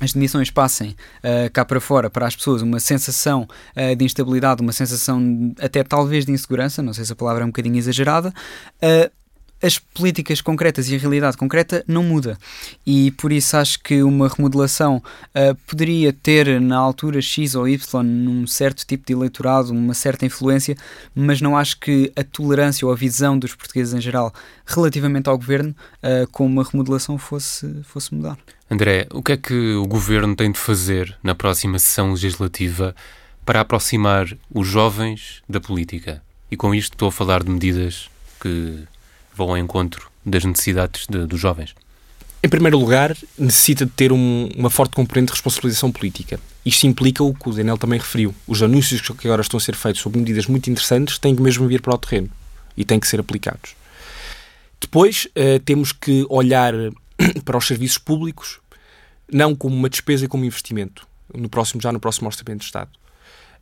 as 0.00 0.12
demissões 0.12 0.50
passem 0.50 0.90
uh, 0.90 1.50
cá 1.52 1.64
para 1.64 1.80
fora 1.80 2.10
para 2.10 2.26
as 2.26 2.34
pessoas 2.34 2.60
uma 2.60 2.80
sensação 2.80 3.46
uh, 3.76 3.94
de 3.94 4.04
instabilidade, 4.04 4.60
uma 4.60 4.72
sensação 4.72 5.54
até 5.60 5.84
talvez 5.84 6.26
de 6.26 6.32
insegurança, 6.32 6.82
não 6.82 6.92
sei 6.92 7.04
se 7.04 7.12
a 7.12 7.16
palavra 7.16 7.42
é 7.42 7.44
um 7.44 7.48
bocadinho 7.48 7.76
exagerada, 7.76 8.30
uh, 8.30 9.21
as 9.62 9.78
políticas 9.78 10.40
concretas 10.40 10.90
e 10.90 10.96
a 10.96 10.98
realidade 10.98 11.36
concreta 11.36 11.84
não 11.86 12.02
muda. 12.02 12.36
E 12.84 13.12
por 13.12 13.30
isso 13.30 13.56
acho 13.56 13.80
que 13.80 14.02
uma 14.02 14.28
remodelação 14.28 14.96
uh, 14.96 15.54
poderia 15.66 16.12
ter 16.12 16.60
na 16.60 16.76
altura 16.76 17.22
X 17.22 17.54
ou 17.54 17.68
Y 17.68 18.02
num 18.02 18.46
certo 18.46 18.84
tipo 18.84 19.06
de 19.06 19.12
eleitorado, 19.12 19.72
uma 19.72 19.94
certa 19.94 20.26
influência, 20.26 20.76
mas 21.14 21.40
não 21.40 21.56
acho 21.56 21.78
que 21.78 22.12
a 22.16 22.24
tolerância 22.24 22.86
ou 22.86 22.92
a 22.92 22.96
visão 22.96 23.38
dos 23.38 23.54
portugueses 23.54 23.94
em 23.94 24.00
geral 24.00 24.34
relativamente 24.66 25.28
ao 25.28 25.38
governo 25.38 25.74
uh, 26.02 26.26
com 26.32 26.44
uma 26.44 26.64
remodelação 26.64 27.16
fosse, 27.16 27.82
fosse 27.84 28.12
mudar. 28.14 28.36
André, 28.70 29.06
o 29.12 29.22
que 29.22 29.32
é 29.32 29.36
que 29.36 29.74
o 29.74 29.86
governo 29.86 30.34
tem 30.34 30.50
de 30.50 30.58
fazer 30.58 31.16
na 31.22 31.34
próxima 31.34 31.78
sessão 31.78 32.10
legislativa 32.10 32.96
para 33.44 33.60
aproximar 33.60 34.26
os 34.52 34.66
jovens 34.66 35.42
da 35.48 35.60
política? 35.60 36.22
E 36.50 36.56
com 36.56 36.74
isto 36.74 36.94
estou 36.94 37.08
a 37.08 37.12
falar 37.12 37.42
de 37.42 37.50
medidas 37.50 38.08
que 38.40 38.84
vão 39.34 39.50
ao 39.50 39.58
encontro 39.58 40.10
das 40.24 40.44
necessidades 40.44 41.06
de, 41.08 41.26
dos 41.26 41.40
jovens? 41.40 41.74
Em 42.44 42.48
primeiro 42.48 42.76
lugar, 42.76 43.16
necessita 43.38 43.86
de 43.86 43.92
ter 43.92 44.12
um, 44.12 44.48
uma 44.56 44.68
forte 44.68 44.96
componente 44.96 45.26
de 45.26 45.32
responsabilização 45.32 45.92
política. 45.92 46.40
Isto 46.66 46.88
implica 46.88 47.22
o 47.22 47.32
que 47.32 47.48
o 47.48 47.52
Daniel 47.52 47.78
também 47.78 48.00
referiu. 48.00 48.34
Os 48.48 48.62
anúncios 48.62 49.00
que 49.00 49.28
agora 49.28 49.42
estão 49.42 49.58
a 49.58 49.60
ser 49.60 49.76
feitos 49.76 50.02
sobre 50.02 50.18
medidas 50.18 50.46
muito 50.46 50.68
interessantes 50.68 51.18
têm 51.18 51.36
que 51.36 51.42
mesmo 51.42 51.68
vir 51.68 51.80
para 51.80 51.94
o 51.94 51.98
terreno 51.98 52.28
e 52.76 52.84
têm 52.84 52.98
que 52.98 53.06
ser 53.06 53.20
aplicados. 53.20 53.76
Depois, 54.80 55.26
uh, 55.26 55.60
temos 55.60 55.92
que 55.92 56.26
olhar 56.28 56.74
para 57.44 57.56
os 57.56 57.66
serviços 57.66 57.98
públicos 57.98 58.58
não 59.32 59.54
como 59.54 59.74
uma 59.74 59.88
despesa, 59.88 60.28
como 60.28 60.44
investimento. 60.44 61.06
no 61.34 61.48
próximo, 61.48 61.80
já 61.80 61.90
no 61.92 62.00
próximo 62.00 62.26
Orçamento 62.26 62.58
de 62.58 62.64
Estado. 62.66 62.90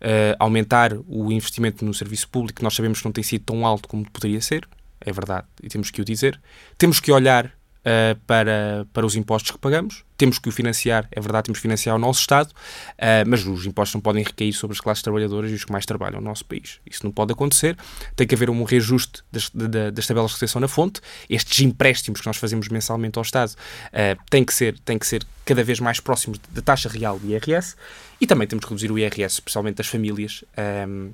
Uh, 0.00 0.34
aumentar 0.38 0.96
o 1.06 1.30
investimento 1.30 1.84
no 1.84 1.92
serviço 1.92 2.28
público, 2.28 2.62
nós 2.62 2.74
sabemos 2.74 3.00
que 3.00 3.04
não 3.04 3.12
tem 3.12 3.22
sido 3.22 3.44
tão 3.44 3.66
alto 3.66 3.86
como 3.86 4.10
poderia 4.10 4.40
ser, 4.40 4.66
é 5.00 5.12
verdade, 5.12 5.46
e 5.62 5.68
temos 5.68 5.90
que 5.90 6.00
o 6.00 6.04
dizer. 6.04 6.40
Temos 6.76 7.00
que 7.00 7.10
olhar 7.10 7.46
uh, 7.80 8.18
para, 8.26 8.86
para 8.92 9.06
os 9.06 9.16
impostos 9.16 9.50
que 9.50 9.58
pagamos. 9.58 10.04
Temos 10.16 10.38
que 10.38 10.48
o 10.48 10.52
financiar, 10.52 11.08
é 11.10 11.20
verdade, 11.20 11.44
temos 11.44 11.58
que 11.58 11.62
financiar 11.62 11.96
o 11.96 11.98
nosso 11.98 12.20
Estado, 12.20 12.50
uh, 12.50 13.26
mas 13.26 13.46
os 13.46 13.64
impostos 13.64 13.94
não 13.94 14.00
podem 14.00 14.22
recair 14.22 14.52
sobre 14.52 14.74
as 14.74 14.80
classes 14.80 15.02
trabalhadoras 15.02 15.50
e 15.50 15.54
os 15.54 15.64
que 15.64 15.72
mais 15.72 15.86
trabalham 15.86 16.20
no 16.20 16.28
nosso 16.28 16.44
país. 16.44 16.80
Isso 16.86 17.04
não 17.04 17.12
pode 17.12 17.32
acontecer. 17.32 17.76
Tem 18.14 18.26
que 18.26 18.34
haver 18.34 18.50
um 18.50 18.62
reajuste 18.64 19.22
das, 19.32 19.50
das, 19.50 19.92
das 19.92 20.06
tabelas 20.06 20.30
de 20.30 20.36
retenção 20.36 20.60
na 20.60 20.68
fonte. 20.68 21.00
Estes 21.28 21.60
empréstimos 21.60 22.20
que 22.20 22.26
nós 22.26 22.36
fazemos 22.36 22.68
mensalmente 22.68 23.18
ao 23.18 23.22
Estado 23.22 23.52
uh, 23.52 24.22
têm, 24.28 24.44
que 24.44 24.52
ser, 24.52 24.78
têm 24.80 24.98
que 24.98 25.06
ser 25.06 25.26
cada 25.44 25.64
vez 25.64 25.80
mais 25.80 26.00
próximos 26.00 26.38
da 26.50 26.62
taxa 26.62 26.88
real 26.88 27.18
do 27.18 27.26
IRS. 27.26 27.76
E 28.20 28.26
também 28.26 28.46
temos 28.46 28.64
que 28.64 28.70
reduzir 28.70 28.92
o 28.92 28.98
IRS, 28.98 29.34
especialmente 29.34 29.76
das 29.76 29.86
famílias. 29.86 30.44
Um, 30.86 31.12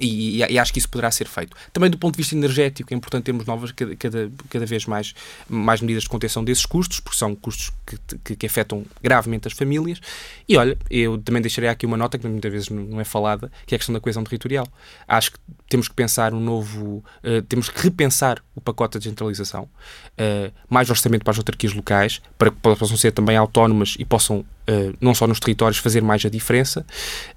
e, 0.00 0.38
e, 0.38 0.58
acho 0.58 0.72
que 0.72 0.78
isso 0.78 0.88
poderá 0.88 1.10
ser 1.10 1.26
feito. 1.26 1.56
Também 1.72 1.88
do 1.88 1.98
ponto 1.98 2.14
de 2.14 2.18
vista 2.18 2.34
energético, 2.34 2.92
é 2.92 2.96
importante 2.96 3.24
termos 3.24 3.46
novas, 3.46 3.70
cada, 3.72 3.94
cada, 3.94 4.66
vez 4.66 4.86
mais, 4.86 5.14
mais 5.48 5.80
medidas 5.80 6.02
de 6.02 6.08
contenção 6.08 6.44
desses 6.44 6.66
custos, 6.66 7.00
porque 7.00 7.16
são 7.16 7.34
custos 7.34 7.72
que, 7.86 7.98
que, 8.24 8.36
que, 8.36 8.46
afetam 8.46 8.84
gravemente 9.02 9.46
as 9.46 9.54
famílias. 9.54 10.00
E 10.48 10.56
olha, 10.56 10.76
eu 10.90 11.18
também 11.18 11.40
deixarei 11.40 11.70
aqui 11.70 11.86
uma 11.86 11.96
nota 11.96 12.18
que 12.18 12.26
muitas 12.26 12.50
vezes 12.50 12.68
não 12.70 13.00
é 13.00 13.04
falada, 13.04 13.50
que 13.66 13.74
é 13.74 13.76
a 13.76 13.78
questão 13.78 13.92
da 13.92 14.00
coesão 14.00 14.24
territorial. 14.24 14.66
Acho 15.06 15.32
que 15.32 15.38
temos 15.68 15.88
que 15.88 15.94
pensar 15.94 16.34
um 16.34 16.40
novo, 16.40 17.04
uh, 17.22 17.42
temos 17.42 17.68
que 17.68 17.80
repensar 17.82 18.42
o 18.54 18.60
pacote 18.60 18.98
de 18.98 19.04
descentralização, 19.04 19.64
uh, 19.64 20.52
mais 20.68 20.90
orçamento 20.90 21.24
para 21.24 21.32
as 21.32 21.38
autarquias 21.38 21.72
locais, 21.72 22.20
para 22.36 22.50
que 22.50 22.56
possam 22.56 22.96
ser 22.96 23.12
também 23.12 23.36
autónomas 23.36 23.96
e 23.98 24.04
possam 24.04 24.44
não 25.00 25.14
só 25.14 25.26
nos 25.26 25.40
territórios, 25.40 25.78
fazer 25.78 26.02
mais 26.02 26.24
a 26.24 26.28
diferença 26.28 26.86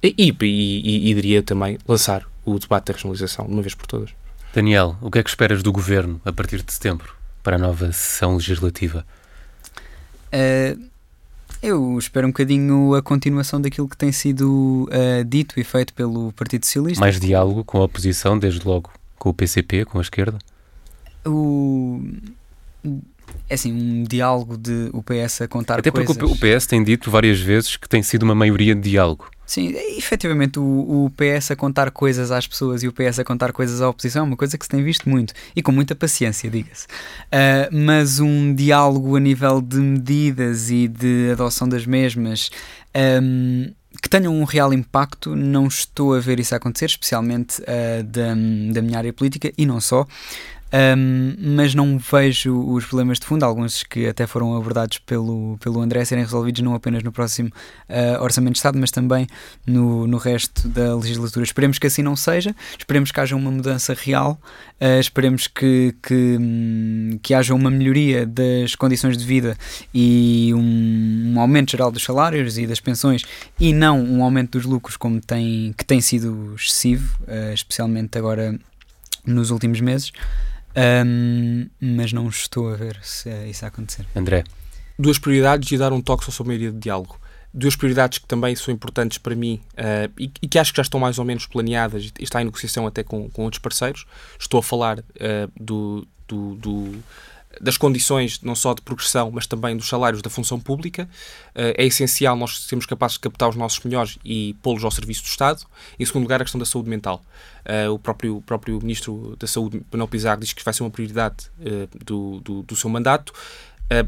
e, 0.01 0.13
e, 0.17 0.36
e, 0.41 1.11
e 1.11 1.13
diria 1.13 1.43
também 1.43 1.78
lançar 1.88 2.25
o 2.45 2.57
debate 2.57 2.86
da 2.86 2.93
regionalização 2.93 3.45
de 3.45 3.51
uma 3.51 3.61
vez 3.61 3.75
por 3.75 3.86
todas. 3.86 4.11
Daniel, 4.53 4.97
o 5.01 5.11
que 5.11 5.19
é 5.19 5.23
que 5.23 5.30
esperas 5.30 5.61
do 5.61 5.71
governo 5.71 6.21
a 6.23 6.32
partir 6.32 6.61
de 6.63 6.71
setembro 6.71 7.13
para 7.43 7.57
a 7.57 7.59
nova 7.59 7.91
sessão 7.91 8.36
legislativa? 8.36 9.05
Uh, 10.28 10.82
eu 11.61 11.97
espero 11.97 12.28
um 12.28 12.32
bocadinho 12.32 12.95
a 12.95 13.01
continuação 13.01 13.59
daquilo 13.59 13.88
que 13.88 13.97
tem 13.97 14.11
sido 14.11 14.89
uh, 14.89 15.23
dito 15.25 15.59
e 15.59 15.63
feito 15.63 15.93
pelo 15.93 16.32
Partido 16.34 16.65
Socialista. 16.65 16.99
Mais 16.99 17.19
diálogo 17.19 17.63
com 17.63 17.80
a 17.80 17.84
oposição, 17.84 18.38
desde 18.38 18.65
logo 18.65 18.91
com 19.17 19.30
o 19.30 19.34
PCP, 19.34 19.86
com 19.86 19.97
a 19.97 20.01
esquerda? 20.01 20.38
O 21.25 22.01
é 23.49 23.53
assim, 23.53 23.71
um 23.71 24.03
diálogo 24.03 24.57
de 24.57 24.89
o 24.93 25.01
PS 25.01 25.41
a 25.41 25.47
contar 25.47 25.79
Até 25.79 25.91
coisas. 25.91 26.15
Até 26.15 26.25
porque 26.25 26.33
o 26.33 26.57
PS 26.57 26.65
tem 26.65 26.83
dito 26.83 27.09
várias 27.09 27.39
vezes 27.39 27.77
que 27.77 27.88
tem 27.88 28.03
sido 28.03 28.23
uma 28.23 28.35
maioria 28.35 28.75
de 28.75 28.81
diálogo. 28.81 29.29
Sim, 29.47 29.73
efetivamente 29.97 30.59
o, 30.59 31.05
o, 31.05 31.11
PS 31.11 31.51
a 31.51 31.55
contar 31.55 31.89
coisas 31.89 32.31
às 32.31 32.45
pessoas 32.45 32.83
e 32.83 32.88
o 32.88 32.91
PS 32.91 33.19
a 33.19 33.23
contar 33.23 33.53
coisas 33.53 33.81
à 33.81 33.88
oposição 33.88 34.23
é 34.23 34.27
uma 34.27 34.35
coisa 34.35 34.57
que 34.57 34.65
se 34.65 34.69
tem 34.69 34.83
visto 34.83 35.09
muito 35.09 35.33
e 35.55 35.61
com 35.61 35.71
muita 35.71 35.95
paciência, 35.95 36.49
diga-se. 36.49 36.85
Uh, 36.85 37.71
mas 37.71 38.19
um 38.19 38.53
diálogo 38.53 39.15
a 39.15 39.19
nível 39.21 39.61
de 39.61 39.77
medidas 39.77 40.69
e 40.69 40.89
de 40.89 41.29
adoção 41.31 41.69
das 41.69 41.85
mesmas 41.85 42.49
um, 43.23 43.71
que 44.01 44.09
tenham 44.09 44.35
um 44.35 44.43
real 44.43 44.73
impacto, 44.73 45.33
não 45.33 45.67
estou 45.67 46.13
a 46.13 46.19
ver 46.19 46.41
isso 46.41 46.53
acontecer, 46.53 46.88
especialmente 46.88 47.61
uh, 47.61 48.03
da, 48.03 48.35
da 48.73 48.81
minha 48.81 48.97
área 48.97 49.13
política 49.13 49.51
e 49.57 49.65
não 49.65 49.79
só. 49.79 50.05
Um, 50.78 51.34
mas 51.55 51.73
não 51.73 51.97
vejo 51.97 52.55
os 52.55 52.86
problemas 52.86 53.19
de 53.19 53.25
fundo, 53.25 53.43
alguns 53.43 53.82
que 53.82 54.05
até 54.05 54.28
foram 54.28 54.55
abordados 54.55 54.99
pelo, 54.99 55.57
pelo 55.59 55.82
André, 55.82 56.05
serem 56.05 56.23
resolvidos 56.23 56.61
não 56.61 56.75
apenas 56.75 57.01
no 57.01 57.11
próximo 57.11 57.49
uh, 57.89 58.21
Orçamento 58.21 58.53
de 58.53 58.59
Estado, 58.59 58.78
mas 58.78 58.91
também 58.91 59.25
no, 59.65 60.05
no 60.05 60.17
resto 60.17 60.67
da 60.67 60.95
legislatura. 60.95 61.43
Esperemos 61.43 61.80
que 61.80 61.88
assim 61.88 62.03
não 62.03 62.15
seja, 62.15 62.55
esperemos 62.78 63.11
que 63.11 63.19
haja 63.19 63.36
uma 63.36 63.49
mudança 63.49 63.95
real, 63.95 64.39
uh, 64.80 64.99
esperemos 64.99 65.47
que, 65.47 65.95
que, 66.03 66.38
um, 66.39 67.17
que 67.23 67.34
haja 67.34 67.55
uma 67.55 67.71
melhoria 67.71 68.25
das 68.25 68.75
condições 68.75 69.17
de 69.17 69.25
vida 69.25 69.57
e 69.91 70.51
um, 70.53 71.34
um, 71.34 71.39
aumento 71.39 71.71
geral 71.71 71.91
dos 71.91 72.03
salários 72.03 72.57
e 72.59 72.67
das 72.67 72.80
pensões 72.80 73.23
e 73.59 73.73
não 73.73 73.99
um 73.99 74.23
aumento 74.23 74.59
dos 74.59 74.65
lucros 74.65 74.95
como 74.95 75.19
tem, 75.19 75.73
que 75.75 75.84
tem 75.84 76.01
sido 76.01 76.53
excessivo, 76.55 77.17
uh, 77.23 77.53
especialmente 77.53 78.15
agora 78.15 78.59
nos 79.25 79.49
últimos 79.49 79.82
meses. 79.82 80.11
Um, 80.78 81.69
mas 81.82 82.13
não 82.13 82.30
estou 82.30 82.71
a 82.71 82.75
ver 82.75 82.99
se 83.01 83.30
é 83.30 83.49
isso 83.49 83.65
a 83.65 83.69
acontecer. 83.69 84.05
André. 84.15 84.43
Duas 84.97 85.17
prioridades 85.17 85.71
e 85.71 85.78
dar 85.78 85.91
um 85.91 86.01
toque 86.01 86.32
sobre 86.32 86.41
a 86.41 86.53
maioria 86.53 86.71
de 86.71 86.78
diálogo. 86.78 87.19
Duas 87.53 87.75
prioridades 87.75 88.19
que 88.19 88.28
também 88.28 88.55
são 88.55 88.71
importantes 88.71 89.17
para 89.17 89.36
mim 89.36 89.59
uh, 89.73 90.11
e, 90.19 90.32
e, 90.41 90.47
que 90.47 90.59
acho 90.59 90.71
que 90.71 90.78
já 90.78 90.84
estão 90.84 90.99
mais 90.99 91.17
ou 91.17 91.25
menos 91.25 91.47
planeadas 91.47 92.11
e 92.19 92.23
está 92.23 92.41
em 92.41 92.45
negociação 92.45 92.86
até 92.86 93.03
com, 93.03 93.30
com 93.30 93.43
outros 93.43 93.59
parceiros. 93.59 94.05
Estou 94.39 94.59
a 94.59 94.63
falar 94.63 94.99
uh, 94.99 95.03
do, 95.59 96.07
do, 96.28 96.55
do 96.55 97.03
das 97.62 97.78
condições 97.78 98.41
não 98.41 98.55
só 98.55 98.74
de 98.74 98.82
progressão, 98.82 99.32
mas 99.32 99.47
também 99.47 99.76
dos 99.76 99.88
salários 99.88 100.22
da 100.22 100.30
função 100.30 100.60
pública. 100.60 101.10
Eh, 101.55 101.76
é 101.78 101.86
essencial 101.86 102.36
nós 102.36 102.62
sermos 102.62 102.86
capazes 102.86 103.16
de 103.16 103.22
captar 103.22 103.49
os 103.49 103.55
nossos 103.55 103.84
melhores 103.84 104.18
e 104.24 104.55
pô-los 104.62 104.84
ao 104.84 104.91
serviço 104.91 105.24
do 105.24 105.28
Estado. 105.28 105.64
Em 105.99 106.05
segundo 106.05 106.24
lugar, 106.24 106.41
a 106.41 106.45
questão 106.45 106.60
da 106.60 106.66
saúde 106.66 106.89
mental. 106.89 107.22
Eh, 107.66 107.89
o 107.89 107.99
próprio, 107.99 108.38
o 108.38 108.41
próprio 108.41 108.80
Ministro 108.82 109.36
da 109.39 109.47
Saúde, 109.47 109.82
Panel 109.91 110.08
Pizarro, 110.08 110.39
diz 110.39 110.53
que 110.53 110.64
vai 110.64 110.74
ser 110.74 110.84
uma 110.84 110.89
prioridade 110.89 111.51
eh, 111.62 111.88
do, 112.05 112.39
do, 112.41 112.64
do 112.64 112.76
seu 112.76 112.89
mandato 112.89 113.34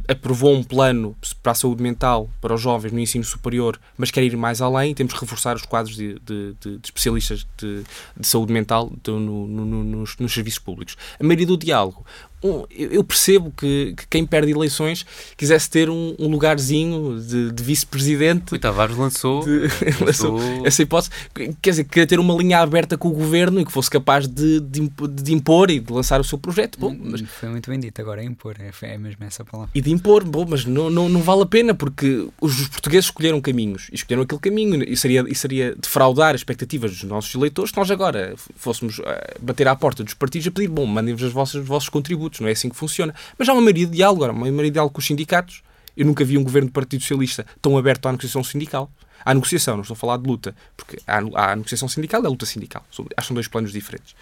aprovou 0.08 0.54
um 0.54 0.64
plano 0.64 1.16
para 1.41 1.54
a 1.54 1.56
saúde 1.56 1.82
mental 1.82 2.30
para 2.41 2.54
os 2.54 2.62
jovens 2.62 2.91
no 2.91 3.00
ensino 3.00 3.24
superior, 3.24 3.80
mas 3.97 4.12
quer 4.12 4.24
ir 4.24 4.36
mais 4.36 4.62
além. 4.62 4.93
Temos 4.93 5.14
que 5.14 5.20
reforçar 5.22 5.56
os 5.56 5.64
quadros 5.64 5.95
de, 5.95 6.20
de, 6.20 6.54
de, 6.60 6.78
de 6.78 6.88
especialistas 6.88 7.47
de, 7.58 7.84
saúde 8.22 8.52
mental 8.52 8.91
no, 9.08 9.20
no, 9.20 9.47
no, 9.47 9.84
nos, 9.84 10.18
nos, 10.18 10.34
serviços 10.34 10.60
públicos. 10.60 10.97
A 11.20 11.24
maioria 11.24 11.47
do 11.47 11.58
diálogo 11.58 12.06
um, 12.44 12.66
eu 12.70 13.04
percebo 13.04 13.52
que, 13.56 13.94
que, 13.96 14.08
quem 14.08 14.26
perde 14.26 14.52
eleições 14.52 15.06
quisesse 15.38 15.70
ter 15.70 15.90
um, 15.90 16.16
um 16.20 16.28
lugarzinho 16.28 17.20
de, 17.20 17.52
de 17.52 17.64
vice-presidente. 17.64 18.54
O 18.54 18.60
Tavares 18.60 18.96
lançou, 18.96 19.44
de, 19.44 19.68
lançou, 20.04 20.40
essa 20.66 20.82
hipótese. 20.82 21.12
Quer 21.62 21.70
dizer, 21.70 21.84
queria 21.86 22.08
ter 22.08 22.20
uma 22.20 22.34
linha 22.36 22.60
aberta 22.60 22.98
com 22.98 23.08
o 23.08 23.12
governo 23.12 23.60
e 23.60 23.66
que 23.66 23.72
fosse 23.72 23.90
capaz 23.90 24.28
de, 24.28 24.60
de, 24.60 25.34
impor 25.34 25.70
e 25.70 25.80
de 25.80 25.92
lançar 25.92 26.20
o 26.20 26.24
seu 26.24 26.38
projeto. 26.38 26.80
Bom, 26.80 26.96
mas... 27.00 27.22
Foi 27.22 27.50
muito 27.50 27.70
bem 27.70 27.80
dito, 27.80 28.02
agora 28.02 28.22
é 28.22 28.26
impor, 28.26 28.56
é, 28.60 28.72
é 28.82 28.98
mesmo 28.98 29.24
essa 29.24 29.46
palavra. 29.46 29.72
E 29.74 29.82
de 29.82 29.92
impor, 29.92 30.24
bom, 30.24 30.46
mas 30.48 30.66
não, 30.66 30.90
não, 30.90 31.08
não 31.08 31.22
vale 31.22 31.44
a 31.44 31.46
pena 31.46 31.74
porque 31.74 32.28
os 32.42 32.68
portugueses 32.68 33.06
escolheram 33.06 33.40
caminhos 33.40 33.88
e 33.92 33.96
escolheram 33.96 34.24
aquele 34.24 34.42
caminho 34.42 34.84
e 34.84 34.96
seria, 34.98 35.24
e 35.28 35.36
seria 35.36 35.76
defraudar 35.76 36.36
as 36.36 36.42
expectativas 36.42 36.92
dos 36.92 37.04
nossos 37.04 37.34
eleitores 37.36 37.70
se 37.70 37.78
nós 37.78 37.92
agora 37.92 38.34
fôssemos 38.56 39.00
uh, 39.00 39.04
bater 39.40 39.68
à 39.68 39.76
porta 39.76 40.04
dos 40.04 40.14
partidos 40.14 40.48
a 40.48 40.52
pedir, 40.52 40.68
bom, 40.68 40.86
mandem-vos 40.86 41.24
os 41.24 41.32
vossos, 41.32 41.70
os 41.70 41.90
não 42.39 42.47
é 42.47 42.51
assim 42.51 42.69
que 42.69 42.75
funciona. 42.75 43.13
Mas 43.38 43.49
há 43.49 43.53
uma 43.53 43.61
maioria 43.61 43.86
de 43.86 43.93
diálogo, 43.93 44.25
uma 44.25 44.34
maioria 44.34 44.65
de 44.65 44.71
diálogo 44.71 44.93
com 44.93 44.99
os 44.99 45.05
sindicatos. 45.05 45.63
Eu 45.97 46.05
nunca 46.05 46.23
vi 46.23 46.38
um 46.38 46.43
governo 46.43 46.69
do 46.69 46.71
Partido 46.71 47.01
Socialista 47.01 47.45
tão 47.61 47.77
aberto 47.77 48.07
à 48.07 48.11
negociação 48.11 48.43
sindical. 48.43 48.91
À 49.25 49.34
negociação, 49.34 49.75
não 49.75 49.82
estou 49.82 49.95
a 49.95 49.97
falar 49.97 50.17
de 50.17 50.27
luta, 50.27 50.55
porque 50.77 50.97
há, 51.05 51.17
a 51.51 51.55
negociação 51.55 51.89
sindical 51.89 52.23
e 52.23 52.25
a 52.25 52.30
luta 52.30 52.45
sindical. 52.45 52.86
Acho 53.17 53.27
são 53.27 53.34
dois 53.34 53.47
planos 53.47 53.73
diferentes. 53.73 54.13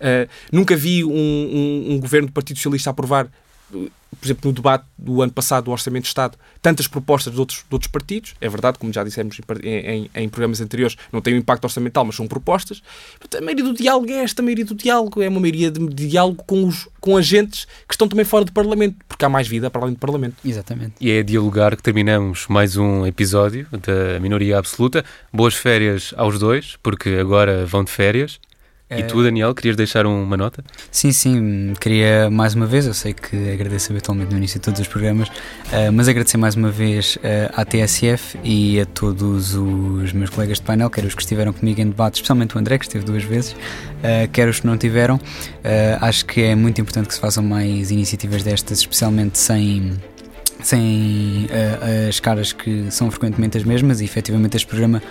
Uh, 0.00 0.28
nunca 0.50 0.74
vi 0.74 1.04
um, 1.04 1.10
um, 1.10 1.92
um 1.92 2.00
governo 2.00 2.28
do 2.28 2.32
Partido 2.32 2.56
Socialista 2.56 2.90
aprovar 2.90 3.28
por 3.70 4.26
exemplo, 4.26 4.50
no 4.50 4.54
debate 4.54 4.84
do 4.96 5.22
ano 5.22 5.32
passado 5.32 5.64
do 5.64 5.70
Orçamento 5.70 6.04
de 6.04 6.08
Estado, 6.08 6.36
tantas 6.62 6.88
propostas 6.88 7.32
de 7.32 7.38
outros, 7.38 7.58
de 7.58 7.74
outros 7.74 7.90
partidos. 7.90 8.34
É 8.40 8.48
verdade, 8.48 8.78
como 8.78 8.92
já 8.92 9.04
dissemos 9.04 9.38
em, 9.62 9.68
em, 9.68 10.10
em, 10.14 10.28
programas 10.28 10.60
anteriores, 10.60 10.96
não 11.12 11.20
tem 11.20 11.34
um 11.34 11.36
impacto 11.36 11.64
orçamental, 11.64 12.04
mas 12.04 12.16
são 12.16 12.26
propostas. 12.26 12.82
A 13.36 13.40
maioria 13.40 13.64
do 13.64 13.74
diálogo 13.74 14.10
é 14.10 14.24
esta, 14.24 14.42
a 14.42 14.44
maioria 14.44 14.64
do 14.64 14.74
diálogo 14.74 15.22
é 15.22 15.28
uma 15.28 15.40
maioria 15.40 15.70
de, 15.70 15.86
de 15.88 16.08
diálogo 16.08 16.42
com, 16.46 16.66
os, 16.66 16.88
com 17.00 17.16
agentes 17.16 17.66
que 17.86 17.94
estão 17.94 18.08
também 18.08 18.24
fora 18.24 18.44
do 18.44 18.52
Parlamento, 18.52 18.96
porque 19.06 19.24
há 19.24 19.28
mais 19.28 19.46
vida 19.46 19.70
para 19.70 19.82
além 19.82 19.94
do 19.94 20.00
Parlamento. 20.00 20.36
Exatamente. 20.44 20.94
E 21.00 21.10
é 21.10 21.20
a 21.20 21.22
dialogar 21.22 21.76
que 21.76 21.82
terminamos 21.82 22.46
mais 22.48 22.76
um 22.76 23.06
episódio 23.06 23.66
da 23.70 24.18
Minoria 24.20 24.58
Absoluta. 24.58 25.04
Boas 25.32 25.54
férias 25.54 26.12
aos 26.16 26.38
dois, 26.38 26.76
porque 26.82 27.10
agora 27.10 27.66
vão 27.66 27.84
de 27.84 27.90
férias. 27.90 28.40
E 28.90 29.02
tu, 29.02 29.22
Daniel, 29.22 29.54
querias 29.54 29.76
deixar 29.76 30.06
uma 30.06 30.34
nota? 30.34 30.64
Sim, 30.90 31.12
sim, 31.12 31.74
queria 31.78 32.30
mais 32.30 32.54
uma 32.54 32.64
vez, 32.64 32.86
eu 32.86 32.94
sei 32.94 33.12
que 33.12 33.50
agradeço 33.50 33.92
habitualmente 33.92 34.30
no 34.30 34.38
início 34.38 34.58
de 34.58 34.64
todos 34.64 34.80
os 34.80 34.88
programas, 34.88 35.28
uh, 35.28 35.92
mas 35.92 36.08
agradecer 36.08 36.38
mais 36.38 36.54
uma 36.54 36.70
vez 36.70 37.16
uh, 37.16 37.52
à 37.54 37.66
TSF 37.66 38.38
e 38.42 38.80
a 38.80 38.86
todos 38.86 39.54
os 39.54 40.14
meus 40.14 40.30
colegas 40.30 40.56
de 40.56 40.64
painel, 40.64 40.88
quer 40.88 41.04
os 41.04 41.14
que 41.14 41.20
estiveram 41.20 41.52
comigo 41.52 41.78
em 41.82 41.88
debate, 41.90 42.14
especialmente 42.14 42.56
o 42.56 42.58
André, 42.58 42.78
que 42.78 42.86
esteve 42.86 43.04
duas 43.04 43.22
vezes, 43.24 43.52
uh, 43.52 44.28
quer 44.32 44.48
os 44.48 44.60
que 44.60 44.66
não 44.66 44.78
tiveram. 44.78 45.20
acho 46.00 46.24
que 46.24 46.40
é 46.40 46.54
muito 46.54 46.80
importante 46.80 47.08
que 47.08 47.14
se 47.14 47.20
façam 47.20 47.44
mais 47.44 47.90
iniciativas 47.90 48.42
destas, 48.42 48.78
especialmente 48.78 49.36
sem 49.36 49.98
sem 50.62 51.46
uh, 51.46 52.08
as 52.08 52.18
caras 52.20 52.52
que 52.52 52.90
são 52.90 53.10
frequentemente 53.10 53.56
as 53.56 53.64
mesmas 53.64 54.00
e 54.00 54.04
efetivamente 54.04 54.56
este 54.56 54.66
programa 54.66 55.02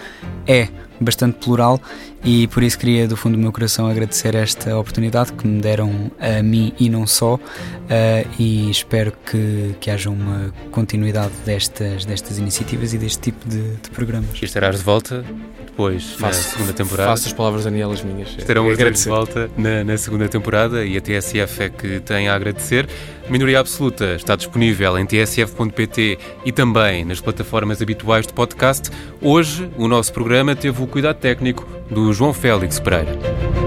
é 0.45 0.67
bastante 0.99 1.37
plural 1.43 1.81
e 2.23 2.47
por 2.47 2.63
isso 2.63 2.77
queria 2.77 3.07
do 3.07 3.15
fundo 3.15 3.37
do 3.37 3.41
meu 3.41 3.51
coração 3.51 3.87
agradecer 3.87 4.35
esta 4.35 4.77
oportunidade 4.77 5.31
que 5.33 5.47
me 5.47 5.61
deram 5.61 6.11
a 6.19 6.41
mim 6.41 6.73
e 6.79 6.89
não 6.89 7.05
só 7.05 7.35
uh, 7.35 7.39
e 8.39 8.69
espero 8.69 9.13
que, 9.25 9.75
que 9.79 9.89
haja 9.89 10.09
uma 10.09 10.53
continuidade 10.71 11.33
destas, 11.45 12.05
destas 12.05 12.37
iniciativas 12.37 12.93
e 12.93 12.97
deste 12.97 13.19
tipo 13.19 13.47
de, 13.47 13.75
de 13.75 13.89
programas. 13.91 14.29
E 14.41 14.45
estarás 14.45 14.77
de 14.77 14.83
volta 14.83 15.23
depois 15.77 16.13
faço, 16.13 16.23
na 16.23 16.33
segunda 16.33 16.73
temporada. 16.73 17.09
Faço 17.11 17.27
as 17.27 17.33
palavras 17.33 17.63
Daniel 17.63 17.91
as 17.91 18.01
minhas. 18.01 18.29
Estarão 18.35 18.67
de 18.73 19.03
volta 19.07 19.49
na, 19.55 19.83
na, 19.83 19.95
segunda 19.95 20.27
temporada 20.27 20.83
e 20.83 20.97
a 20.97 21.01
TSF 21.01 21.63
é 21.63 21.69
que 21.69 21.99
tem 21.99 22.27
a 22.27 22.33
agradecer. 22.33 22.89
Minoria 23.29 23.59
Absoluta 23.59 24.15
está 24.15 24.35
disponível 24.35 24.97
em 24.97 25.05
tsf.pt 25.05 26.17
e 26.43 26.51
também 26.51 27.05
nas 27.05 27.21
plataformas 27.21 27.79
habituais 27.79 28.25
de 28.25 28.33
podcast. 28.33 28.89
Hoje 29.21 29.69
o 29.77 29.87
nosso 29.87 30.11
programa 30.11 30.55
teve 30.55 30.81
cuidado 30.87 31.17
técnico 31.17 31.67
do 31.89 32.11
João 32.13 32.33
Félix 32.33 32.79
Pereira. 32.79 33.66